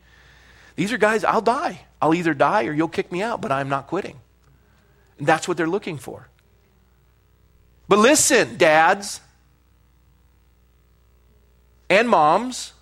These 0.76 0.92
are 0.92 0.98
guys, 0.98 1.24
I'll 1.24 1.40
die. 1.40 1.82
I'll 2.00 2.14
either 2.14 2.34
die 2.34 2.66
or 2.66 2.72
you'll 2.72 2.88
kick 2.88 3.10
me 3.10 3.20
out, 3.20 3.40
but 3.40 3.50
I'm 3.50 3.68
not 3.68 3.88
quitting. 3.88 4.20
And 5.18 5.26
that's 5.26 5.48
what 5.48 5.56
they're 5.56 5.66
looking 5.68 5.98
for. 5.98 6.28
But 7.88 7.98
listen, 7.98 8.56
dads 8.56 9.20
and 11.90 12.08
moms, 12.08 12.72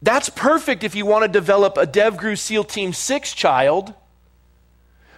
that's 0.00 0.28
perfect 0.28 0.84
if 0.84 0.94
you 0.94 1.06
want 1.06 1.24
to 1.24 1.28
develop 1.28 1.76
a 1.76 1.86
DevGru 1.86 2.38
SEAL 2.38 2.64
Team 2.64 2.92
6 2.92 3.32
child. 3.34 3.94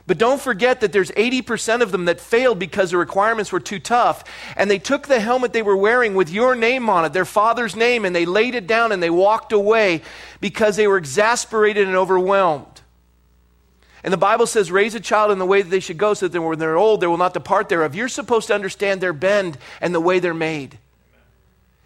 But 0.07 0.19
don't 0.19 0.41
forget 0.41 0.81
that 0.81 0.93
there's 0.93 1.11
80% 1.13 1.83
of 1.83 1.93
them 1.93 2.07
that 2.07 2.19
failed 2.19 2.59
because 2.59 2.91
the 2.91 2.97
requirements 2.97 3.53
were 3.53 3.61
too 3.61 3.79
tough. 3.79 4.25
And 4.57 4.71
they 4.71 4.79
took 4.79 5.07
the 5.07 5.21
helmet 5.21 5.53
they 5.53 5.63
were 5.63 5.77
wearing 5.77 6.15
with 6.15 6.31
your 6.31 6.57
name 6.57 6.89
on 6.89 7.05
it, 7.05 7.13
their 7.13 7.27
father's 7.27 7.77
name, 7.77 8.05
and 8.05 8.17
they 8.17 8.27
laid 8.27 8.55
it 8.55 8.67
down 8.67 8.91
and 8.91 9.03
they 9.03 9.11
walked 9.11 9.53
away 9.53 10.03
because 10.41 10.77
they 10.77 10.89
were 10.89 10.97
exasperated 10.97 11.87
and 11.87 11.97
overwhelmed. 11.97 12.81
And 14.03 14.13
the 14.13 14.19
Bible 14.19 14.47
says, 14.47 14.73
raise 14.73 14.95
a 14.95 15.01
child 15.01 15.31
in 15.31 15.39
the 15.39 15.47
way 15.47 15.61
that 15.61 15.69
they 15.69 15.79
should 15.79 15.99
go 15.99 16.15
so 16.15 16.27
that 16.27 16.41
when 16.41 16.59
they're 16.59 16.79
old, 16.79 17.03
they 17.03 17.07
will 17.07 17.19
not 17.19 17.35
depart 17.35 17.69
thereof. 17.69 17.95
You're 17.95 18.09
supposed 18.09 18.49
to 18.49 18.55
understand 18.55 19.03
their 19.03 19.13
bend 19.13 19.59
and 19.81 19.95
the 19.95 20.01
way 20.01 20.19
they're 20.19 20.33
made 20.33 20.79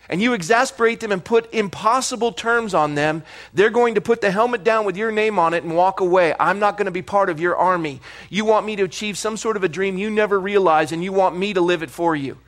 and 0.09 0.21
you 0.21 0.33
exasperate 0.33 1.01
them 1.01 1.13
and 1.13 1.25
put 1.25 1.53
impossible 1.53 2.33
terms 2.33 2.75
on 2.75 2.95
them, 2.95 3.23
they're 3.53 3.71
going 3.71 3.95
to 3.95 4.01
put 4.01 4.21
the 4.21 4.31
helmet 4.31 4.63
down 4.63 4.85
with 4.85 4.97
your 4.97 5.11
name 5.11 5.39
on 5.39 5.55
it 5.55 5.65
and 5.65 5.75
walk 5.75 6.01
away. 6.01 6.35
I'm 6.39 6.59
not 6.59 6.77
going 6.77 6.87
to 6.87 6.93
be 6.93 7.03
part 7.03 7.31
of 7.31 7.41
your 7.41 7.57
army. 7.57 8.01
You 8.29 8.45
want 8.45 8.67
me 8.67 8.77
to 8.77 8.83
achieve 8.85 9.17
some 9.17 9.37
sort 9.37 9.57
of 9.57 9.65
a 9.65 9.69
dream 9.69 9.97
you 9.97 10.11
never 10.11 10.39
realized, 10.39 10.93
and 10.93 11.03
you 11.03 11.13
want 11.13 11.37
me 11.37 11.55
to 11.55 11.61
live 11.61 11.83
it 11.83 11.91
for 11.91 12.15
you. 12.15 12.39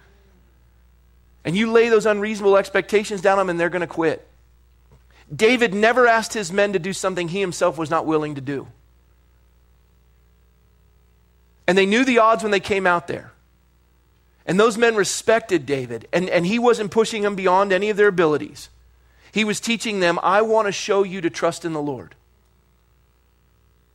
And 1.45 1.57
you 1.57 1.71
lay 1.71 1.89
those 1.89 2.07
unreasonable 2.07 2.57
expectations 2.57 3.21
down 3.21 3.39
on 3.39 3.47
them, 3.47 3.51
and 3.51 3.61
they're 3.61 3.71
going 3.71 3.81
to 3.81 3.87
quit. 3.87 4.27
David 5.35 5.75
never 5.75 6.07
asked 6.07 6.35
his 6.35 6.53
men 6.53 6.73
to 6.75 6.79
do 6.79 6.93
something 6.93 7.29
he 7.29 7.41
himself 7.41 7.79
was 7.79 7.91
not 7.91 8.07
willing 8.07 8.35
to 8.35 8.41
do. 8.41 8.67
And 11.67 11.77
they 11.77 11.87
knew 11.87 12.05
the 12.05 12.19
odds 12.19 12.43
when 12.43 12.53
they 12.53 12.61
came 12.61 12.87
out 12.87 13.09
there. 13.09 13.33
And 14.47 14.61
those 14.61 14.79
men 14.79 14.95
respected 14.95 15.67
David, 15.67 16.07
and, 16.13 16.31
and 16.31 16.47
he 16.47 16.59
wasn't 16.59 16.93
pushing 16.93 17.23
them 17.23 17.35
beyond 17.35 17.73
any 17.73 17.91
of 17.91 17.97
their 17.97 18.09
abilities. 18.09 18.71
He 19.33 19.45
was 19.45 19.61
teaching 19.61 20.01
them, 20.01 20.21
I 20.23 20.41
want 20.43 20.67
to 20.67 20.73
show 20.73 21.03
you 21.03 21.21
to 21.21 21.29
trust 21.29 21.65
in 21.65 21.73
the 21.73 21.83
Lord. 21.83 22.15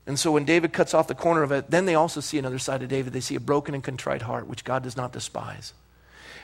And 0.05 0.19
so 0.19 0.31
when 0.31 0.45
David 0.45 0.73
cuts 0.73 0.93
off 0.93 1.07
the 1.07 1.15
corner 1.15 1.41
of 1.41 1.51
it, 1.51 1.71
then 1.71 1.85
they 1.85 1.95
also 1.95 2.19
see 2.19 2.37
another 2.37 2.59
side 2.59 2.83
of 2.83 2.89
David. 2.89 3.13
They 3.13 3.21
see 3.21 3.35
a 3.35 3.39
broken 3.39 3.73
and 3.73 3.83
contrite 3.83 4.23
heart, 4.23 4.45
which 4.45 4.65
God 4.65 4.83
does 4.83 4.97
not 4.97 5.13
despise. 5.13 5.73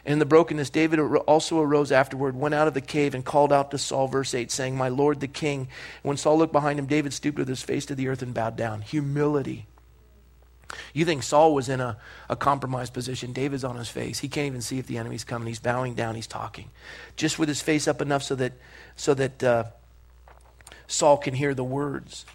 And 0.05 0.13
in 0.13 0.19
the 0.19 0.25
brokenness, 0.25 0.69
David 0.69 0.99
also 0.99 1.59
arose 1.59 1.91
afterward, 1.91 2.35
went 2.35 2.55
out 2.55 2.69
of 2.69 2.73
the 2.73 2.81
cave, 2.81 3.13
and 3.13 3.25
called 3.25 3.51
out 3.51 3.71
to 3.71 3.77
Saul, 3.77 4.07
verse 4.07 4.33
8, 4.33 4.49
saying, 4.51 4.77
My 4.77 4.87
Lord 4.87 5.19
the 5.19 5.27
king. 5.27 5.61
And 5.61 6.03
when 6.03 6.17
Saul 6.17 6.37
looked 6.37 6.53
behind 6.53 6.79
him, 6.79 6.85
David 6.85 7.13
stooped 7.13 7.37
with 7.37 7.49
his 7.49 7.61
face 7.61 7.85
to 7.87 7.95
the 7.95 8.07
earth 8.07 8.21
and 8.21 8.33
bowed 8.33 8.55
down. 8.55 8.83
Humility. 8.83 9.65
You 10.93 11.05
think 11.05 11.23
Saul 11.23 11.53
was 11.53 11.69
in 11.69 11.79
a, 11.79 11.97
a 12.29 12.35
compromised 12.35 12.93
position. 12.93 13.33
David's 13.33 13.63
on 13.63 13.77
his 13.77 13.89
face. 13.89 14.19
He 14.19 14.27
can't 14.27 14.47
even 14.47 14.61
see 14.61 14.79
if 14.79 14.87
the 14.87 14.97
enemy's 14.97 15.23
coming. 15.23 15.47
He's 15.47 15.59
bowing 15.59 15.93
down. 15.93 16.15
He's 16.15 16.27
talking. 16.27 16.69
Just 17.15 17.39
with 17.39 17.49
his 17.49 17.61
face 17.61 17.87
up 17.87 18.01
enough 18.01 18.23
so 18.23 18.35
that, 18.35 18.53
so 18.95 19.13
that 19.13 19.43
uh, 19.43 19.63
Saul 20.87 21.17
can 21.17 21.33
hear 21.33 21.53
the 21.53 21.63
words. 21.63 22.25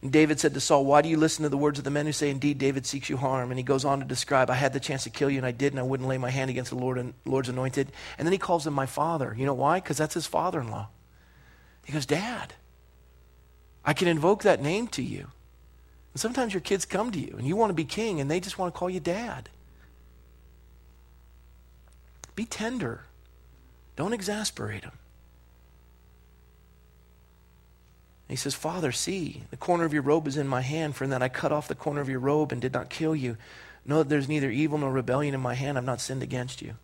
And 0.00 0.12
David 0.12 0.38
said 0.38 0.52
to 0.54 0.60
Saul, 0.60 0.84
Why 0.84 1.00
do 1.02 1.08
you 1.08 1.16
listen 1.16 1.44
to 1.44 1.48
the 1.48 1.56
words 1.56 1.78
of 1.78 1.84
the 1.84 1.90
men 1.90 2.06
who 2.06 2.12
say, 2.12 2.30
Indeed, 2.30 2.58
David 2.58 2.84
seeks 2.84 3.08
you 3.08 3.16
harm? 3.16 3.50
And 3.50 3.58
he 3.58 3.64
goes 3.64 3.84
on 3.84 4.00
to 4.00 4.04
describe, 4.04 4.50
I 4.50 4.54
had 4.54 4.74
the 4.74 4.80
chance 4.80 5.04
to 5.04 5.10
kill 5.10 5.30
you, 5.30 5.38
and 5.38 5.46
I 5.46 5.50
did, 5.50 5.72
and 5.72 5.80
I 5.80 5.82
wouldn't 5.82 6.08
lay 6.08 6.18
my 6.18 6.30
hand 6.30 6.50
against 6.50 6.70
the 6.70 6.76
Lord 6.76 6.98
and 6.98 7.14
Lord's 7.24 7.48
anointed. 7.48 7.90
And 8.18 8.26
then 8.26 8.32
he 8.32 8.38
calls 8.38 8.66
him 8.66 8.74
my 8.74 8.86
father. 8.86 9.34
You 9.36 9.46
know 9.46 9.54
why? 9.54 9.80
Because 9.80 9.96
that's 9.96 10.14
his 10.14 10.26
father 10.26 10.60
in 10.60 10.70
law. 10.70 10.88
He 11.86 11.92
goes, 11.92 12.06
Dad, 12.06 12.52
I 13.84 13.94
can 13.94 14.06
invoke 14.06 14.42
that 14.42 14.62
name 14.62 14.88
to 14.88 15.02
you. 15.02 15.28
And 16.14 16.20
sometimes 16.20 16.54
your 16.54 16.60
kids 16.60 16.84
come 16.84 17.10
to 17.10 17.18
you 17.18 17.34
and 17.36 17.46
you 17.46 17.56
want 17.56 17.70
to 17.70 17.74
be 17.74 17.84
king 17.84 18.20
and 18.20 18.30
they 18.30 18.40
just 18.40 18.58
want 18.58 18.72
to 18.72 18.78
call 18.78 18.88
you 18.88 19.00
dad. 19.00 19.50
Be 22.34 22.44
tender. 22.44 23.02
Don't 23.96 24.12
exasperate 24.12 24.82
them. 24.82 24.98
he 28.28 28.36
says, 28.36 28.54
Father, 28.54 28.90
see, 28.90 29.42
the 29.50 29.56
corner 29.56 29.84
of 29.84 29.92
your 29.92 30.02
robe 30.02 30.26
is 30.26 30.36
in 30.36 30.48
my 30.48 30.62
hand, 30.62 30.96
for 30.96 31.04
in 31.04 31.10
that 31.10 31.22
I 31.22 31.28
cut 31.28 31.52
off 31.52 31.68
the 31.68 31.74
corner 31.76 32.00
of 32.00 32.08
your 32.08 32.18
robe 32.18 32.50
and 32.50 32.60
did 32.60 32.72
not 32.72 32.90
kill 32.90 33.14
you. 33.14 33.36
Know 33.84 33.98
that 33.98 34.08
there's 34.08 34.28
neither 34.28 34.50
evil 34.50 34.78
nor 34.78 34.90
rebellion 34.90 35.34
in 35.34 35.40
my 35.40 35.54
hand. 35.54 35.78
I've 35.78 35.84
not 35.84 36.00
sinned 36.00 36.22
against 36.22 36.60
you. 36.60 36.74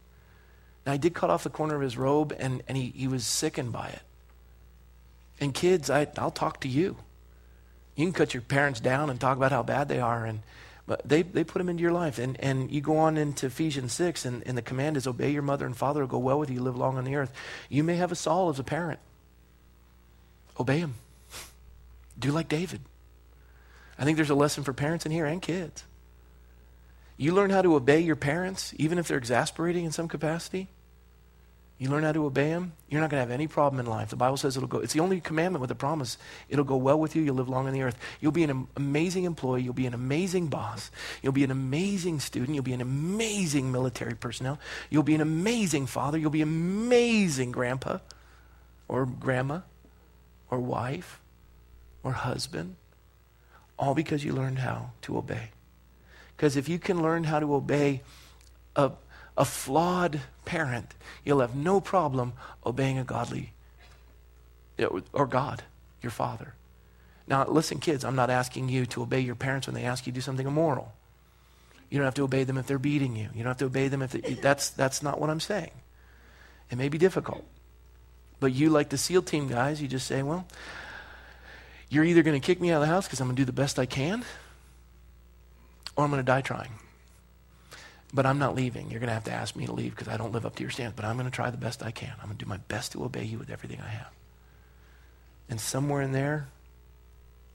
Now, 0.86 0.92
I 0.92 0.96
did 0.96 1.14
cut 1.14 1.30
off 1.30 1.42
the 1.42 1.50
corner 1.50 1.74
of 1.74 1.80
his 1.80 1.96
robe, 1.96 2.32
and, 2.38 2.62
and 2.68 2.76
he, 2.76 2.92
he 2.94 3.08
was 3.08 3.26
sickened 3.26 3.72
by 3.72 3.88
it. 3.88 4.02
And 5.40 5.52
kids, 5.52 5.90
I, 5.90 6.06
I'll 6.18 6.30
talk 6.30 6.60
to 6.60 6.68
you. 6.68 6.98
You 7.96 8.06
can 8.06 8.12
cut 8.12 8.34
your 8.34 8.42
parents 8.42 8.80
down 8.80 9.10
and 9.10 9.20
talk 9.20 9.36
about 9.36 9.52
how 9.52 9.62
bad 9.62 9.88
they 9.88 10.00
are, 10.00 10.24
and, 10.24 10.40
But 10.86 11.08
they, 11.08 11.22
they 11.22 11.44
put 11.44 11.58
them 11.58 11.68
into 11.68 11.82
your 11.82 11.92
life. 11.92 12.18
And, 12.18 12.38
and 12.40 12.70
you 12.70 12.80
go 12.80 12.96
on 12.96 13.16
into 13.16 13.46
Ephesians 13.46 13.92
6, 13.92 14.24
and, 14.24 14.42
and 14.46 14.56
the 14.56 14.62
command 14.62 14.96
is 14.96 15.06
obey 15.06 15.30
your 15.30 15.42
mother 15.42 15.66
and 15.66 15.76
father, 15.76 16.06
go 16.06 16.18
well 16.18 16.38
with 16.38 16.50
you, 16.50 16.60
live 16.60 16.76
long 16.76 16.96
on 16.98 17.04
the 17.04 17.14
earth. 17.14 17.32
You 17.68 17.84
may 17.84 17.96
have 17.96 18.10
a 18.10 18.16
Saul 18.16 18.48
as 18.48 18.58
a 18.58 18.64
parent. 18.64 19.00
Obey 20.58 20.78
him. 20.78 20.94
Do 22.18 22.32
like 22.32 22.48
David. 22.48 22.80
I 23.98 24.04
think 24.04 24.16
there's 24.16 24.30
a 24.30 24.34
lesson 24.34 24.64
for 24.64 24.72
parents 24.72 25.06
in 25.06 25.12
here 25.12 25.26
and 25.26 25.40
kids. 25.40 25.84
You 27.16 27.32
learn 27.34 27.50
how 27.50 27.62
to 27.62 27.74
obey 27.74 28.00
your 28.00 28.16
parents, 28.16 28.72
even 28.76 28.98
if 28.98 29.06
they're 29.06 29.18
exasperating 29.18 29.84
in 29.84 29.92
some 29.92 30.08
capacity. 30.08 30.68
You 31.80 31.88
learn 31.88 32.02
how 32.02 32.12
to 32.12 32.26
obey 32.26 32.48
him, 32.48 32.74
you're 32.90 33.00
not 33.00 33.08
going 33.08 33.22
to 33.22 33.26
have 33.26 33.30
any 33.30 33.46
problem 33.46 33.80
in 33.80 33.86
life. 33.86 34.10
The 34.10 34.16
Bible 34.16 34.36
says 34.36 34.54
it'll 34.54 34.68
go, 34.68 34.80
it's 34.80 34.92
the 34.92 35.00
only 35.00 35.18
commandment 35.18 35.62
with 35.62 35.70
a 35.70 35.74
promise. 35.74 36.18
It'll 36.50 36.62
go 36.62 36.76
well 36.76 37.00
with 37.00 37.16
you. 37.16 37.22
You'll 37.22 37.36
live 37.36 37.48
long 37.48 37.66
on 37.66 37.72
the 37.72 37.80
earth. 37.80 37.96
You'll 38.20 38.32
be 38.32 38.44
an 38.44 38.68
amazing 38.76 39.24
employee. 39.24 39.62
You'll 39.62 39.72
be 39.72 39.86
an 39.86 39.94
amazing 39.94 40.48
boss. 40.48 40.90
You'll 41.22 41.32
be 41.32 41.42
an 41.42 41.50
amazing 41.50 42.20
student. 42.20 42.54
You'll 42.54 42.64
be 42.64 42.74
an 42.74 42.82
amazing 42.82 43.72
military 43.72 44.14
personnel. 44.14 44.58
You'll 44.90 45.04
be 45.04 45.14
an 45.14 45.22
amazing 45.22 45.86
father. 45.86 46.18
You'll 46.18 46.28
be 46.28 46.42
amazing 46.42 47.50
grandpa 47.50 48.00
or 48.86 49.06
grandma 49.06 49.60
or 50.50 50.58
wife 50.58 51.18
or 52.02 52.12
husband. 52.12 52.76
All 53.78 53.94
because 53.94 54.22
you 54.22 54.34
learned 54.34 54.58
how 54.58 54.90
to 55.00 55.16
obey. 55.16 55.52
Because 56.36 56.58
if 56.58 56.68
you 56.68 56.78
can 56.78 57.02
learn 57.02 57.24
how 57.24 57.40
to 57.40 57.54
obey 57.54 58.02
a 58.76 58.90
a 59.36 59.44
flawed 59.44 60.20
parent, 60.44 60.94
you'll 61.24 61.40
have 61.40 61.54
no 61.54 61.80
problem 61.80 62.32
obeying 62.64 62.98
a 62.98 63.04
godly 63.04 63.52
or 65.12 65.26
God, 65.26 65.62
your 66.02 66.10
father. 66.10 66.54
Now, 67.26 67.46
listen, 67.46 67.78
kids, 67.78 68.04
I'm 68.04 68.16
not 68.16 68.30
asking 68.30 68.68
you 68.68 68.86
to 68.86 69.02
obey 69.02 69.20
your 69.20 69.34
parents 69.34 69.66
when 69.66 69.74
they 69.74 69.84
ask 69.84 70.06
you 70.06 70.12
to 70.12 70.14
do 70.14 70.20
something 70.20 70.46
immoral. 70.46 70.92
You 71.90 71.98
don't 71.98 72.06
have 72.06 72.14
to 72.14 72.24
obey 72.24 72.44
them 72.44 72.56
if 72.56 72.66
they're 72.66 72.78
beating 72.78 73.16
you. 73.16 73.28
You 73.34 73.42
don't 73.42 73.50
have 73.50 73.58
to 73.58 73.66
obey 73.66 73.88
them 73.88 74.02
if 74.02 74.12
they, 74.12 74.34
that's, 74.34 74.70
that's 74.70 75.02
not 75.02 75.20
what 75.20 75.30
I'm 75.30 75.40
saying. 75.40 75.72
It 76.70 76.78
may 76.78 76.88
be 76.88 76.98
difficult. 76.98 77.44
But 78.38 78.52
you, 78.52 78.70
like 78.70 78.88
the 78.88 78.98
SEAL 78.98 79.22
team 79.22 79.48
guys, 79.48 79.82
you 79.82 79.88
just 79.88 80.06
say, 80.06 80.22
well, 80.22 80.46
you're 81.88 82.04
either 82.04 82.22
going 82.22 82.40
to 82.40 82.44
kick 82.44 82.60
me 82.60 82.70
out 82.70 82.76
of 82.76 82.88
the 82.88 82.92
house 82.92 83.06
because 83.06 83.20
I'm 83.20 83.26
going 83.26 83.36
to 83.36 83.42
do 83.42 83.46
the 83.46 83.52
best 83.52 83.78
I 83.78 83.86
can, 83.86 84.24
or 85.96 86.04
I'm 86.04 86.10
going 86.10 86.22
to 86.22 86.26
die 86.26 86.40
trying. 86.40 86.70
But 88.12 88.26
I'm 88.26 88.38
not 88.38 88.54
leaving. 88.54 88.90
You're 88.90 89.00
going 89.00 89.08
to 89.08 89.14
have 89.14 89.24
to 89.24 89.32
ask 89.32 89.54
me 89.54 89.66
to 89.66 89.72
leave 89.72 89.94
because 89.94 90.08
I 90.08 90.16
don't 90.16 90.32
live 90.32 90.44
up 90.44 90.56
to 90.56 90.62
your 90.62 90.70
standards. 90.70 90.96
But 90.96 91.04
I'm 91.04 91.16
going 91.16 91.30
to 91.30 91.34
try 91.34 91.50
the 91.50 91.56
best 91.56 91.82
I 91.82 91.90
can. 91.90 92.12
I'm 92.20 92.26
going 92.26 92.38
to 92.38 92.44
do 92.44 92.48
my 92.48 92.56
best 92.56 92.92
to 92.92 93.04
obey 93.04 93.24
you 93.24 93.38
with 93.38 93.50
everything 93.50 93.80
I 93.80 93.88
have. 93.88 94.10
And 95.48 95.60
somewhere 95.60 96.02
in 96.02 96.12
there, 96.12 96.48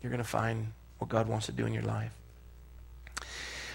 you're 0.02 0.12
going 0.12 0.24
to 0.24 0.28
find 0.28 0.74
what 1.00 1.10
God 1.10 1.28
wants 1.28 1.48
to 1.48 1.52
do 1.52 1.66
in 1.66 1.74
your 1.74 1.84
life. 1.84 2.14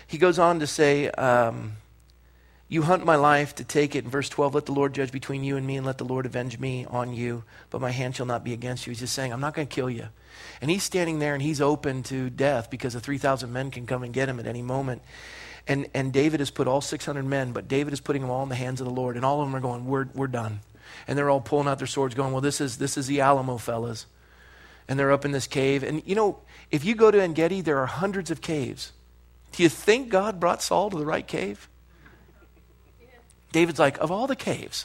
He 0.07 0.19
goes 0.19 0.39
on 0.39 0.61
to 0.61 0.67
say, 0.67 1.09
um, 1.11 1.75
You 2.69 2.83
hunt 2.83 3.05
my 3.05 3.17
life 3.17 3.55
to 3.57 3.65
take 3.65 3.95
it. 3.95 4.05
In 4.05 4.11
verse 4.11 4.29
12, 4.29 4.55
let 4.55 4.67
the 4.67 4.73
Lord 4.73 4.95
judge 4.95 5.13
between 5.13 5.45
you 5.45 5.57
and 5.57 5.67
me, 5.67 5.77
and 5.77 5.87
let 5.87 5.99
the 5.99 6.05
Lord 6.05 6.27
avenge 6.27 6.59
me 6.59 6.87
on 6.89 7.13
you. 7.13 7.45
But 7.69 7.81
my 7.81 7.91
hand 7.91 8.17
shall 8.17 8.27
not 8.27 8.43
be 8.43 8.53
against 8.53 8.87
you. 8.87 8.91
He's 8.91 9.01
just 9.01 9.15
saying, 9.15 9.33
I'm 9.33 9.41
not 9.41 9.55
going 9.55 9.69
to 9.69 9.75
kill 9.75 9.91
you. 9.91 10.09
And 10.61 10.71
he's 10.71 10.83
standing 10.83 11.19
there 11.19 11.35
and 11.35 11.43
he's 11.43 11.61
open 11.61 12.03
to 12.05 12.31
death 12.31 12.71
because 12.71 12.95
the 12.95 13.01
3,000 13.01 13.53
men 13.53 13.71
can 13.71 13.87
come 13.87 14.03
and 14.03 14.13
get 14.13 14.29
him 14.29 14.39
at 14.39 14.47
any 14.47 14.63
moment. 14.63 15.03
And, 15.67 15.89
and 15.95 16.13
David 16.13 16.41
has 16.41 16.51
put 16.51 16.67
all 16.67 16.81
600 16.81 17.25
men, 17.25 17.53
but 17.53 17.69
David 17.69 17.93
is 17.93 18.01
putting 18.01 18.23
them 18.23 18.31
all 18.31 18.43
in 18.43 18.49
the 18.49 18.55
hands 18.55 18.81
of 18.81 18.87
the 18.87 18.93
Lord. 18.93 19.17
And 19.17 19.25
all 19.25 19.41
of 19.41 19.49
them 19.49 19.57
are 19.57 19.61
going, 19.61 19.87
we're, 19.87 20.09
we're 20.15 20.27
done. 20.27 20.61
And 21.07 21.17
they're 21.17 21.31
all 21.31 21.41
pulling 21.41 21.69
out 21.69 21.79
their 21.79 21.87
swords, 21.87 22.15
going, 22.15 22.33
well, 22.33 22.41
this 22.41 22.61
is, 22.61 22.79
this 22.79 22.97
is 22.97 23.07
the 23.07 23.21
Alamo, 23.21 23.57
fellas. 23.57 24.07
And 24.89 24.99
they're 24.99 25.13
up 25.13 25.25
in 25.25 25.33
this 25.33 25.47
cave. 25.47 25.83
And 25.83 26.03
you 26.05 26.15
know, 26.15 26.41
if 26.71 26.85
you 26.85 26.95
go 26.95 27.11
to 27.11 27.23
En 27.23 27.33
Gedi, 27.33 27.61
there 27.61 27.79
are 27.79 27.87
hundreds 27.87 28.31
of 28.31 28.41
caves. 28.41 28.93
Do 29.53 29.63
you 29.63 29.69
think 29.69 30.09
God 30.09 30.41
brought 30.41 30.63
Saul 30.63 30.91
to 30.91 30.99
the 30.99 31.07
right 31.07 31.27
cave? 31.27 31.69
David's 33.53 33.79
like, 33.79 33.99
of 33.99 34.11
all 34.11 34.27
the 34.27 34.37
caves, 34.37 34.85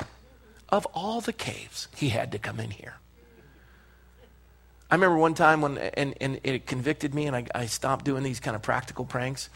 of 0.69 0.85
all 0.93 1.21
the 1.21 1.33
caves, 1.33 1.87
he 1.95 2.09
had 2.09 2.31
to 2.31 2.39
come 2.39 2.59
in 2.59 2.71
here. 2.71 2.95
I 4.89 4.95
remember 4.95 5.17
one 5.17 5.33
time 5.33 5.61
when, 5.61 5.77
and, 5.77 6.15
and 6.21 6.39
it 6.43 6.65
convicted 6.67 7.13
me, 7.13 7.25
and 7.25 7.35
I, 7.35 7.45
I 7.53 7.65
stopped 7.65 8.05
doing 8.05 8.23
these 8.23 8.39
kind 8.39 8.55
of 8.55 8.61
practical 8.61 9.05
pranks. 9.05 9.49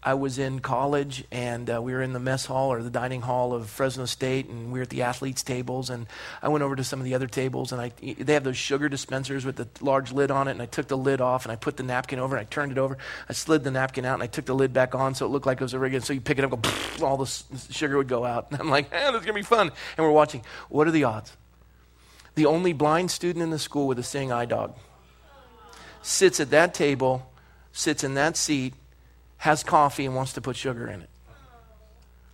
I 0.00 0.14
was 0.14 0.38
in 0.38 0.60
college 0.60 1.24
and 1.32 1.68
uh, 1.68 1.82
we 1.82 1.92
were 1.92 2.02
in 2.02 2.12
the 2.12 2.20
mess 2.20 2.46
hall 2.46 2.72
or 2.72 2.82
the 2.84 2.90
dining 2.90 3.20
hall 3.20 3.52
of 3.52 3.68
Fresno 3.68 4.04
State 4.04 4.48
and 4.48 4.72
we 4.72 4.78
were 4.78 4.84
at 4.84 4.90
the 4.90 5.02
athletes' 5.02 5.42
tables 5.42 5.90
and 5.90 6.06
I 6.40 6.48
went 6.48 6.62
over 6.62 6.76
to 6.76 6.84
some 6.84 7.00
of 7.00 7.04
the 7.04 7.14
other 7.14 7.26
tables 7.26 7.72
and 7.72 7.80
I, 7.80 7.90
they 8.00 8.34
have 8.34 8.44
those 8.44 8.56
sugar 8.56 8.88
dispensers 8.88 9.44
with 9.44 9.56
the 9.56 9.68
large 9.80 10.12
lid 10.12 10.30
on 10.30 10.46
it 10.46 10.52
and 10.52 10.62
I 10.62 10.66
took 10.66 10.86
the 10.86 10.96
lid 10.96 11.20
off 11.20 11.44
and 11.44 11.52
I 11.52 11.56
put 11.56 11.76
the 11.76 11.82
napkin 11.82 12.20
over 12.20 12.36
and 12.36 12.46
I 12.46 12.48
turned 12.48 12.70
it 12.70 12.78
over. 12.78 12.96
I 13.28 13.32
slid 13.32 13.64
the 13.64 13.72
napkin 13.72 14.04
out 14.04 14.14
and 14.14 14.22
I 14.22 14.28
took 14.28 14.44
the 14.44 14.54
lid 14.54 14.72
back 14.72 14.94
on 14.94 15.16
so 15.16 15.26
it 15.26 15.30
looked 15.30 15.46
like 15.46 15.60
it 15.60 15.64
was 15.64 15.74
a 15.74 15.80
regular. 15.80 16.04
So 16.04 16.12
you 16.12 16.20
pick 16.20 16.38
it 16.38 16.44
up, 16.44 16.50
go, 16.50 17.06
all 17.06 17.16
the 17.16 17.26
sugar 17.70 17.96
would 17.96 18.08
go 18.08 18.24
out. 18.24 18.52
And 18.52 18.60
I'm 18.60 18.70
like, 18.70 18.92
eh, 18.92 19.10
this 19.10 19.20
is 19.20 19.26
going 19.26 19.26
to 19.26 19.32
be 19.34 19.42
fun. 19.42 19.72
And 19.96 20.06
we're 20.06 20.12
watching. 20.12 20.44
What 20.68 20.86
are 20.86 20.92
the 20.92 21.04
odds? 21.04 21.36
The 22.36 22.46
only 22.46 22.72
blind 22.72 23.10
student 23.10 23.42
in 23.42 23.50
the 23.50 23.58
school 23.58 23.88
with 23.88 23.98
a 23.98 24.04
seeing 24.04 24.30
eye 24.30 24.44
dog 24.44 24.76
sits 26.02 26.38
at 26.38 26.50
that 26.50 26.72
table, 26.72 27.32
sits 27.72 28.04
in 28.04 28.14
that 28.14 28.36
seat, 28.36 28.74
has 29.38 29.62
coffee 29.62 30.04
and 30.04 30.14
wants 30.14 30.34
to 30.34 30.40
put 30.40 30.56
sugar 30.56 30.88
in 30.88 31.02
it. 31.02 31.10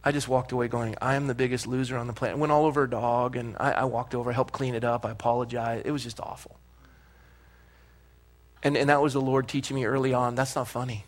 I 0.02 0.12
just 0.12 0.28
walked 0.28 0.52
away 0.52 0.68
going, 0.68 0.96
I 1.00 1.14
am 1.14 1.26
the 1.28 1.34
biggest 1.34 1.66
loser 1.66 1.96
on 1.96 2.06
the 2.06 2.12
planet. 2.12 2.36
Went 2.36 2.52
all 2.52 2.66
over 2.66 2.82
a 2.82 2.90
dog, 2.90 3.36
and 3.36 3.56
I, 3.58 3.72
I 3.72 3.84
walked 3.84 4.14
over, 4.14 4.32
helped 4.32 4.52
clean 4.52 4.74
it 4.74 4.84
up. 4.84 5.06
I 5.06 5.10
apologized. 5.10 5.86
It 5.86 5.92
was 5.92 6.02
just 6.02 6.20
awful. 6.20 6.58
And, 8.62 8.76
and 8.76 8.90
that 8.90 9.00
was 9.00 9.14
the 9.14 9.20
Lord 9.20 9.48
teaching 9.48 9.76
me 9.76 9.84
early 9.84 10.14
on 10.14 10.34
that's 10.34 10.56
not 10.56 10.68
funny. 10.68 11.04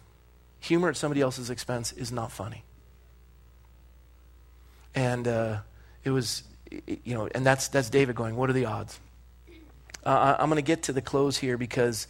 Humor 0.61 0.91
at 0.91 0.97
somebody 0.97 1.21
else's 1.21 1.51
expense 1.51 1.93
is 1.93 2.13
not 2.13 2.33
funny. 2.33 2.65
And 4.95 5.29
uh, 5.29 5.59
it 6.05 6.11
was, 6.11 6.43
you 6.87 7.15
know, 7.15 7.29
and 7.35 7.45
that's, 7.45 7.69
that's 7.69 7.91
David 7.91 8.17
going, 8.17 8.37
What 8.37 8.49
are 8.49 8.55
the 8.55 8.67
odds? 8.67 8.99
Uh, 10.05 10.37
I'm 10.39 10.49
going 10.49 10.57
to 10.57 10.63
get 10.63 10.85
to 10.85 10.93
the 10.93 11.03
close 11.03 11.37
here 11.37 11.59
because 11.59 12.07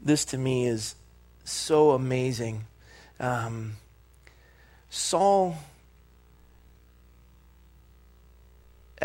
this 0.00 0.24
to 0.26 0.38
me 0.38 0.66
is 0.66 0.96
so 1.44 1.92
amazing. 1.92 2.66
Um, 3.18 3.76
Saul, 4.90 5.56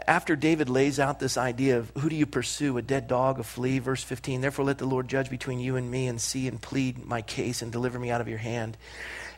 after 0.08 0.36
David 0.36 0.70
lays 0.70 1.00
out 1.00 1.20
this 1.20 1.38
idea 1.38 1.78
of 1.78 1.92
who 1.98 2.10
do 2.10 2.16
you 2.16 2.26
pursue, 2.26 2.78
a 2.78 2.82
dead 2.82 3.08
dog, 3.08 3.40
a 3.40 3.44
flea, 3.44 3.80
verse 3.80 4.04
15, 4.04 4.42
therefore 4.42 4.66
let 4.66 4.78
the 4.78 4.86
Lord 4.86 5.08
judge 5.08 5.30
between 5.30 5.60
you 5.60 5.76
and 5.76 5.90
me 5.90 6.08
and 6.08 6.20
see 6.20 6.48
and 6.48 6.62
plead 6.62 7.06
my 7.06 7.22
case 7.22 7.62
and 7.62 7.72
deliver 7.72 8.00
me 8.00 8.10
out 8.10 8.22
of 8.22 8.28
your 8.28 8.38
hand. 8.38 8.78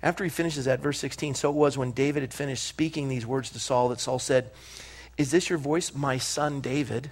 After 0.02 0.24
he 0.24 0.30
finishes 0.30 0.66
that, 0.66 0.82
verse 0.82 1.00
16, 1.00 1.36
so 1.36 1.50
it 1.50 1.56
was 1.56 1.78
when 1.78 1.92
David 1.92 2.24
had 2.24 2.34
finished 2.34 2.64
speaking 2.64 3.08
these 3.08 3.26
words 3.26 3.50
to 3.52 3.60
Saul 3.60 3.90
that 3.90 4.00
Saul 4.00 4.20
said, 4.20 4.52
Is 5.18 5.32
this 5.32 5.50
your 5.50 5.60
voice, 5.60 5.94
my 5.96 6.18
son 6.18 6.62
David? 6.62 7.12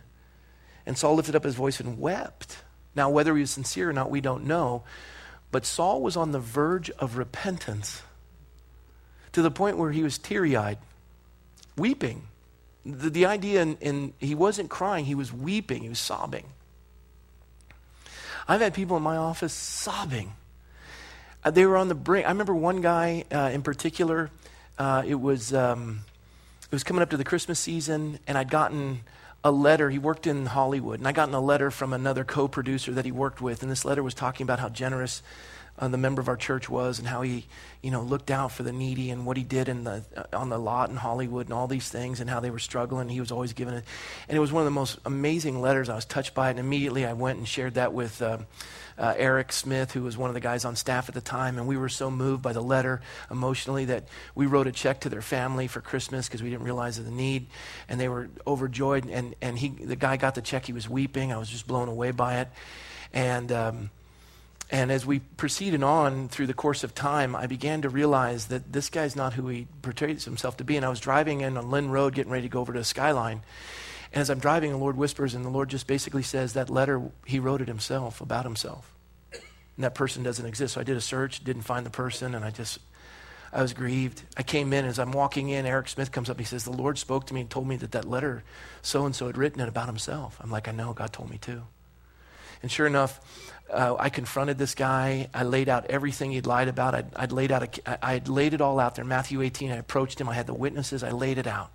And 0.86 0.98
Saul 0.98 1.16
lifted 1.16 1.36
up 1.36 1.44
his 1.44 1.56
voice 1.56 1.80
and 1.80 2.00
wept. 2.00 2.58
Now, 2.96 3.10
whether 3.10 3.34
he 3.36 3.42
was 3.42 3.52
sincere 3.52 3.90
or 3.90 3.94
not, 3.94 4.12
we 4.12 4.20
don't 4.20 4.46
know. 4.46 4.84
But 5.52 5.66
Saul 5.66 6.02
was 6.02 6.16
on 6.16 6.32
the 6.32 6.40
verge 6.40 6.90
of 6.92 7.18
repentance 7.18 8.04
to 9.34 9.42
the 9.42 9.52
point 9.52 9.78
where 9.78 9.92
he 9.92 10.04
was 10.04 10.18
teary 10.18 10.56
eyed, 10.56 10.78
weeping. 11.78 12.28
The, 12.86 13.10
the 13.10 13.26
idea, 13.26 13.62
and, 13.62 14.14
he 14.20 14.34
wasn't 14.34 14.70
crying, 14.70 15.06
he 15.06 15.16
was 15.16 15.32
weeping, 15.32 15.84
he 15.84 15.90
was 15.90 16.00
sobbing. 16.00 16.46
I've 18.48 18.62
had 18.62 18.74
people 18.74 18.98
in 18.98 19.04
my 19.04 19.18
office 19.18 19.54
sobbing. 19.54 20.34
Uh, 21.44 21.52
they 21.52 21.66
were 21.66 21.78
on 21.78 21.88
the 21.88 21.96
brink. 21.96 22.26
I 22.26 22.30
remember 22.30 22.56
one 22.56 22.82
guy 22.82 23.26
uh, 23.32 23.52
in 23.54 23.62
particular, 23.62 24.30
uh, 24.78 25.04
it, 25.06 25.16
was, 25.16 25.54
um, 25.54 26.02
it 26.64 26.72
was 26.72 26.84
coming 26.84 27.02
up 27.02 27.10
to 27.12 27.18
the 27.18 27.24
Christmas 27.24 27.60
season, 27.60 28.20
and 28.28 28.38
I'd 28.38 28.50
gotten 28.50 29.02
a 29.44 29.52
letter. 29.52 29.90
He 29.90 30.00
worked 30.00 30.28
in 30.28 30.46
Hollywood, 30.46 31.00
and 31.00 31.08
I 31.08 31.12
got 31.12 31.32
a 31.32 31.40
letter 31.40 31.72
from 31.72 31.94
another 31.94 32.24
co 32.24 32.48
producer 32.48 32.92
that 32.94 33.06
he 33.06 33.12
worked 33.12 33.42
with, 33.42 33.62
and 33.62 33.72
this 33.72 33.86
letter 33.86 34.04
was 34.04 34.14
talking 34.14 34.44
about 34.44 34.60
how 34.60 34.70
generous 34.70 35.24
uh, 35.82 35.88
the 35.88 35.98
member 35.98 36.22
of 36.22 36.28
our 36.28 36.38
church 36.38 36.70
was 36.70 37.00
and 37.00 37.08
how 37.08 37.24
he, 37.24 37.48
you 37.82 37.90
know, 37.90 38.04
looked 38.04 38.30
out 38.30 38.52
for 38.52 38.62
the 38.62 38.72
needy 38.72 39.10
and 39.10 39.26
what 39.26 39.36
he 39.36 39.44
did 39.44 39.68
in 39.68 39.84
the, 39.84 40.04
uh, 40.16 40.24
on 40.32 40.50
the 40.50 40.60
lot 40.60 40.92
in 40.92 40.96
Hollywood 40.96 41.48
and 41.48 41.54
all 41.54 41.68
these 41.68 41.90
things 41.90 42.20
and 42.22 42.30
how 42.30 42.40
they 42.40 42.52
were 42.52 42.60
struggling. 42.60 43.10
He 43.10 43.20
was 43.20 43.32
always 43.32 43.54
giving 43.54 43.74
it. 43.74 43.84
And 44.30 44.38
it 44.38 44.40
was 44.40 44.52
one 44.52 44.62
of 44.62 44.66
the 44.66 44.72
most 44.72 45.00
amazing 45.06 45.60
letters. 45.60 45.90
I 45.90 45.96
was 45.96 46.06
touched 46.06 46.36
by 46.36 46.50
it, 46.50 46.52
and 46.52 46.60
immediately 46.60 47.04
I 47.04 47.14
went 47.14 47.40
and 47.40 47.48
shared 47.48 47.74
that 47.74 47.94
with. 47.94 48.22
Uh, 48.22 48.40
uh, 48.98 49.16
Eric 49.18 49.52
Smith, 49.52 49.94
who 49.94 50.04
was 50.04 50.16
one 50.16 50.30
of 50.30 50.36
the 50.36 50.40
guys 50.40 50.64
on 50.64 50.76
staff 50.76 51.10
at 51.10 51.16
the 51.16 51.22
time, 51.22 51.58
and 51.58 51.66
we 51.66 51.76
were 51.76 51.90
so 51.90 52.12
moved 52.12 52.44
by 52.44 52.54
the 52.54 52.62
letter 52.62 53.02
emotionally 53.32 53.86
that 53.86 54.04
we 54.36 54.46
wrote 54.46 54.68
a 54.68 54.72
check 54.72 55.00
to 55.00 55.10
their 55.10 55.24
family 55.24 55.66
for 55.66 55.82
Christmas 55.82 56.28
because 56.28 56.44
we 56.44 56.52
didn't 56.52 56.66
realize 56.66 57.04
the 57.04 57.10
need, 57.10 57.48
and 57.90 58.00
they 58.00 58.10
were 58.10 58.30
overjoyed. 58.46 59.10
And 59.10 59.34
and 59.42 59.58
he, 59.58 59.70
the 59.70 59.96
guy 59.96 60.18
got 60.18 60.36
the 60.36 60.42
check, 60.42 60.68
he 60.68 60.74
was 60.74 60.88
weeping. 60.88 61.34
I 61.34 61.38
was 61.38 61.50
just 61.50 61.66
blown 61.66 61.88
away 61.88 62.12
by 62.12 62.42
it, 62.42 62.50
and. 63.12 63.52
Um, 63.52 63.90
and 64.72 64.90
as 64.90 65.06
we 65.06 65.20
proceeded 65.20 65.84
on 65.84 66.30
through 66.30 66.48
the 66.48 66.54
course 66.54 66.86
of 66.86 66.96
time, 66.96 67.36
I 67.36 67.46
began 67.46 67.82
to 67.82 67.90
realize 67.90 68.48
that 68.48 68.72
this 68.72 68.90
guy's 68.90 69.18
not 69.18 69.34
who 69.34 69.50
he 69.50 69.68
portrays 69.82 70.24
himself 70.24 70.56
to 70.58 70.64
be. 70.64 70.78
And 70.78 70.86
I 70.86 70.90
was 70.90 71.02
driving 71.02 71.42
in 71.42 71.58
on 71.58 71.70
Lynn 71.70 71.90
Road, 71.90 72.16
getting 72.16 72.32
ready 72.32 72.44
to 72.44 72.50
go 72.50 72.62
over 72.62 72.72
to 72.72 72.84
Skyline. 72.86 73.42
And 74.14 74.22
as 74.22 74.30
I'm 74.30 74.40
driving, 74.40 74.72
the 74.72 74.78
Lord 74.78 74.96
whispers, 74.96 75.36
and 75.36 75.44
the 75.44 75.50
Lord 75.50 75.70
just 75.70 75.88
basically 75.88 76.24
says 76.24 76.54
that 76.54 76.70
letter, 76.70 77.02
he 77.26 77.38
wrote 77.38 77.62
it 77.62 77.68
himself 77.68 78.22
about 78.22 78.46
himself. 78.46 78.94
And 79.34 79.84
that 79.84 79.94
person 79.94 80.24
doesn't 80.24 80.46
exist. 80.46 80.76
So 80.76 80.82
I 80.82 80.86
did 80.86 80.96
a 80.96 81.02
search, 81.02 81.44
didn't 81.44 81.64
find 81.64 81.86
the 81.86 81.90
person, 81.90 82.34
and 82.34 82.46
I 82.46 82.50
just, 82.50 82.80
I 83.52 83.62
was 83.62 83.74
grieved. 83.74 84.22
I 84.38 84.44
came 84.44 84.72
in, 84.72 84.86
as 84.86 85.00
I'm 85.00 85.12
walking 85.12 85.50
in, 85.50 85.66
Eric 85.66 85.90
Smith 85.90 86.14
comes 86.14 86.30
up. 86.30 86.40
He 86.40 86.46
says, 86.46 86.64
The 86.64 86.72
Lord 86.72 86.98
spoke 86.98 87.28
to 87.28 87.34
me 87.34 87.42
and 87.42 87.50
told 87.50 87.68
me 87.68 87.76
that 87.76 87.92
that 87.92 88.06
letter 88.06 88.44
so 88.82 89.06
and 89.06 89.14
so 89.14 89.28
had 89.28 89.38
written 89.38 89.60
it 89.60 89.68
about 89.68 89.88
himself. 89.88 90.38
I'm 90.40 90.52
like, 90.52 90.70
I 90.70 90.72
know, 90.72 90.94
God 90.94 91.12
told 91.12 91.30
me 91.30 91.38
too. 91.38 91.64
And 92.62 92.72
sure 92.72 92.86
enough, 92.86 93.20
uh, 93.72 93.96
I 93.98 94.10
confronted 94.10 94.58
this 94.58 94.76
guy. 94.76 95.30
I 95.34 95.44
laid 95.44 95.70
out 95.70 95.86
everything 95.88 96.32
he'd 96.32 96.46
lied 96.46 96.68
about. 96.68 96.94
I'd, 96.94 97.16
I'd 97.16 97.32
laid 97.32 97.52
out 97.52 97.64
a, 97.64 97.90
I, 97.90 98.16
I'd 98.16 98.28
laid 98.28 98.54
it 98.54 98.62
all 98.62 98.80
out 98.80 98.96
there. 98.96 99.06
Matthew 99.06 99.42
18, 99.42 99.72
I 99.72 99.78
approached 99.78 100.20
him. 100.20 100.30
I 100.30 100.34
had 100.34 100.48
the 100.48 100.54
witnesses. 100.54 101.04
I 101.04 101.12
laid 101.12 101.38
it 101.38 101.48
out. 101.48 101.72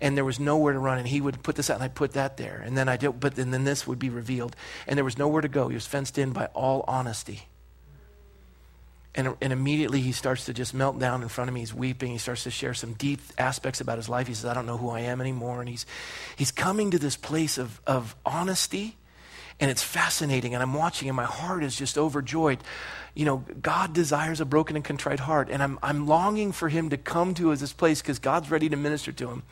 And 0.00 0.16
there 0.16 0.24
was 0.24 0.38
nowhere 0.38 0.72
to 0.72 0.78
run. 0.78 0.98
And 0.98 1.08
he 1.08 1.20
would 1.20 1.42
put 1.42 1.56
this 1.56 1.70
out, 1.70 1.74
and 1.74 1.84
I'd 1.84 1.94
put 1.94 2.12
that 2.12 2.36
there. 2.36 2.62
And 2.64 2.76
then 2.76 2.88
I 2.88 2.96
did, 2.96 3.18
but 3.18 3.34
then, 3.34 3.50
then 3.50 3.64
this 3.64 3.86
would 3.86 3.98
be 3.98 4.10
revealed. 4.10 4.56
And 4.86 4.96
there 4.96 5.04
was 5.04 5.18
nowhere 5.18 5.42
to 5.42 5.48
go. 5.48 5.68
He 5.68 5.74
was 5.74 5.86
fenced 5.86 6.18
in 6.18 6.32
by 6.32 6.46
all 6.46 6.84
honesty. 6.86 7.48
And, 9.14 9.36
and 9.42 9.52
immediately 9.52 10.00
he 10.00 10.12
starts 10.12 10.46
to 10.46 10.54
just 10.54 10.72
melt 10.72 10.98
down 10.98 11.22
in 11.22 11.28
front 11.28 11.48
of 11.48 11.54
me. 11.54 11.60
He's 11.60 11.74
weeping. 11.74 12.12
He 12.12 12.18
starts 12.18 12.44
to 12.44 12.50
share 12.50 12.72
some 12.72 12.94
deep 12.94 13.20
aspects 13.36 13.80
about 13.80 13.98
his 13.98 14.08
life. 14.08 14.26
He 14.26 14.34
says, 14.34 14.46
I 14.46 14.54
don't 14.54 14.64
know 14.64 14.78
who 14.78 14.88
I 14.88 15.00
am 15.00 15.20
anymore. 15.20 15.60
And 15.60 15.68
he's, 15.68 15.84
he's 16.36 16.50
coming 16.50 16.90
to 16.92 16.98
this 16.98 17.16
place 17.16 17.58
of, 17.58 17.80
of 17.86 18.16
honesty. 18.24 18.96
And 19.60 19.70
it's 19.70 19.82
fascinating. 19.82 20.54
And 20.54 20.62
I'm 20.62 20.74
watching, 20.74 21.08
and 21.08 21.16
my 21.16 21.24
heart 21.24 21.62
is 21.62 21.76
just 21.76 21.96
overjoyed. 21.96 22.58
You 23.14 23.24
know, 23.26 23.44
God 23.60 23.92
desires 23.92 24.40
a 24.40 24.44
broken 24.44 24.76
and 24.76 24.84
contrite 24.84 25.20
heart. 25.20 25.48
And 25.50 25.62
I'm, 25.62 25.78
I'm 25.82 26.06
longing 26.06 26.52
for 26.52 26.68
him 26.68 26.90
to 26.90 26.96
come 26.96 27.34
to 27.34 27.54
this 27.54 27.72
place 27.72 28.00
because 28.02 28.18
God's 28.18 28.50
ready 28.50 28.68
to 28.68 28.76
minister 28.76 29.12
to 29.12 29.28
him. 29.30 29.42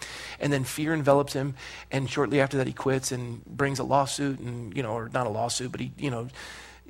And 0.40 0.52
then 0.52 0.64
fear 0.64 0.94
envelops 0.94 1.34
him. 1.34 1.54
And 1.90 2.08
shortly 2.10 2.40
after 2.40 2.56
that, 2.56 2.66
he 2.66 2.72
quits 2.72 3.12
and 3.12 3.44
brings 3.44 3.78
a 3.78 3.84
lawsuit, 3.84 4.40
and, 4.40 4.76
you 4.76 4.82
know, 4.82 4.92
or 4.92 5.10
not 5.12 5.26
a 5.26 5.30
lawsuit, 5.30 5.70
but 5.70 5.80
he, 5.80 5.92
you 5.96 6.10
know, 6.10 6.28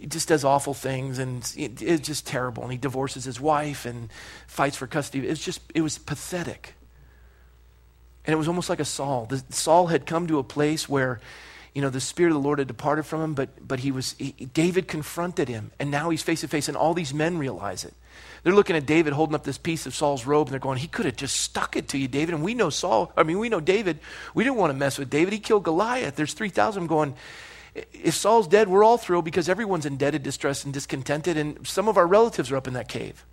he 0.01 0.07
just 0.07 0.29
does 0.29 0.45
awful 0.45 0.73
things 0.73 1.19
and 1.19 1.53
it, 1.57 1.83
it's 1.83 2.07
just 2.07 2.27
terrible. 2.27 2.63
And 2.63 2.73
he 2.73 2.79
divorces 2.79 3.25
his 3.25 3.39
wife 3.39 3.85
and 3.85 4.09
fights 4.47 4.77
for 4.77 4.87
custody. 4.87 5.27
It's 5.27 5.45
just, 5.45 5.61
it 5.75 5.83
was 5.83 5.99
pathetic. 5.99 6.75
And 8.25 8.33
it 8.33 8.37
was 8.37 8.49
almost 8.49 8.71
like 8.71 8.81
a 8.81 8.85
Saul. 8.85 9.27
The, 9.27 9.43
Saul 9.51 9.89
had 9.89 10.07
come 10.07 10.27
to 10.29 10.39
a 10.39 10.43
place 10.43 10.89
where, 10.89 11.21
you 11.75 11.83
know, 11.83 11.91
the 11.91 12.01
Spirit 12.01 12.31
of 12.31 12.35
the 12.35 12.47
Lord 12.47 12.59
had 12.59 12.69
departed 12.69 13.05
from 13.05 13.23
him, 13.23 13.35
but, 13.35 13.67
but 13.67 13.81
he 13.81 13.93
was, 13.93 14.15
he, 14.19 14.33
David 14.33 14.89
confronted 14.89 15.49
him. 15.49 15.71
And 15.79 15.91
now 15.91 16.11
he's 16.11 16.23
face 16.23 16.41
to 16.41 16.49
face, 16.49 16.69
and 16.69 16.77
all 16.77 16.95
these 16.95 17.15
men 17.15 17.39
realize 17.39 17.85
it. 17.85 17.95
They're 18.43 18.55
looking 18.55 18.77
at 18.77 18.87
David 18.87 19.13
holding 19.13 19.35
up 19.35 19.45
this 19.45 19.59
piece 19.59 19.87
of 19.87 19.95
Saul's 19.95 20.27
robe, 20.27 20.49
and 20.49 20.53
they're 20.53 20.61
going, 20.61 20.79
He 20.79 20.89
could 20.89 21.07
have 21.07 21.17
just 21.17 21.37
stuck 21.41 21.77
it 21.77 21.89
to 21.89 21.99
you, 21.99 22.09
David. 22.09 22.35
And 22.35 22.43
we 22.43 22.55
know 22.55 22.71
Saul, 22.71 23.13
I 23.17 23.23
mean, 23.23 23.39
we 23.39 23.49
know 23.49 23.61
David. 23.61 24.01
We 24.35 24.43
didn't 24.43 24.57
want 24.57 24.73
to 24.73 24.79
mess 24.79 24.99
with 24.99 25.11
David. 25.11 25.33
He 25.33 25.39
killed 25.39 25.63
Goliath. 25.63 26.17
There's 26.17 26.35
3,000 26.35 26.87
going, 26.87 27.15
if 27.75 28.15
Saul's 28.15 28.49
dead, 28.49 28.69
we're 28.69 28.83
all 28.83 28.99
thrilled 28.99 29.25
because 29.25 29.49
everyone's 29.49 29.87
indebted, 29.87 30.23
distressed, 30.23 30.65
and 30.65 30.75
discontented, 30.75 31.37
and 31.37 31.67
some 31.67 31.89
of 31.89 31.97
our 31.97 32.07
relatives 32.07 32.51
are 32.51 32.57
up 32.57 32.67
in 32.67 32.75
that 32.75 32.89
cave. 32.89 33.25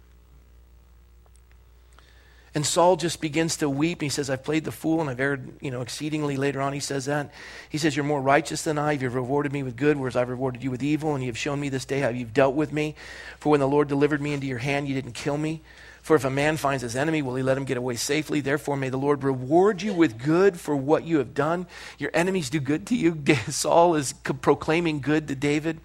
And 2.57 2.65
Saul 2.65 2.95
just 2.95 3.21
begins 3.21 3.57
to 3.57 3.69
weep. 3.69 3.99
And 3.99 4.07
He 4.07 4.09
says, 4.09 4.31
I've 4.31 4.43
played 4.43 4.63
the 4.63 4.71
fool 4.71 4.99
and 4.99 5.11
I've 5.11 5.19
erred, 5.19 5.47
you 5.61 5.69
know, 5.69 5.81
exceedingly. 5.81 6.37
Later 6.37 6.59
on, 6.59 6.73
he 6.73 6.79
says 6.79 7.05
that. 7.05 7.31
He 7.69 7.77
says, 7.77 7.95
You're 7.95 8.03
more 8.03 8.19
righteous 8.19 8.63
than 8.63 8.79
I. 8.79 8.93
You've 8.93 9.13
rewarded 9.13 9.53
me 9.53 9.61
with 9.61 9.75
good, 9.75 9.95
whereas 9.95 10.15
I've 10.15 10.27
rewarded 10.27 10.63
you 10.63 10.71
with 10.71 10.81
evil. 10.81 11.13
And 11.13 11.23
you 11.23 11.29
have 11.29 11.37
shown 11.37 11.59
me 11.59 11.69
this 11.69 11.85
day 11.85 11.99
how 11.99 12.09
you've 12.09 12.33
dealt 12.33 12.55
with 12.55 12.73
me. 12.73 12.95
For 13.39 13.49
when 13.51 13.59
the 13.59 13.67
Lord 13.67 13.87
delivered 13.87 14.23
me 14.23 14.33
into 14.33 14.47
your 14.47 14.57
hand, 14.57 14.87
you 14.87 14.95
didn't 14.95 15.11
kill 15.11 15.37
me. 15.37 15.61
For 16.01 16.15
if 16.15 16.25
a 16.25 16.31
man 16.31 16.57
finds 16.57 16.81
his 16.81 16.95
enemy, 16.95 17.21
will 17.21 17.35
he 17.35 17.43
let 17.43 17.59
him 17.59 17.65
get 17.65 17.77
away 17.77 17.95
safely? 17.95 18.41
Therefore, 18.41 18.75
may 18.75 18.89
the 18.89 18.97
Lord 18.97 19.23
reward 19.23 19.83
you 19.83 19.93
with 19.93 20.17
good 20.17 20.59
for 20.59 20.75
what 20.75 21.03
you 21.03 21.19
have 21.19 21.35
done. 21.35 21.67
Your 21.99 22.09
enemies 22.15 22.49
do 22.49 22.59
good 22.59 22.87
to 22.87 22.95
you. 22.95 23.23
Saul 23.49 23.93
is 23.93 24.13
proclaiming 24.13 24.99
good 25.01 25.27
to 25.27 25.35
David. 25.35 25.79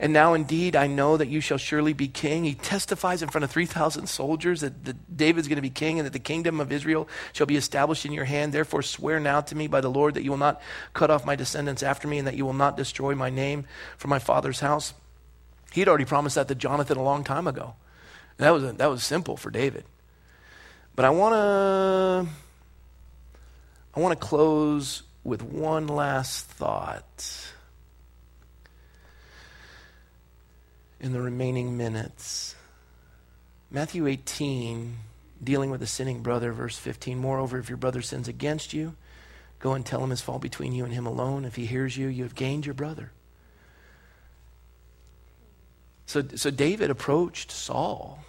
And 0.00 0.12
now, 0.12 0.34
indeed, 0.34 0.74
I 0.76 0.86
know 0.86 1.16
that 1.16 1.28
you 1.28 1.40
shall 1.40 1.58
surely 1.58 1.92
be 1.92 2.08
king. 2.08 2.44
He 2.44 2.54
testifies 2.54 3.22
in 3.22 3.28
front 3.28 3.44
of 3.44 3.50
3,000 3.50 4.08
soldiers 4.08 4.60
that, 4.62 4.84
that 4.84 5.16
David's 5.16 5.48
going 5.48 5.56
to 5.56 5.62
be 5.62 5.70
king 5.70 5.98
and 5.98 6.06
that 6.06 6.12
the 6.12 6.18
kingdom 6.18 6.60
of 6.60 6.72
Israel 6.72 7.08
shall 7.32 7.46
be 7.46 7.56
established 7.56 8.04
in 8.04 8.12
your 8.12 8.24
hand. 8.24 8.52
Therefore, 8.52 8.82
swear 8.82 9.20
now 9.20 9.40
to 9.42 9.54
me 9.54 9.66
by 9.66 9.80
the 9.80 9.90
Lord 9.90 10.14
that 10.14 10.24
you 10.24 10.30
will 10.30 10.38
not 10.38 10.60
cut 10.92 11.10
off 11.10 11.24
my 11.24 11.36
descendants 11.36 11.82
after 11.82 12.08
me 12.08 12.18
and 12.18 12.26
that 12.26 12.36
you 12.36 12.44
will 12.44 12.52
not 12.52 12.76
destroy 12.76 13.14
my 13.14 13.30
name 13.30 13.66
from 13.96 14.10
my 14.10 14.18
father's 14.18 14.60
house. 14.60 14.94
He 15.72 15.80
had 15.80 15.88
already 15.88 16.04
promised 16.04 16.36
that 16.36 16.48
to 16.48 16.54
Jonathan 16.54 16.98
a 16.98 17.02
long 17.02 17.24
time 17.24 17.46
ago. 17.46 17.74
That 18.38 18.50
was, 18.50 18.64
a, 18.64 18.72
that 18.72 18.90
was 18.90 19.04
simple 19.04 19.36
for 19.36 19.50
David. 19.50 19.84
But 20.96 21.04
I 21.04 21.10
want 21.10 21.34
to 21.34 22.32
I 23.96 24.00
want 24.00 24.18
to 24.18 24.26
close 24.26 25.02
with 25.22 25.42
one 25.42 25.86
last 25.86 26.46
thought 26.46 27.53
in 31.04 31.12
the 31.12 31.20
remaining 31.20 31.76
minutes. 31.76 32.54
Matthew 33.70 34.06
18, 34.06 34.96
dealing 35.42 35.70
with 35.70 35.82
a 35.82 35.86
sinning 35.86 36.22
brother, 36.22 36.50
verse 36.50 36.78
15. 36.78 37.18
Moreover, 37.18 37.58
if 37.58 37.68
your 37.68 37.76
brother 37.76 38.00
sins 38.00 38.26
against 38.26 38.72
you, 38.72 38.94
go 39.58 39.74
and 39.74 39.84
tell 39.84 40.02
him 40.02 40.08
his 40.08 40.22
fault 40.22 40.40
between 40.40 40.72
you 40.72 40.82
and 40.82 40.94
him 40.94 41.04
alone. 41.04 41.44
If 41.44 41.56
he 41.56 41.66
hears 41.66 41.94
you, 41.98 42.08
you 42.08 42.22
have 42.22 42.34
gained 42.34 42.64
your 42.64 42.74
brother. 42.74 43.12
So, 46.06 46.22
so 46.36 46.50
David 46.50 46.88
approached 46.88 47.50
Saul. 47.50 48.24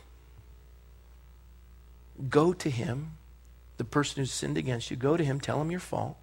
Go 2.29 2.51
to 2.51 2.69
him, 2.69 3.11
the 3.77 3.85
person 3.85 4.21
who 4.21 4.25
sinned 4.25 4.57
against 4.57 4.91
you. 4.91 4.97
Go 4.97 5.15
to 5.15 5.23
him, 5.23 5.39
tell 5.39 5.61
him 5.61 5.71
your 5.71 5.79
fault. 5.79 6.17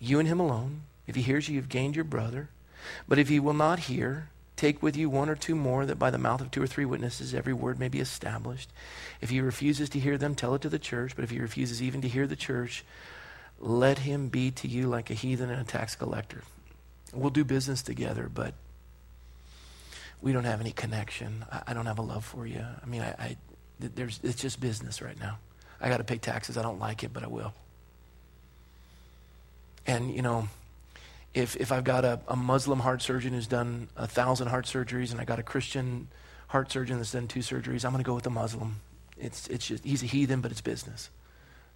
You 0.00 0.18
and 0.18 0.26
him 0.26 0.40
alone. 0.40 0.82
If 1.06 1.14
he 1.14 1.22
hears 1.22 1.48
you, 1.48 1.54
you've 1.54 1.68
gained 1.68 1.94
your 1.94 2.04
brother. 2.04 2.50
But 3.06 3.20
if 3.20 3.28
he 3.28 3.38
will 3.38 3.54
not 3.54 3.78
hear, 3.78 4.30
take 4.64 4.82
with 4.82 4.96
you 4.96 5.10
one 5.10 5.28
or 5.28 5.34
two 5.34 5.54
more, 5.54 5.84
that 5.84 5.98
by 5.98 6.10
the 6.10 6.16
mouth 6.16 6.40
of 6.40 6.50
two 6.50 6.62
or 6.62 6.66
three 6.66 6.86
witnesses 6.86 7.34
every 7.34 7.52
word 7.52 7.78
may 7.78 7.88
be 7.88 8.00
established. 8.00 8.70
If 9.20 9.28
he 9.28 9.40
refuses 9.40 9.90
to 9.90 9.98
hear 9.98 10.16
them, 10.16 10.34
tell 10.34 10.54
it 10.54 10.62
to 10.62 10.70
the 10.70 10.78
church. 10.78 11.14
But 11.14 11.24
if 11.24 11.30
he 11.30 11.38
refuses 11.38 11.82
even 11.82 12.00
to 12.00 12.08
hear 12.08 12.26
the 12.26 12.36
church, 12.36 12.82
let 13.58 13.98
him 13.98 14.28
be 14.28 14.50
to 14.52 14.66
you 14.66 14.86
like 14.86 15.10
a 15.10 15.14
heathen 15.14 15.50
and 15.50 15.60
a 15.60 15.64
tax 15.64 15.94
collector. 15.96 16.42
We'll 17.12 17.28
do 17.28 17.44
business 17.44 17.82
together, 17.82 18.30
but 18.32 18.54
we 20.22 20.32
don't 20.32 20.44
have 20.44 20.60
any 20.62 20.72
connection. 20.72 21.44
I, 21.52 21.62
I 21.68 21.74
don't 21.74 21.86
have 21.86 21.98
a 21.98 22.02
love 22.02 22.24
for 22.24 22.46
you. 22.46 22.64
I 22.82 22.86
mean, 22.86 23.02
I, 23.02 23.10
I 23.18 23.36
there's, 23.78 24.18
it's 24.22 24.40
just 24.40 24.60
business 24.60 25.02
right 25.02 25.18
now. 25.20 25.38
I 25.78 25.90
got 25.90 25.98
to 25.98 26.04
pay 26.04 26.16
taxes. 26.16 26.56
I 26.56 26.62
don't 26.62 26.78
like 26.78 27.04
it, 27.04 27.12
but 27.12 27.22
I 27.22 27.26
will. 27.26 27.52
And, 29.86 30.14
you 30.14 30.22
know, 30.22 30.48
if, 31.34 31.56
if 31.56 31.72
I've 31.72 31.84
got 31.84 32.04
a, 32.04 32.20
a 32.28 32.36
Muslim 32.36 32.78
heart 32.78 33.02
surgeon 33.02 33.34
who's 33.34 33.48
done 33.48 33.88
a 33.96 34.06
thousand 34.06 34.48
heart 34.48 34.66
surgeries 34.66 35.10
and 35.10 35.20
I 35.20 35.24
got 35.24 35.40
a 35.40 35.42
Christian 35.42 36.08
heart 36.48 36.70
surgeon 36.70 36.98
that's 36.98 37.12
done 37.12 37.26
two 37.26 37.40
surgeries, 37.40 37.84
I'm 37.84 37.90
going 37.90 38.02
to 38.02 38.06
go 38.06 38.14
with 38.14 38.24
the 38.24 38.30
Muslim. 38.30 38.76
It's, 39.18 39.48
it's 39.48 39.66
just, 39.66 39.84
he's 39.84 40.02
a 40.02 40.06
heathen, 40.06 40.40
but 40.40 40.52
it's 40.52 40.60
business. 40.60 41.10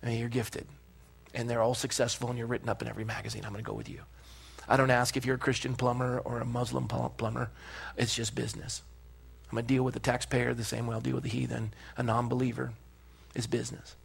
I 0.02 0.06
mean, 0.06 0.20
you're 0.20 0.28
gifted. 0.28 0.66
And 1.34 1.50
they're 1.50 1.60
all 1.60 1.74
successful 1.74 2.28
and 2.28 2.38
you're 2.38 2.46
written 2.46 2.68
up 2.68 2.82
in 2.82 2.88
every 2.88 3.04
magazine. 3.04 3.44
I'm 3.44 3.52
going 3.52 3.64
to 3.64 3.68
go 3.68 3.76
with 3.76 3.88
you. 3.88 4.00
I 4.68 4.76
don't 4.76 4.90
ask 4.90 5.16
if 5.16 5.26
you're 5.26 5.36
a 5.36 5.38
Christian 5.38 5.74
plumber 5.74 6.20
or 6.20 6.38
a 6.40 6.44
Muslim 6.44 6.86
plumber. 6.86 7.50
It's 7.96 8.14
just 8.14 8.34
business. 8.34 8.82
I'm 9.50 9.56
going 9.56 9.64
to 9.64 9.74
deal 9.74 9.82
with 9.82 9.94
the 9.94 10.00
taxpayer 10.00 10.54
the 10.54 10.64
same 10.64 10.86
way 10.86 10.94
I'll 10.94 11.00
deal 11.00 11.14
with 11.14 11.24
the 11.24 11.30
heathen, 11.30 11.72
a 11.96 12.02
non 12.02 12.28
believer. 12.28 12.72
It's 13.34 13.46
business. 13.46 13.96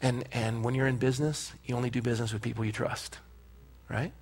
And, 0.00 0.24
and 0.32 0.64
when 0.64 0.74
you're 0.74 0.86
in 0.86 0.96
business, 0.96 1.52
you 1.64 1.76
only 1.76 1.90
do 1.90 2.02
business 2.02 2.32
with 2.32 2.42
people 2.42 2.64
you 2.64 2.72
trust, 2.72 3.18
right? 3.88 4.12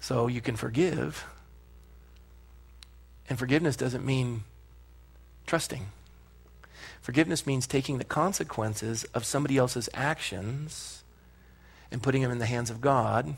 So 0.00 0.26
you 0.26 0.40
can 0.40 0.56
forgive. 0.56 1.24
And 3.28 3.38
forgiveness 3.38 3.76
doesn't 3.76 4.04
mean 4.04 4.44
trusting. 5.46 5.86
Forgiveness 7.00 7.46
means 7.46 7.66
taking 7.66 7.98
the 7.98 8.04
consequences 8.04 9.04
of 9.14 9.24
somebody 9.24 9.56
else's 9.56 9.88
actions 9.94 11.04
and 11.90 12.02
putting 12.02 12.22
them 12.22 12.30
in 12.30 12.38
the 12.38 12.46
hands 12.46 12.70
of 12.70 12.80
God 12.80 13.36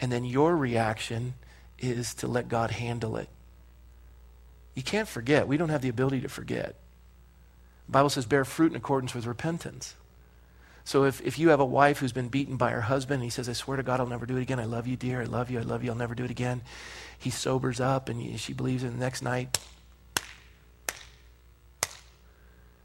and 0.00 0.12
then 0.12 0.24
your 0.24 0.56
reaction 0.56 1.34
is 1.78 2.14
to 2.14 2.26
let 2.26 2.48
God 2.48 2.70
handle 2.72 3.16
it. 3.16 3.28
You 4.74 4.82
can't 4.82 5.08
forget. 5.08 5.48
We 5.48 5.56
don't 5.56 5.70
have 5.70 5.82
the 5.82 5.88
ability 5.88 6.20
to 6.20 6.28
forget. 6.28 6.76
The 7.86 7.92
Bible 7.92 8.10
says, 8.10 8.26
bear 8.26 8.44
fruit 8.44 8.72
in 8.72 8.76
accordance 8.76 9.14
with 9.14 9.26
repentance. 9.26 9.94
So 10.86 11.02
if, 11.02 11.20
if 11.20 11.36
you 11.36 11.48
have 11.48 11.58
a 11.58 11.64
wife 11.64 11.98
who's 11.98 12.12
been 12.12 12.28
beaten 12.28 12.56
by 12.56 12.70
her 12.70 12.80
husband, 12.80 13.16
and 13.16 13.24
he 13.24 13.30
says, 13.30 13.48
I 13.48 13.54
swear 13.54 13.76
to 13.76 13.82
God, 13.82 13.98
I'll 13.98 14.06
never 14.06 14.24
do 14.24 14.36
it 14.36 14.42
again. 14.42 14.60
I 14.60 14.66
love 14.66 14.86
you, 14.86 14.94
dear. 14.96 15.20
I 15.20 15.24
love 15.24 15.50
you. 15.50 15.58
I 15.58 15.62
love 15.62 15.82
you. 15.82 15.90
I'll 15.90 15.96
never 15.96 16.14
do 16.14 16.22
it 16.22 16.30
again. 16.30 16.62
He 17.18 17.30
sobers 17.30 17.80
up, 17.80 18.08
and 18.08 18.38
she 18.38 18.52
believes 18.52 18.84
it. 18.84 18.92
the 18.92 18.96
next 18.96 19.20
night, 19.20 19.58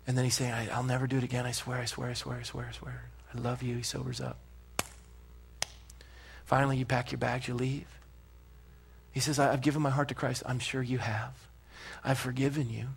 and 0.07 0.17
then 0.17 0.25
he's 0.25 0.33
saying, 0.33 0.51
I, 0.51 0.75
will 0.75 0.83
never 0.83 1.05
do 1.05 1.19
it 1.19 1.23
again. 1.23 1.45
I 1.45 1.51
swear, 1.51 1.77
I 1.77 1.85
swear, 1.85 2.09
I 2.09 2.13
swear, 2.13 2.39
I 2.39 2.43
swear, 2.43 2.67
I 2.69 2.71
swear. 2.73 3.03
I 3.35 3.37
love 3.37 3.61
you. 3.61 3.75
He 3.75 3.83
sobers 3.83 4.19
up. 4.19 4.39
Finally, 6.43 6.77
you 6.77 6.85
pack 6.85 7.11
your 7.11 7.19
bags, 7.19 7.47
you 7.47 7.53
leave. 7.53 7.85
He 9.11 9.19
says, 9.19 9.37
I've 9.37 9.61
given 9.61 9.83
my 9.83 9.91
heart 9.91 10.07
to 10.07 10.15
Christ. 10.15 10.41
I'm 10.47 10.57
sure 10.57 10.81
you 10.81 10.97
have. 10.97 11.35
I've 12.03 12.17
forgiven 12.17 12.71
you. 12.71 12.87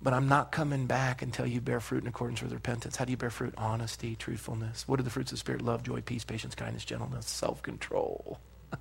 But 0.00 0.12
I'm 0.12 0.28
not 0.28 0.52
coming 0.52 0.86
back 0.86 1.22
until 1.22 1.46
you 1.46 1.60
bear 1.60 1.80
fruit 1.80 2.02
in 2.02 2.08
accordance 2.08 2.40
with 2.40 2.52
repentance. 2.52 2.96
How 2.96 3.04
do 3.04 3.10
you 3.10 3.16
bear 3.16 3.30
fruit? 3.30 3.54
Honesty, 3.58 4.14
truthfulness. 4.14 4.86
What 4.86 5.00
are 5.00 5.02
the 5.02 5.10
fruits 5.10 5.32
of 5.32 5.36
the 5.36 5.40
Spirit? 5.40 5.62
Love, 5.62 5.82
joy, 5.82 6.02
peace, 6.02 6.24
patience, 6.24 6.54
kindness, 6.54 6.84
gentleness, 6.84 7.26
self 7.26 7.62
control. 7.62 8.38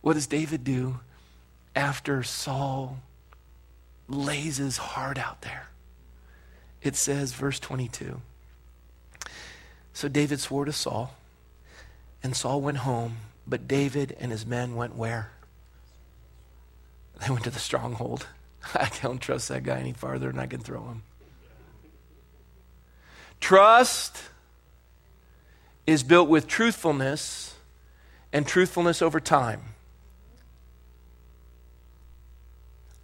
what 0.00 0.14
does 0.14 0.26
David 0.26 0.64
do 0.64 0.98
after 1.76 2.24
Saul 2.24 2.98
lays 4.08 4.56
his 4.56 4.78
heart 4.78 5.18
out 5.18 5.42
there. 5.42 5.68
It 6.82 6.96
says, 6.96 7.32
verse 7.32 7.60
22. 7.60 8.20
So 9.92 10.08
David 10.08 10.40
swore 10.40 10.64
to 10.64 10.72
Saul, 10.72 11.14
and 12.22 12.36
Saul 12.36 12.60
went 12.60 12.78
home, 12.78 13.18
but 13.46 13.68
David 13.68 14.16
and 14.18 14.32
his 14.32 14.46
men 14.46 14.74
went 14.74 14.96
where? 14.96 15.30
They 17.20 17.30
went 17.30 17.44
to 17.44 17.50
the 17.50 17.58
stronghold. 17.58 18.26
I 18.74 18.90
don't 19.02 19.20
trust 19.20 19.48
that 19.48 19.62
guy 19.62 19.78
any 19.78 19.92
farther 19.92 20.30
than 20.30 20.38
I 20.38 20.46
can 20.46 20.60
throw 20.60 20.82
him. 20.82 21.02
Trust 23.40 24.22
is 25.86 26.02
built 26.02 26.28
with 26.28 26.46
truthfulness 26.46 27.54
and 28.32 28.46
truthfulness 28.46 29.00
over 29.00 29.20
time. 29.20 29.62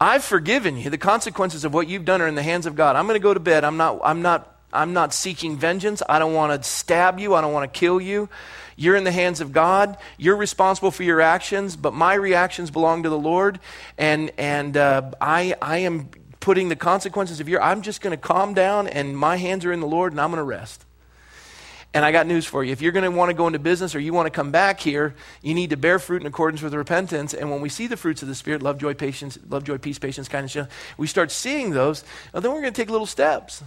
I've 0.01 0.25
forgiven 0.25 0.77
you. 0.77 0.91
The 0.91 0.99
consequences 0.99 1.65
of 1.65 1.73
what 1.73 1.89
you've 1.89 2.05
done 2.05 2.21
are 2.21 2.27
in 2.27 2.35
the 2.35 2.43
hands 2.43 2.67
of 2.67 2.75
God. 2.75 2.97
I'm 2.97 3.07
going 3.07 3.19
to 3.19 3.23
go 3.23 3.33
to 3.33 3.41
bed. 3.41 3.65
I'm 3.65 3.77
not, 3.77 4.01
I'm 4.05 4.21
not, 4.21 4.54
I'm 4.75 4.93
not 4.93 5.15
seeking 5.15 5.57
vengeance. 5.57 6.03
I 6.09 6.19
don't 6.19 6.35
want 6.35 6.61
to 6.61 6.69
stab 6.69 7.19
you. 7.19 7.35
I 7.35 7.41
don't 7.41 7.53
want 7.53 7.73
to 7.73 7.79
kill 7.79 8.01
you. 8.01 8.29
You're 8.77 8.97
in 8.97 9.05
the 9.05 9.13
hands 9.13 9.41
of 9.41 9.53
God. 9.53 9.97
You're 10.19 10.37
responsible 10.37 10.91
for 10.91 11.03
your 11.03 11.21
actions, 11.21 11.77
but 11.77 11.95
my 11.95 12.15
reactions 12.15 12.71
belong 12.71 13.05
to 13.05 13.09
the 13.09 13.19
Lord. 13.19 13.61
And, 13.97 14.33
and 14.37 14.77
uh, 14.77 15.13
I, 15.21 15.55
I 15.63 15.79
am 15.79 16.09
putting 16.41 16.69
the 16.69 16.77
consequences 16.77 17.41
of 17.41 17.49
your, 17.49 17.63
I'm 17.63 17.83
just 17.83 18.01
going 18.01 18.11
to 18.11 18.21
calm 18.21 18.53
down 18.53 18.89
and 18.89 19.17
my 19.17 19.37
hands 19.37 19.65
are 19.65 19.73
in 19.73 19.81
the 19.81 19.87
Lord 19.87 20.13
and 20.13 20.21
I'm 20.21 20.31
going 20.31 20.39
to 20.39 20.45
rest. 20.45 20.85
And 21.95 22.05
I 22.05 22.11
got 22.11 22.27
news 22.27 22.45
for 22.45 22.65
you. 22.65 22.73
If 22.73 22.83
you're 22.83 22.91
going 22.91 23.11
to 23.11 23.17
want 23.17 23.31
to 23.31 23.35
go 23.35 23.47
into 23.47 23.61
business 23.61 23.95
or 23.95 24.01
you 24.01 24.13
want 24.13 24.27
to 24.27 24.31
come 24.31 24.51
back 24.51 24.81
here, 24.81 25.15
you 25.43 25.55
need 25.55 25.71
to 25.71 25.77
bear 25.77 26.01
fruit 26.01 26.21
in 26.21 26.27
accordance 26.27 26.61
with 26.61 26.75
repentance. 26.75 27.33
And 27.33 27.53
when 27.53 27.61
we 27.61 27.69
see 27.69 27.87
the 27.87 27.97
fruits 27.97 28.21
of 28.21 28.27
the 28.27 28.35
Spirit 28.35 28.63
love, 28.63 28.79
joy, 28.79 28.95
patience, 28.95 29.39
love, 29.49 29.63
joy, 29.63 29.79
peace, 29.79 30.01
patience, 30.01 30.29
kindness, 30.29 30.69
we 30.99 31.07
start 31.07 31.31
seeing 31.31 31.71
those, 31.71 32.03
well, 32.33 32.43
then 32.43 32.51
we're 32.51 32.63
going 32.63 32.73
to 32.73 32.83
take 32.83 32.91
little 32.91 33.07
steps. 33.07 33.63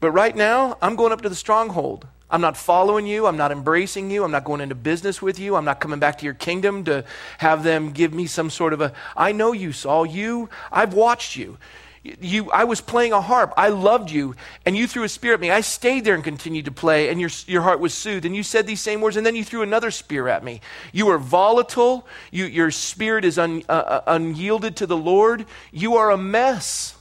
But 0.00 0.12
right 0.12 0.34
now, 0.34 0.78
I'm 0.80 0.96
going 0.96 1.12
up 1.12 1.20
to 1.22 1.28
the 1.28 1.34
stronghold. 1.34 2.06
I'm 2.30 2.40
not 2.40 2.56
following 2.56 3.06
you. 3.06 3.26
I'm 3.26 3.36
not 3.36 3.52
embracing 3.52 4.10
you. 4.10 4.24
I'm 4.24 4.30
not 4.30 4.44
going 4.44 4.60
into 4.60 4.74
business 4.74 5.20
with 5.20 5.38
you. 5.38 5.56
I'm 5.56 5.64
not 5.64 5.80
coming 5.80 5.98
back 5.98 6.18
to 6.18 6.24
your 6.24 6.34
kingdom 6.34 6.84
to 6.84 7.04
have 7.38 7.64
them 7.64 7.90
give 7.90 8.14
me 8.14 8.26
some 8.26 8.50
sort 8.50 8.72
of 8.72 8.80
a. 8.80 8.92
I 9.16 9.32
know 9.32 9.52
you, 9.52 9.72
Saul. 9.72 10.06
You, 10.06 10.48
I've 10.70 10.94
watched 10.94 11.36
you. 11.36 11.58
You, 12.02 12.50
I 12.50 12.64
was 12.64 12.80
playing 12.80 13.12
a 13.12 13.20
harp. 13.20 13.52
I 13.58 13.68
loved 13.68 14.10
you, 14.10 14.34
and 14.64 14.74
you 14.74 14.86
threw 14.86 15.02
a 15.02 15.08
spear 15.08 15.34
at 15.34 15.40
me. 15.40 15.50
I 15.50 15.60
stayed 15.60 16.04
there 16.06 16.14
and 16.14 16.24
continued 16.24 16.64
to 16.64 16.70
play, 16.70 17.10
and 17.10 17.20
your, 17.20 17.28
your 17.46 17.60
heart 17.60 17.78
was 17.78 17.92
soothed. 17.92 18.24
And 18.24 18.34
you 18.34 18.42
said 18.42 18.66
these 18.66 18.80
same 18.80 19.02
words, 19.02 19.18
and 19.18 19.26
then 19.26 19.36
you 19.36 19.44
threw 19.44 19.60
another 19.60 19.90
spear 19.90 20.26
at 20.26 20.42
me. 20.42 20.62
You 20.92 21.08
are 21.08 21.18
volatile. 21.18 22.06
You, 22.30 22.46
your 22.46 22.70
spirit 22.70 23.26
is 23.26 23.38
un, 23.38 23.64
uh, 23.68 23.72
uh 23.72 24.00
unyielded 24.06 24.76
to 24.76 24.86
the 24.86 24.96
Lord. 24.96 25.44
You 25.72 25.96
are 25.96 26.10
a 26.10 26.16
mess. 26.16 26.94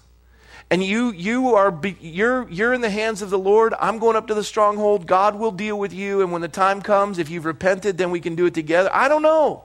And 0.71 0.83
you, 0.83 1.11
you 1.11 1.55
are, 1.55 1.77
you're, 1.99 2.47
you're 2.49 2.73
in 2.73 2.81
the 2.81 2.91
hands 2.91 3.23
of 3.23 3.31
the 3.31 3.39
Lord. 3.39 3.73
I'm 3.79 3.97
going 3.97 4.15
up 4.15 4.27
to 4.27 4.35
the 4.35 4.43
stronghold. 4.43 5.07
God 5.07 5.35
will 5.35 5.51
deal 5.51 5.79
with 5.79 5.93
you. 5.93 6.21
And 6.21 6.31
when 6.31 6.41
the 6.41 6.47
time 6.47 6.81
comes, 6.81 7.17
if 7.17 7.29
you've 7.29 7.45
repented, 7.45 7.97
then 7.97 8.11
we 8.11 8.19
can 8.19 8.35
do 8.35 8.45
it 8.45 8.53
together. 8.53 8.89
I 8.93 9.07
don't 9.07 9.23
know. 9.23 9.63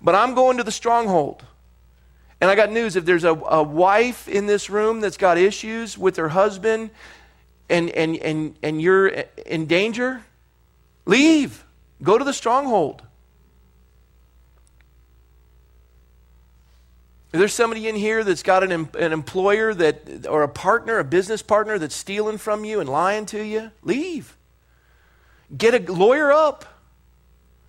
But 0.00 0.14
I'm 0.14 0.34
going 0.34 0.56
to 0.56 0.64
the 0.64 0.72
stronghold. 0.72 1.44
And 2.40 2.50
I 2.50 2.54
got 2.54 2.72
news 2.72 2.96
if 2.96 3.04
there's 3.04 3.24
a, 3.24 3.34
a 3.34 3.62
wife 3.62 4.26
in 4.26 4.46
this 4.46 4.70
room 4.70 5.00
that's 5.00 5.18
got 5.18 5.36
issues 5.36 5.98
with 5.98 6.16
her 6.16 6.30
husband 6.30 6.90
and, 7.68 7.90
and, 7.90 8.16
and, 8.16 8.56
and 8.62 8.82
you're 8.82 9.08
in 9.46 9.66
danger, 9.66 10.24
leave. 11.04 11.64
Go 12.02 12.18
to 12.18 12.24
the 12.24 12.32
stronghold. 12.32 13.02
If 17.32 17.38
there's 17.38 17.54
somebody 17.54 17.88
in 17.88 17.96
here 17.96 18.24
that's 18.24 18.42
got 18.42 18.62
an, 18.62 18.72
an 18.72 19.12
employer 19.12 19.72
that, 19.72 20.26
or 20.26 20.42
a 20.42 20.48
partner, 20.48 20.98
a 20.98 21.04
business 21.04 21.40
partner 21.40 21.78
that's 21.78 21.94
stealing 21.94 22.36
from 22.36 22.64
you 22.64 22.78
and 22.80 22.88
lying 22.88 23.24
to 23.26 23.42
you, 23.42 23.70
leave. 23.82 24.36
Get 25.56 25.74
a 25.74 25.92
lawyer 25.92 26.30
up. 26.30 26.66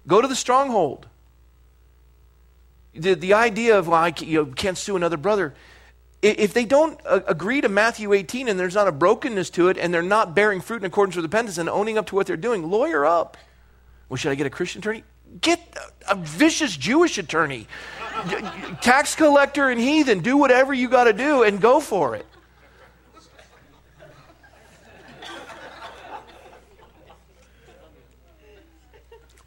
Go 0.05 0.21
to 0.21 0.27
the 0.27 0.35
stronghold. 0.35 1.07
The, 2.93 3.13
the 3.13 3.33
idea 3.33 3.79
of, 3.79 3.87
well, 3.87 4.03
I 4.03 4.13
you 4.19 4.43
know, 4.43 4.51
can't 4.51 4.77
sue 4.77 4.97
another 4.97 5.17
brother, 5.17 5.53
if 6.21 6.53
they 6.53 6.65
don't 6.65 6.99
uh, 7.05 7.19
agree 7.27 7.61
to 7.61 7.69
Matthew 7.69 8.13
18 8.13 8.47
and 8.47 8.59
there's 8.59 8.75
not 8.75 8.87
a 8.87 8.91
brokenness 8.91 9.49
to 9.51 9.67
it 9.67 9.77
and 9.77 9.93
they're 9.93 10.01
not 10.01 10.33
bearing 10.33 10.61
fruit 10.61 10.77
in 10.77 10.85
accordance 10.85 11.15
with 11.15 11.25
repentance 11.25 11.57
and 11.57 11.69
owning 11.69 11.97
up 11.97 12.07
to 12.07 12.15
what 12.15 12.27
they're 12.27 12.37
doing, 12.37 12.69
lawyer 12.69 13.05
up. 13.05 13.37
Well, 14.07 14.17
should 14.17 14.31
I 14.31 14.35
get 14.35 14.47
a 14.47 14.49
Christian 14.49 14.79
attorney? 14.79 15.03
Get 15.41 15.59
a 16.07 16.15
vicious 16.15 16.77
Jewish 16.77 17.17
attorney, 17.17 17.67
tax 18.81 19.15
collector 19.15 19.69
and 19.69 19.79
heathen. 19.79 20.19
Do 20.19 20.37
whatever 20.37 20.73
you 20.73 20.89
got 20.89 21.05
to 21.05 21.13
do 21.13 21.43
and 21.43 21.59
go 21.59 21.79
for 21.79 22.15
it. 22.15 22.25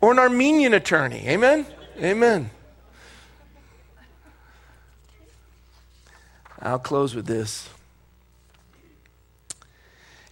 Or 0.01 0.13
an 0.13 0.19
Armenian 0.19 0.75
attorney. 0.75 1.27
Amen? 1.27 1.67
Amen. 1.99 2.51
I'll 6.61 6.79
close 6.79 7.15
with 7.15 7.27
this. 7.27 7.69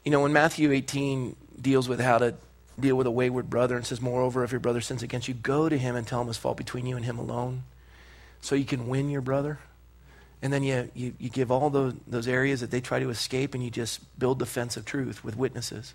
You 0.05 0.11
know, 0.11 0.21
when 0.21 0.33
Matthew 0.33 0.71
18 0.71 1.35
deals 1.61 1.89
with 1.89 2.01
how 2.01 2.19
to 2.19 2.35
deal 2.79 2.97
with 2.97 3.07
a 3.07 3.11
wayward 3.11 3.49
brother 3.49 3.77
and 3.77 3.87
says, 3.87 4.01
Moreover, 4.01 4.45
if 4.45 4.53
your 4.53 4.61
brother 4.61 4.81
sins 4.81 5.03
against 5.03 5.29
you, 5.29 5.35
go 5.35 5.69
to 5.69 5.79
him 5.79 5.97
and 5.97 6.07
tell 6.07 6.21
him 6.21 6.27
his 6.27 6.37
fault 6.37 6.57
between 6.57 6.87
you 6.87 6.97
and 6.97 7.05
him 7.05 7.19
alone 7.19 7.63
so 8.45 8.55
you 8.55 8.65
can 8.65 8.89
win 8.89 9.11
your 9.11 9.21
brother. 9.21 9.59
And 10.43 10.53
then 10.53 10.63
you, 10.63 10.91
you, 10.95 11.15
you 11.19 11.31
give 11.31 11.51
all 11.51 11.71
those, 11.71 11.95
those 12.07 12.29
areas 12.29 12.61
that 12.61 12.71
they 12.71 12.81
try 12.81 12.99
to 12.99 13.09
escape 13.09 13.55
and 13.55 13.65
you 13.65 13.71
just 13.71 14.19
build 14.19 14.39
the 14.39 14.47
fence 14.47 14.77
of 14.77 14.85
truth 14.85 15.25
with 15.25 15.37
witnesses 15.37 15.95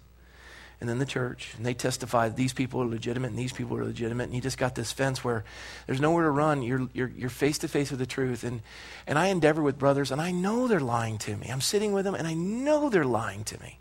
and 0.80 0.90
then 0.90 0.98
the 0.98 1.06
church, 1.06 1.54
and 1.58 1.66
they 1.66 1.74
testify 1.74 2.30
these 2.30 2.54
people 2.54 2.82
are 2.82 2.88
legitimate 2.88 3.32
and 3.32 3.38
these 3.38 3.52
people 3.52 3.78
are 3.78 3.84
legitimate, 3.84 4.26
and 4.26 4.34
you 4.34 4.40
just 4.40 4.58
got 4.58 4.76
this 4.76 4.94
fence 4.94 5.24
where 5.24 5.44
there's 5.88 6.00
nowhere 6.00 6.24
to 6.24 6.32
run. 6.32 6.62
You're, 6.62 6.88
you're, 6.94 7.12
you're 7.18 7.30
face 7.30 7.58
to 7.60 7.68
face 7.68 7.92
with 7.92 8.00
the 8.00 8.06
truth. 8.06 8.46
And, 8.46 8.62
and 9.06 9.20
I 9.20 9.28
endeavor 9.28 9.62
with 9.62 9.78
brothers, 9.78 10.10
and 10.10 10.22
I 10.22 10.32
know 10.32 10.70
they're 10.70 10.80
lying 10.80 11.18
to 11.20 11.36
me. 11.36 11.50
I'm 11.50 11.60
sitting 11.60 11.92
with 11.92 12.06
them, 12.06 12.16
and 12.16 12.26
I 12.26 12.34
know 12.34 12.90
they're 12.90 13.04
lying 13.04 13.44
to 13.46 13.60
me. 13.62 13.80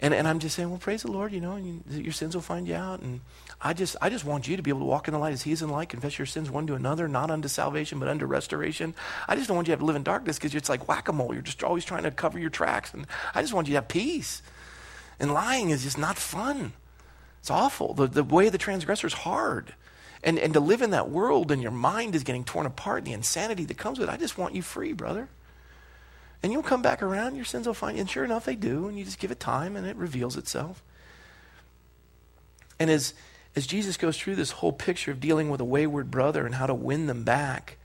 And, 0.00 0.12
and 0.12 0.26
I'm 0.26 0.40
just 0.40 0.56
saying, 0.56 0.70
well, 0.70 0.78
praise 0.78 1.02
the 1.02 1.12
Lord, 1.12 1.32
you 1.32 1.40
know, 1.40 1.56
you, 1.56 1.82
your 1.88 2.12
sins 2.12 2.34
will 2.34 2.42
find 2.42 2.66
you 2.66 2.74
out. 2.74 3.00
And 3.00 3.20
I 3.60 3.72
just, 3.72 3.96
I 4.02 4.10
just 4.10 4.24
want 4.24 4.46
you 4.46 4.56
to 4.56 4.62
be 4.62 4.70
able 4.70 4.80
to 4.80 4.86
walk 4.86 5.08
in 5.08 5.14
the 5.14 5.18
light 5.18 5.32
as 5.32 5.42
He 5.42 5.52
is 5.52 5.62
in 5.62 5.70
light, 5.70 5.88
confess 5.88 6.18
your 6.18 6.26
sins 6.26 6.50
one 6.50 6.66
to 6.66 6.74
another, 6.74 7.08
not 7.08 7.30
unto 7.30 7.48
salvation, 7.48 7.98
but 7.98 8.08
unto 8.08 8.26
restoration. 8.26 8.94
I 9.26 9.34
just 9.34 9.48
don't 9.48 9.56
want 9.56 9.66
you 9.66 9.72
to 9.72 9.74
have 9.74 9.80
to 9.80 9.86
live 9.86 9.96
in 9.96 10.02
darkness 10.02 10.38
because 10.38 10.54
it's 10.54 10.68
like 10.68 10.88
whack 10.88 11.08
a 11.08 11.12
mole. 11.12 11.32
You're 11.32 11.42
just 11.42 11.64
always 11.64 11.84
trying 11.84 12.02
to 12.02 12.10
cover 12.10 12.38
your 12.38 12.50
tracks. 12.50 12.92
And 12.92 13.06
I 13.34 13.40
just 13.40 13.54
want 13.54 13.66
you 13.66 13.72
to 13.72 13.76
have 13.76 13.88
peace. 13.88 14.42
And 15.18 15.32
lying 15.32 15.70
is 15.70 15.84
just 15.84 15.96
not 15.96 16.18
fun. 16.18 16.74
It's 17.40 17.50
awful. 17.50 17.94
The, 17.94 18.06
the 18.06 18.24
way 18.24 18.46
of 18.46 18.52
the 18.52 18.58
transgressor 18.58 19.06
is 19.06 19.14
hard. 19.14 19.74
And, 20.22 20.38
and 20.38 20.52
to 20.54 20.60
live 20.60 20.82
in 20.82 20.90
that 20.90 21.08
world 21.08 21.50
and 21.50 21.62
your 21.62 21.70
mind 21.70 22.14
is 22.14 22.24
getting 22.24 22.44
torn 22.44 22.66
apart 22.66 22.98
and 22.98 23.06
the 23.06 23.12
insanity 23.12 23.64
that 23.64 23.78
comes 23.78 23.98
with 23.98 24.08
it, 24.08 24.12
I 24.12 24.16
just 24.16 24.36
want 24.36 24.54
you 24.54 24.62
free, 24.62 24.92
brother. 24.92 25.28
And 26.42 26.52
you'll 26.52 26.62
come 26.62 26.82
back 26.82 27.02
around, 27.02 27.36
your 27.36 27.44
sins 27.44 27.66
will 27.66 27.74
find 27.74 27.96
you. 27.96 28.02
And 28.02 28.10
sure 28.10 28.24
enough, 28.24 28.44
they 28.44 28.56
do. 28.56 28.88
And 28.88 28.98
you 28.98 29.04
just 29.04 29.18
give 29.18 29.30
it 29.30 29.40
time 29.40 29.76
and 29.76 29.86
it 29.86 29.96
reveals 29.96 30.36
itself. 30.36 30.82
And 32.78 32.90
as, 32.90 33.14
as 33.56 33.66
Jesus 33.66 33.96
goes 33.96 34.18
through 34.18 34.36
this 34.36 34.52
whole 34.52 34.72
picture 34.72 35.10
of 35.10 35.18
dealing 35.18 35.50
with 35.50 35.60
a 35.60 35.64
wayward 35.64 36.10
brother 36.10 36.46
and 36.46 36.54
how 36.54 36.66
to 36.66 36.74
win 36.74 37.06
them 37.06 37.24
back, 37.24 37.78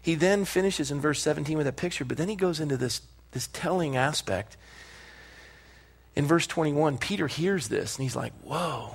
he 0.00 0.14
then 0.14 0.44
finishes 0.44 0.90
in 0.90 1.00
verse 1.00 1.20
17 1.20 1.56
with 1.56 1.66
that 1.66 1.76
picture, 1.76 2.04
but 2.04 2.16
then 2.16 2.28
he 2.28 2.36
goes 2.36 2.58
into 2.58 2.76
this, 2.76 3.02
this 3.32 3.48
telling 3.52 3.96
aspect 3.96 4.56
in 6.16 6.24
verse 6.24 6.46
21, 6.46 6.96
Peter 6.96 7.26
hears 7.26 7.68
this 7.68 7.96
and 7.96 8.02
he's 8.02 8.16
like, 8.16 8.32
whoa, 8.42 8.94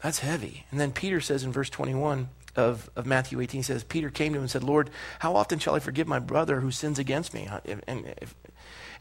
that's 0.00 0.20
heavy. 0.20 0.64
And 0.70 0.78
then 0.78 0.92
Peter 0.92 1.20
says 1.20 1.42
in 1.42 1.50
verse 1.50 1.68
21 1.68 2.28
of, 2.54 2.88
of 2.94 3.06
Matthew 3.06 3.40
18, 3.40 3.58
he 3.58 3.62
says, 3.62 3.82
Peter 3.82 4.08
came 4.08 4.32
to 4.32 4.38
him 4.38 4.44
and 4.44 4.50
said, 4.50 4.62
Lord, 4.62 4.90
how 5.18 5.34
often 5.34 5.58
shall 5.58 5.74
I 5.74 5.80
forgive 5.80 6.06
my 6.06 6.20
brother 6.20 6.60
who 6.60 6.70
sins 6.70 7.00
against 7.00 7.34
me? 7.34 7.48
And, 7.88 8.14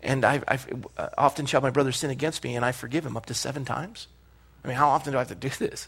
and 0.01 0.25
I, 0.25 0.41
I, 0.47 0.59
uh, 0.97 1.09
often 1.15 1.45
shall 1.45 1.61
my 1.61 1.69
brother 1.69 1.91
sin 1.91 2.09
against 2.09 2.43
me 2.43 2.55
and 2.55 2.65
I 2.65 2.71
forgive 2.71 3.05
him 3.05 3.15
up 3.15 3.27
to 3.27 3.35
seven 3.35 3.65
times? 3.65 4.07
I 4.63 4.67
mean, 4.67 4.77
how 4.77 4.89
often 4.89 5.11
do 5.11 5.17
I 5.17 5.21
have 5.21 5.29
to 5.29 5.35
do 5.35 5.49
this? 5.49 5.87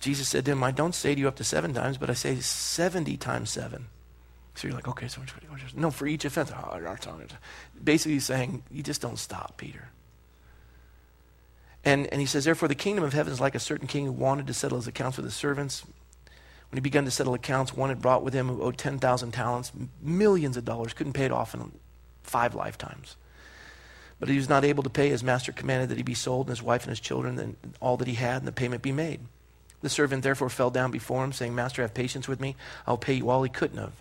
Jesus 0.00 0.28
said 0.28 0.44
to 0.46 0.52
him, 0.52 0.64
I 0.64 0.72
don't 0.72 0.94
say 0.94 1.14
to 1.14 1.20
you 1.20 1.28
up 1.28 1.36
to 1.36 1.44
seven 1.44 1.74
times, 1.74 1.96
but 1.96 2.10
I 2.10 2.14
say 2.14 2.36
70 2.36 3.16
times 3.18 3.50
seven. 3.50 3.86
So 4.54 4.66
you're 4.66 4.74
like, 4.74 4.88
okay, 4.88 5.08
so 5.08 5.22
no, 5.74 5.90
for 5.90 6.06
each 6.06 6.24
offense. 6.24 6.50
Oh, 6.52 6.96
Basically 7.82 8.18
saying, 8.18 8.64
you 8.70 8.82
just 8.82 9.00
don't 9.00 9.18
stop, 9.18 9.56
Peter. 9.56 9.88
And, 11.84 12.06
and 12.08 12.20
he 12.20 12.26
says, 12.26 12.44
Therefore, 12.44 12.68
the 12.68 12.74
kingdom 12.74 13.04
of 13.04 13.12
heaven 13.12 13.32
is 13.32 13.40
like 13.40 13.54
a 13.54 13.60
certain 13.60 13.86
king 13.86 14.06
who 14.06 14.12
wanted 14.12 14.46
to 14.46 14.54
settle 14.54 14.78
his 14.78 14.86
accounts 14.86 15.16
with 15.16 15.24
his 15.24 15.34
servants. 15.34 15.84
When 16.70 16.76
he 16.76 16.80
began 16.80 17.04
to 17.04 17.10
settle 17.10 17.34
accounts, 17.34 17.76
one 17.76 17.88
had 17.88 18.00
brought 18.00 18.22
with 18.22 18.34
him 18.34 18.48
who 18.48 18.62
owed 18.62 18.78
10,000 18.78 19.32
talents, 19.32 19.72
millions 20.00 20.56
of 20.56 20.64
dollars, 20.64 20.92
couldn't 20.92 21.12
pay 21.12 21.24
it 21.24 21.32
off 21.32 21.54
in 21.54 21.72
five 22.22 22.54
lifetimes. 22.54 23.16
But 24.22 24.28
he 24.28 24.36
was 24.36 24.48
not 24.48 24.64
able 24.64 24.84
to 24.84 24.88
pay. 24.88 25.08
His 25.08 25.24
master 25.24 25.50
commanded 25.50 25.88
that 25.88 25.96
he 25.96 26.04
be 26.04 26.14
sold, 26.14 26.46
and 26.46 26.56
his 26.56 26.62
wife 26.62 26.84
and 26.84 26.90
his 26.90 27.00
children, 27.00 27.40
and 27.40 27.56
all 27.80 27.96
that 27.96 28.06
he 28.06 28.14
had, 28.14 28.36
and 28.36 28.46
the 28.46 28.52
payment 28.52 28.80
be 28.80 28.92
made. 28.92 29.18
The 29.80 29.88
servant 29.88 30.22
therefore 30.22 30.48
fell 30.48 30.70
down 30.70 30.92
before 30.92 31.24
him, 31.24 31.32
saying, 31.32 31.56
Master, 31.56 31.82
have 31.82 31.92
patience 31.92 32.28
with 32.28 32.40
me. 32.40 32.54
I'll 32.86 32.96
pay 32.96 33.14
you 33.14 33.30
all 33.30 33.42
he 33.42 33.50
couldn't 33.50 33.78
have. 33.78 33.94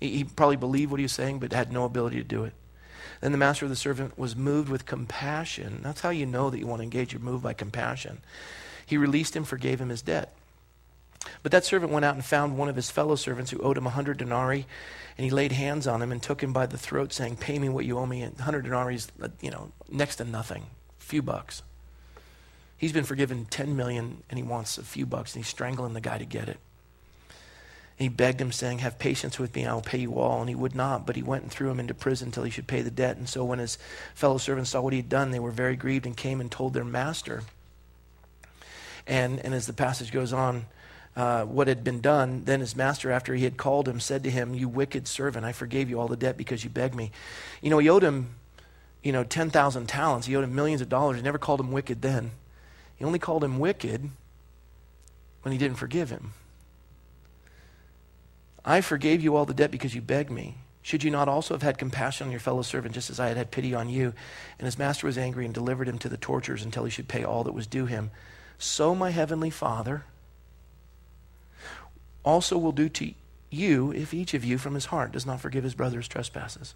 He, 0.00 0.16
he 0.16 0.24
probably 0.24 0.56
believed 0.56 0.90
what 0.90 0.98
he 0.98 1.04
was 1.04 1.12
saying, 1.12 1.40
but 1.40 1.52
had 1.52 1.70
no 1.70 1.84
ability 1.84 2.16
to 2.16 2.24
do 2.24 2.44
it. 2.44 2.54
Then 3.20 3.32
the 3.32 3.38
master 3.38 3.66
of 3.66 3.70
the 3.70 3.76
servant 3.76 4.18
was 4.18 4.34
moved 4.34 4.70
with 4.70 4.86
compassion. 4.86 5.80
That's 5.82 6.00
how 6.00 6.08
you 6.08 6.24
know 6.24 6.48
that 6.48 6.58
you 6.58 6.66
want 6.66 6.78
to 6.78 6.84
engage. 6.84 7.12
You're 7.12 7.20
moved 7.20 7.42
by 7.42 7.52
compassion. 7.52 8.22
He 8.86 8.96
released 8.96 9.36
him, 9.36 9.44
forgave 9.44 9.78
him 9.78 9.90
his 9.90 10.00
debt. 10.00 10.34
But 11.42 11.52
that 11.52 11.64
servant 11.64 11.92
went 11.92 12.04
out 12.04 12.14
and 12.14 12.24
found 12.24 12.56
one 12.56 12.68
of 12.68 12.76
his 12.76 12.90
fellow 12.90 13.16
servants 13.16 13.50
who 13.50 13.58
owed 13.60 13.78
him 13.78 13.86
a 13.86 13.90
hundred 13.90 14.18
denarii, 14.18 14.66
and 15.16 15.24
he 15.24 15.30
laid 15.30 15.52
hands 15.52 15.86
on 15.86 16.02
him 16.02 16.12
and 16.12 16.22
took 16.22 16.42
him 16.42 16.52
by 16.52 16.66
the 16.66 16.78
throat, 16.78 17.12
saying, 17.12 17.36
Pay 17.36 17.58
me 17.58 17.68
what 17.68 17.84
you 17.84 17.98
owe 17.98 18.06
me. 18.06 18.22
And 18.22 18.38
hundred 18.38 18.64
denarii 18.64 18.96
is, 18.96 19.08
uh, 19.22 19.28
you 19.40 19.50
know, 19.50 19.72
next 19.88 20.16
to 20.16 20.24
nothing, 20.24 20.66
a 21.00 21.02
few 21.02 21.22
bucks. 21.22 21.62
He's 22.76 22.92
been 22.92 23.04
forgiven 23.04 23.46
10 23.46 23.76
million 23.76 24.22
and 24.28 24.38
he 24.38 24.42
wants 24.42 24.78
a 24.78 24.82
few 24.82 25.06
bucks, 25.06 25.34
and 25.34 25.44
he's 25.44 25.50
strangling 25.50 25.94
the 25.94 26.00
guy 26.00 26.18
to 26.18 26.26
get 26.26 26.48
it. 26.48 26.58
And 27.96 28.04
he 28.04 28.08
begged 28.08 28.40
him, 28.40 28.50
saying, 28.50 28.78
Have 28.78 28.98
patience 28.98 29.38
with 29.38 29.54
me, 29.54 29.66
I 29.66 29.72
will 29.72 29.80
pay 29.80 29.98
you 29.98 30.18
all. 30.18 30.40
And 30.40 30.48
he 30.48 30.54
would 30.54 30.74
not, 30.74 31.06
but 31.06 31.14
he 31.14 31.22
went 31.22 31.44
and 31.44 31.52
threw 31.52 31.70
him 31.70 31.78
into 31.78 31.94
prison 31.94 32.28
until 32.28 32.42
he 32.42 32.50
should 32.50 32.66
pay 32.66 32.82
the 32.82 32.90
debt. 32.90 33.16
And 33.16 33.28
so 33.28 33.44
when 33.44 33.60
his 33.60 33.78
fellow 34.14 34.38
servants 34.38 34.70
saw 34.70 34.80
what 34.80 34.92
he 34.92 34.98
had 34.98 35.08
done, 35.08 35.30
they 35.30 35.38
were 35.38 35.52
very 35.52 35.76
grieved 35.76 36.04
and 36.04 36.16
came 36.16 36.40
and 36.40 36.50
told 36.50 36.74
their 36.74 36.84
master. 36.84 37.44
And, 39.06 39.38
and 39.40 39.54
as 39.54 39.66
the 39.66 39.72
passage 39.72 40.10
goes 40.10 40.32
on, 40.32 40.64
uh, 41.16 41.44
what 41.44 41.68
had 41.68 41.84
been 41.84 42.00
done, 42.00 42.42
then 42.44 42.60
his 42.60 42.74
master, 42.74 43.12
after 43.12 43.34
he 43.34 43.44
had 43.44 43.56
called 43.56 43.86
him, 43.88 44.00
said 44.00 44.24
to 44.24 44.30
him, 44.30 44.54
You 44.54 44.68
wicked 44.68 45.06
servant, 45.06 45.44
I 45.44 45.52
forgave 45.52 45.88
you 45.88 46.00
all 46.00 46.08
the 46.08 46.16
debt 46.16 46.36
because 46.36 46.64
you 46.64 46.70
begged 46.70 46.94
me. 46.94 47.12
You 47.62 47.70
know, 47.70 47.78
he 47.78 47.88
owed 47.88 48.02
him, 48.02 48.34
you 49.02 49.12
know, 49.12 49.22
10,000 49.22 49.86
talents. 49.86 50.26
He 50.26 50.34
owed 50.34 50.44
him 50.44 50.54
millions 50.54 50.80
of 50.80 50.88
dollars. 50.88 51.16
He 51.16 51.22
never 51.22 51.38
called 51.38 51.60
him 51.60 51.70
wicked 51.70 52.02
then. 52.02 52.32
He 52.96 53.04
only 53.04 53.20
called 53.20 53.44
him 53.44 53.58
wicked 53.58 54.10
when 55.42 55.52
he 55.52 55.58
didn't 55.58 55.76
forgive 55.76 56.10
him. 56.10 56.32
I 58.64 58.80
forgave 58.80 59.22
you 59.22 59.36
all 59.36 59.44
the 59.44 59.54
debt 59.54 59.70
because 59.70 59.94
you 59.94 60.00
begged 60.00 60.30
me. 60.30 60.56
Should 60.82 61.04
you 61.04 61.10
not 61.10 61.28
also 61.28 61.54
have 61.54 61.62
had 61.62 61.78
compassion 61.78 62.26
on 62.26 62.30
your 62.30 62.40
fellow 62.40 62.62
servant, 62.62 62.94
just 62.94 63.08
as 63.08 63.20
I 63.20 63.28
had 63.28 63.36
had 63.36 63.50
pity 63.50 63.74
on 63.74 63.88
you? 63.88 64.12
And 64.58 64.66
his 64.66 64.78
master 64.78 65.06
was 65.06 65.16
angry 65.16 65.44
and 65.44 65.54
delivered 65.54 65.88
him 65.88 65.98
to 66.00 66.08
the 66.08 66.16
torturers 66.16 66.64
until 66.64 66.84
he 66.84 66.90
should 66.90 67.08
pay 67.08 67.24
all 67.24 67.44
that 67.44 67.52
was 67.52 67.66
due 67.66 67.86
him. 67.86 68.10
So 68.58 68.94
my 68.94 69.10
heavenly 69.10 69.50
Father 69.50 70.04
also 72.24 72.58
will 72.58 72.72
do 72.72 72.88
to 72.88 73.12
you 73.50 73.92
if 73.92 74.12
each 74.12 74.34
of 74.34 74.44
you 74.44 74.58
from 74.58 74.74
his 74.74 74.86
heart 74.86 75.12
does 75.12 75.26
not 75.26 75.40
forgive 75.40 75.64
his 75.64 75.74
brother's 75.74 76.08
trespasses. 76.08 76.74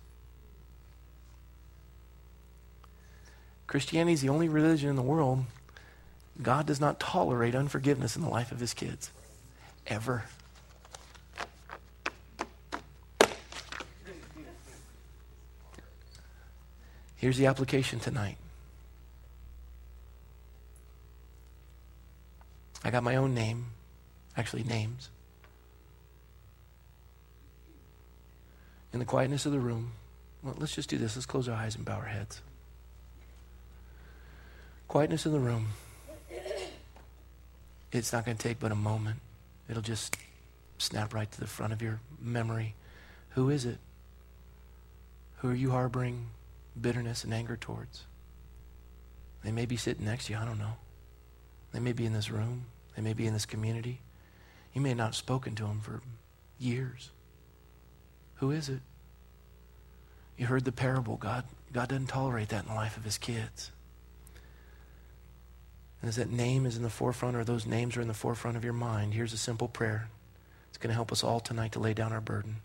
Christianity 3.66 4.14
is 4.14 4.22
the 4.22 4.28
only 4.28 4.48
religion 4.48 4.88
in 4.88 4.96
the 4.96 5.02
world 5.02 5.44
God 6.40 6.66
does 6.66 6.80
not 6.80 7.00
tolerate 7.00 7.54
unforgiveness 7.54 8.14
in 8.14 8.22
the 8.22 8.28
life 8.28 8.52
of 8.52 8.60
his 8.60 8.72
kids. 8.72 9.10
Ever. 9.86 10.24
Here's 17.16 17.36
the 17.36 17.46
application 17.46 17.98
tonight. 17.98 18.36
I 22.84 22.90
got 22.90 23.02
my 23.02 23.16
own 23.16 23.34
name, 23.34 23.66
actually, 24.36 24.62
names. 24.62 25.10
In 28.92 28.98
the 28.98 29.04
quietness 29.04 29.46
of 29.46 29.52
the 29.52 29.60
room, 29.60 29.92
well, 30.42 30.54
let's 30.58 30.74
just 30.74 30.88
do 30.88 30.98
this. 30.98 31.16
Let's 31.16 31.26
close 31.26 31.48
our 31.48 31.56
eyes 31.56 31.76
and 31.76 31.84
bow 31.84 31.96
our 31.96 32.04
heads. 32.04 32.40
Quietness 34.86 35.26
in 35.26 35.32
the 35.32 35.38
room. 35.38 35.68
It's 37.92 38.12
not 38.12 38.24
going 38.24 38.36
to 38.36 38.42
take 38.42 38.60
but 38.60 38.72
a 38.72 38.76
moment. 38.76 39.20
It'll 39.68 39.82
just 39.82 40.16
snap 40.78 41.12
right 41.12 41.30
to 41.30 41.40
the 41.40 41.46
front 41.46 41.72
of 41.72 41.82
your 41.82 42.00
memory. 42.20 42.74
Who 43.30 43.50
is 43.50 43.64
it? 43.64 43.78
Who 45.38 45.50
are 45.50 45.54
you 45.54 45.70
harboring 45.70 46.26
bitterness 46.80 47.24
and 47.24 47.32
anger 47.32 47.56
towards? 47.56 48.04
They 49.44 49.52
may 49.52 49.66
be 49.66 49.76
sitting 49.76 50.04
next 50.04 50.26
to 50.26 50.32
you. 50.32 50.38
I 50.38 50.44
don't 50.44 50.58
know. 50.58 50.74
They 51.72 51.80
may 51.80 51.92
be 51.92 52.06
in 52.06 52.12
this 52.12 52.30
room. 52.30 52.66
They 52.96 53.02
may 53.02 53.12
be 53.12 53.26
in 53.26 53.34
this 53.34 53.46
community. 53.46 54.00
You 54.72 54.80
may 54.80 54.94
not 54.94 55.06
have 55.06 55.16
spoken 55.16 55.54
to 55.56 55.64
them 55.64 55.80
for 55.80 56.02
years. 56.58 57.10
Who 58.38 58.50
is 58.50 58.68
it? 58.68 58.80
You 60.36 60.46
heard 60.46 60.64
the 60.64 60.72
parable. 60.72 61.16
God, 61.16 61.44
God 61.72 61.88
doesn't 61.88 62.06
tolerate 62.06 62.48
that 62.50 62.62
in 62.62 62.68
the 62.68 62.74
life 62.74 62.96
of 62.96 63.04
his 63.04 63.18
kids. 63.18 63.70
And 66.00 66.08
as 66.08 66.16
that 66.16 66.30
name 66.30 66.64
is 66.64 66.76
in 66.76 66.82
the 66.82 66.90
forefront, 66.90 67.36
or 67.36 67.42
those 67.42 67.66
names 67.66 67.96
are 67.96 68.00
in 68.00 68.08
the 68.08 68.14
forefront 68.14 68.56
of 68.56 68.64
your 68.64 68.72
mind, 68.72 69.14
here's 69.14 69.32
a 69.32 69.38
simple 69.38 69.66
prayer. 69.66 70.08
It's 70.68 70.78
going 70.78 70.90
to 70.90 70.94
help 70.94 71.10
us 71.10 71.24
all 71.24 71.40
tonight 71.40 71.72
to 71.72 71.80
lay 71.80 71.92
down 71.92 72.12
our 72.12 72.20
burden. 72.20 72.56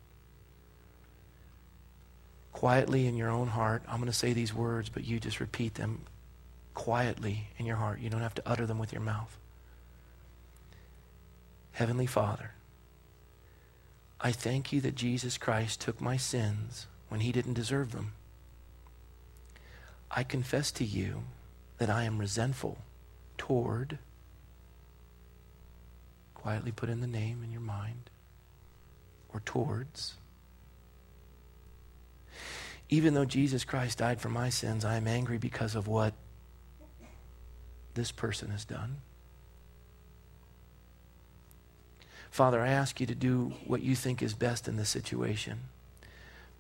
Quietly 2.51 3.07
in 3.07 3.17
your 3.17 3.29
own 3.29 3.47
heart, 3.47 3.81
I'm 3.87 3.97
going 3.97 4.05
to 4.05 4.13
say 4.13 4.33
these 4.33 4.53
words, 4.53 4.89
but 4.89 5.03
you 5.03 5.19
just 5.19 5.39
repeat 5.39 5.73
them 5.73 6.01
quietly 6.75 7.47
in 7.57 7.65
your 7.65 7.77
heart. 7.77 7.99
You 7.99 8.11
don't 8.11 8.21
have 8.21 8.35
to 8.35 8.43
utter 8.45 8.67
them 8.67 8.77
with 8.77 8.93
your 8.93 9.01
mouth. 9.01 9.35
Heavenly 11.71 12.05
Father, 12.05 12.51
I 14.25 14.31
thank 14.31 14.71
you 14.71 14.79
that 14.81 14.95
Jesus 14.95 15.37
Christ 15.37 15.81
took 15.81 15.99
my 15.99 16.15
sins 16.15 16.87
when 17.09 17.19
he 17.19 17.33
didn't 17.33 17.55
deserve 17.55 17.91
them. 17.91 18.13
I 20.09 20.23
confess 20.23 20.71
to 20.73 20.85
you 20.85 21.23
that 21.77 21.89
I 21.89 22.05
am 22.05 22.17
resentful 22.17 22.77
toward. 23.37 23.99
Quietly 26.35 26.71
put 26.71 26.89
in 26.89 27.01
the 27.01 27.07
name 27.07 27.41
in 27.43 27.51
your 27.51 27.61
mind. 27.61 28.09
Or 29.33 29.41
towards. 29.41 30.13
Even 32.87 33.15
though 33.15 33.25
Jesus 33.25 33.65
Christ 33.65 33.97
died 33.97 34.21
for 34.21 34.29
my 34.29 34.49
sins, 34.49 34.85
I 34.85 34.95
am 34.95 35.07
angry 35.07 35.37
because 35.37 35.75
of 35.75 35.87
what 35.87 36.13
this 37.93 38.11
person 38.11 38.51
has 38.51 38.63
done. 38.63 38.97
Father, 42.33 42.61
I 42.61 42.69
ask 42.69 42.99
you 42.99 43.05
to 43.05 43.13
do 43.13 43.53
what 43.67 43.83
you 43.83 43.95
think 43.95 44.23
is 44.23 44.33
best 44.33 44.67
in 44.67 44.75
this 44.75 44.89
situation. 44.89 45.59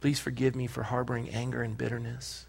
Please 0.01 0.19
forgive 0.19 0.55
me 0.55 0.67
for 0.67 0.83
harboring 0.83 1.29
anger 1.29 1.63
and 1.63 1.75
bitterness. 1.75 2.45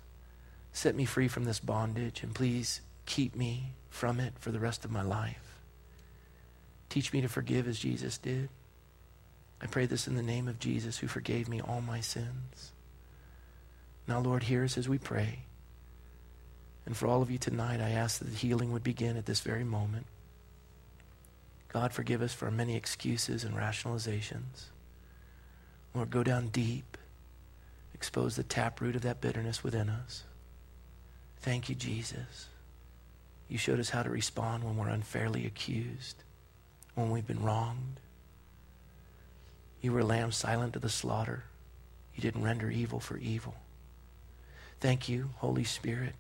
Set 0.74 0.94
me 0.94 1.06
free 1.06 1.26
from 1.26 1.44
this 1.44 1.58
bondage, 1.58 2.22
and 2.22 2.34
please 2.34 2.82
keep 3.06 3.34
me 3.34 3.72
from 3.88 4.20
it 4.20 4.34
for 4.38 4.50
the 4.50 4.58
rest 4.58 4.84
of 4.84 4.90
my 4.90 5.00
life. 5.00 5.58
Teach 6.90 7.14
me 7.14 7.22
to 7.22 7.28
forgive 7.28 7.66
as 7.66 7.78
Jesus 7.78 8.18
did. 8.18 8.50
I 9.58 9.68
pray 9.68 9.86
this 9.86 10.06
in 10.06 10.16
the 10.16 10.22
name 10.22 10.46
of 10.46 10.58
Jesus 10.58 10.98
who 10.98 11.06
forgave 11.06 11.48
me 11.48 11.62
all 11.62 11.80
my 11.80 12.02
sins. 12.02 12.72
Now, 14.06 14.20
Lord, 14.20 14.42
hear 14.42 14.64
us 14.64 14.76
as 14.76 14.86
we 14.86 14.98
pray. 14.98 15.38
And 16.84 16.94
for 16.94 17.06
all 17.06 17.22
of 17.22 17.30
you 17.30 17.38
tonight, 17.38 17.80
I 17.80 17.92
ask 17.92 18.18
that 18.18 18.26
the 18.26 18.36
healing 18.36 18.70
would 18.72 18.84
begin 18.84 19.16
at 19.16 19.24
this 19.24 19.40
very 19.40 19.64
moment. 19.64 20.04
God, 21.74 21.92
forgive 21.92 22.22
us 22.22 22.32
for 22.32 22.44
our 22.44 22.52
many 22.52 22.76
excuses 22.76 23.42
and 23.42 23.56
rationalizations. 23.56 24.66
Lord, 25.92 26.08
go 26.08 26.22
down 26.22 26.46
deep, 26.46 26.96
expose 27.92 28.36
the 28.36 28.44
taproot 28.44 28.94
of 28.94 29.02
that 29.02 29.20
bitterness 29.20 29.64
within 29.64 29.88
us. 29.88 30.22
Thank 31.40 31.68
you, 31.68 31.74
Jesus. 31.74 32.46
You 33.48 33.58
showed 33.58 33.80
us 33.80 33.90
how 33.90 34.04
to 34.04 34.08
respond 34.08 34.62
when 34.62 34.76
we're 34.76 34.86
unfairly 34.86 35.46
accused, 35.46 36.22
when 36.94 37.10
we've 37.10 37.26
been 37.26 37.42
wronged. 37.42 37.98
You 39.80 39.90
were 39.90 40.00
a 40.00 40.04
lamb 40.04 40.30
silent 40.30 40.74
to 40.74 40.78
the 40.78 40.88
slaughter. 40.88 41.42
You 42.14 42.22
didn't 42.22 42.44
render 42.44 42.70
evil 42.70 43.00
for 43.00 43.16
evil. 43.16 43.56
Thank 44.78 45.08
you, 45.08 45.30
Holy 45.38 45.64
Spirit. 45.64 46.14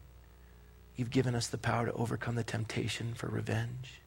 You've 0.96 1.12
given 1.12 1.36
us 1.36 1.46
the 1.46 1.58
power 1.58 1.86
to 1.86 1.92
overcome 1.92 2.34
the 2.34 2.42
temptation 2.42 3.14
for 3.14 3.28
revenge. 3.28 4.00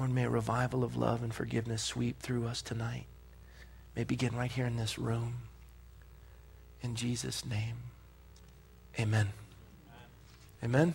Lord, 0.00 0.14
may 0.14 0.24
a 0.24 0.30
revival 0.30 0.82
of 0.82 0.96
love 0.96 1.22
and 1.22 1.34
forgiveness 1.34 1.82
sweep 1.82 2.20
through 2.20 2.46
us 2.46 2.62
tonight. 2.62 3.04
May 3.94 4.04
begin 4.04 4.34
right 4.34 4.50
here 4.50 4.64
in 4.64 4.78
this 4.78 4.98
room. 4.98 5.42
In 6.80 6.94
Jesus' 6.94 7.44
name, 7.44 7.76
amen. 8.98 9.28
Amen. 10.64 10.94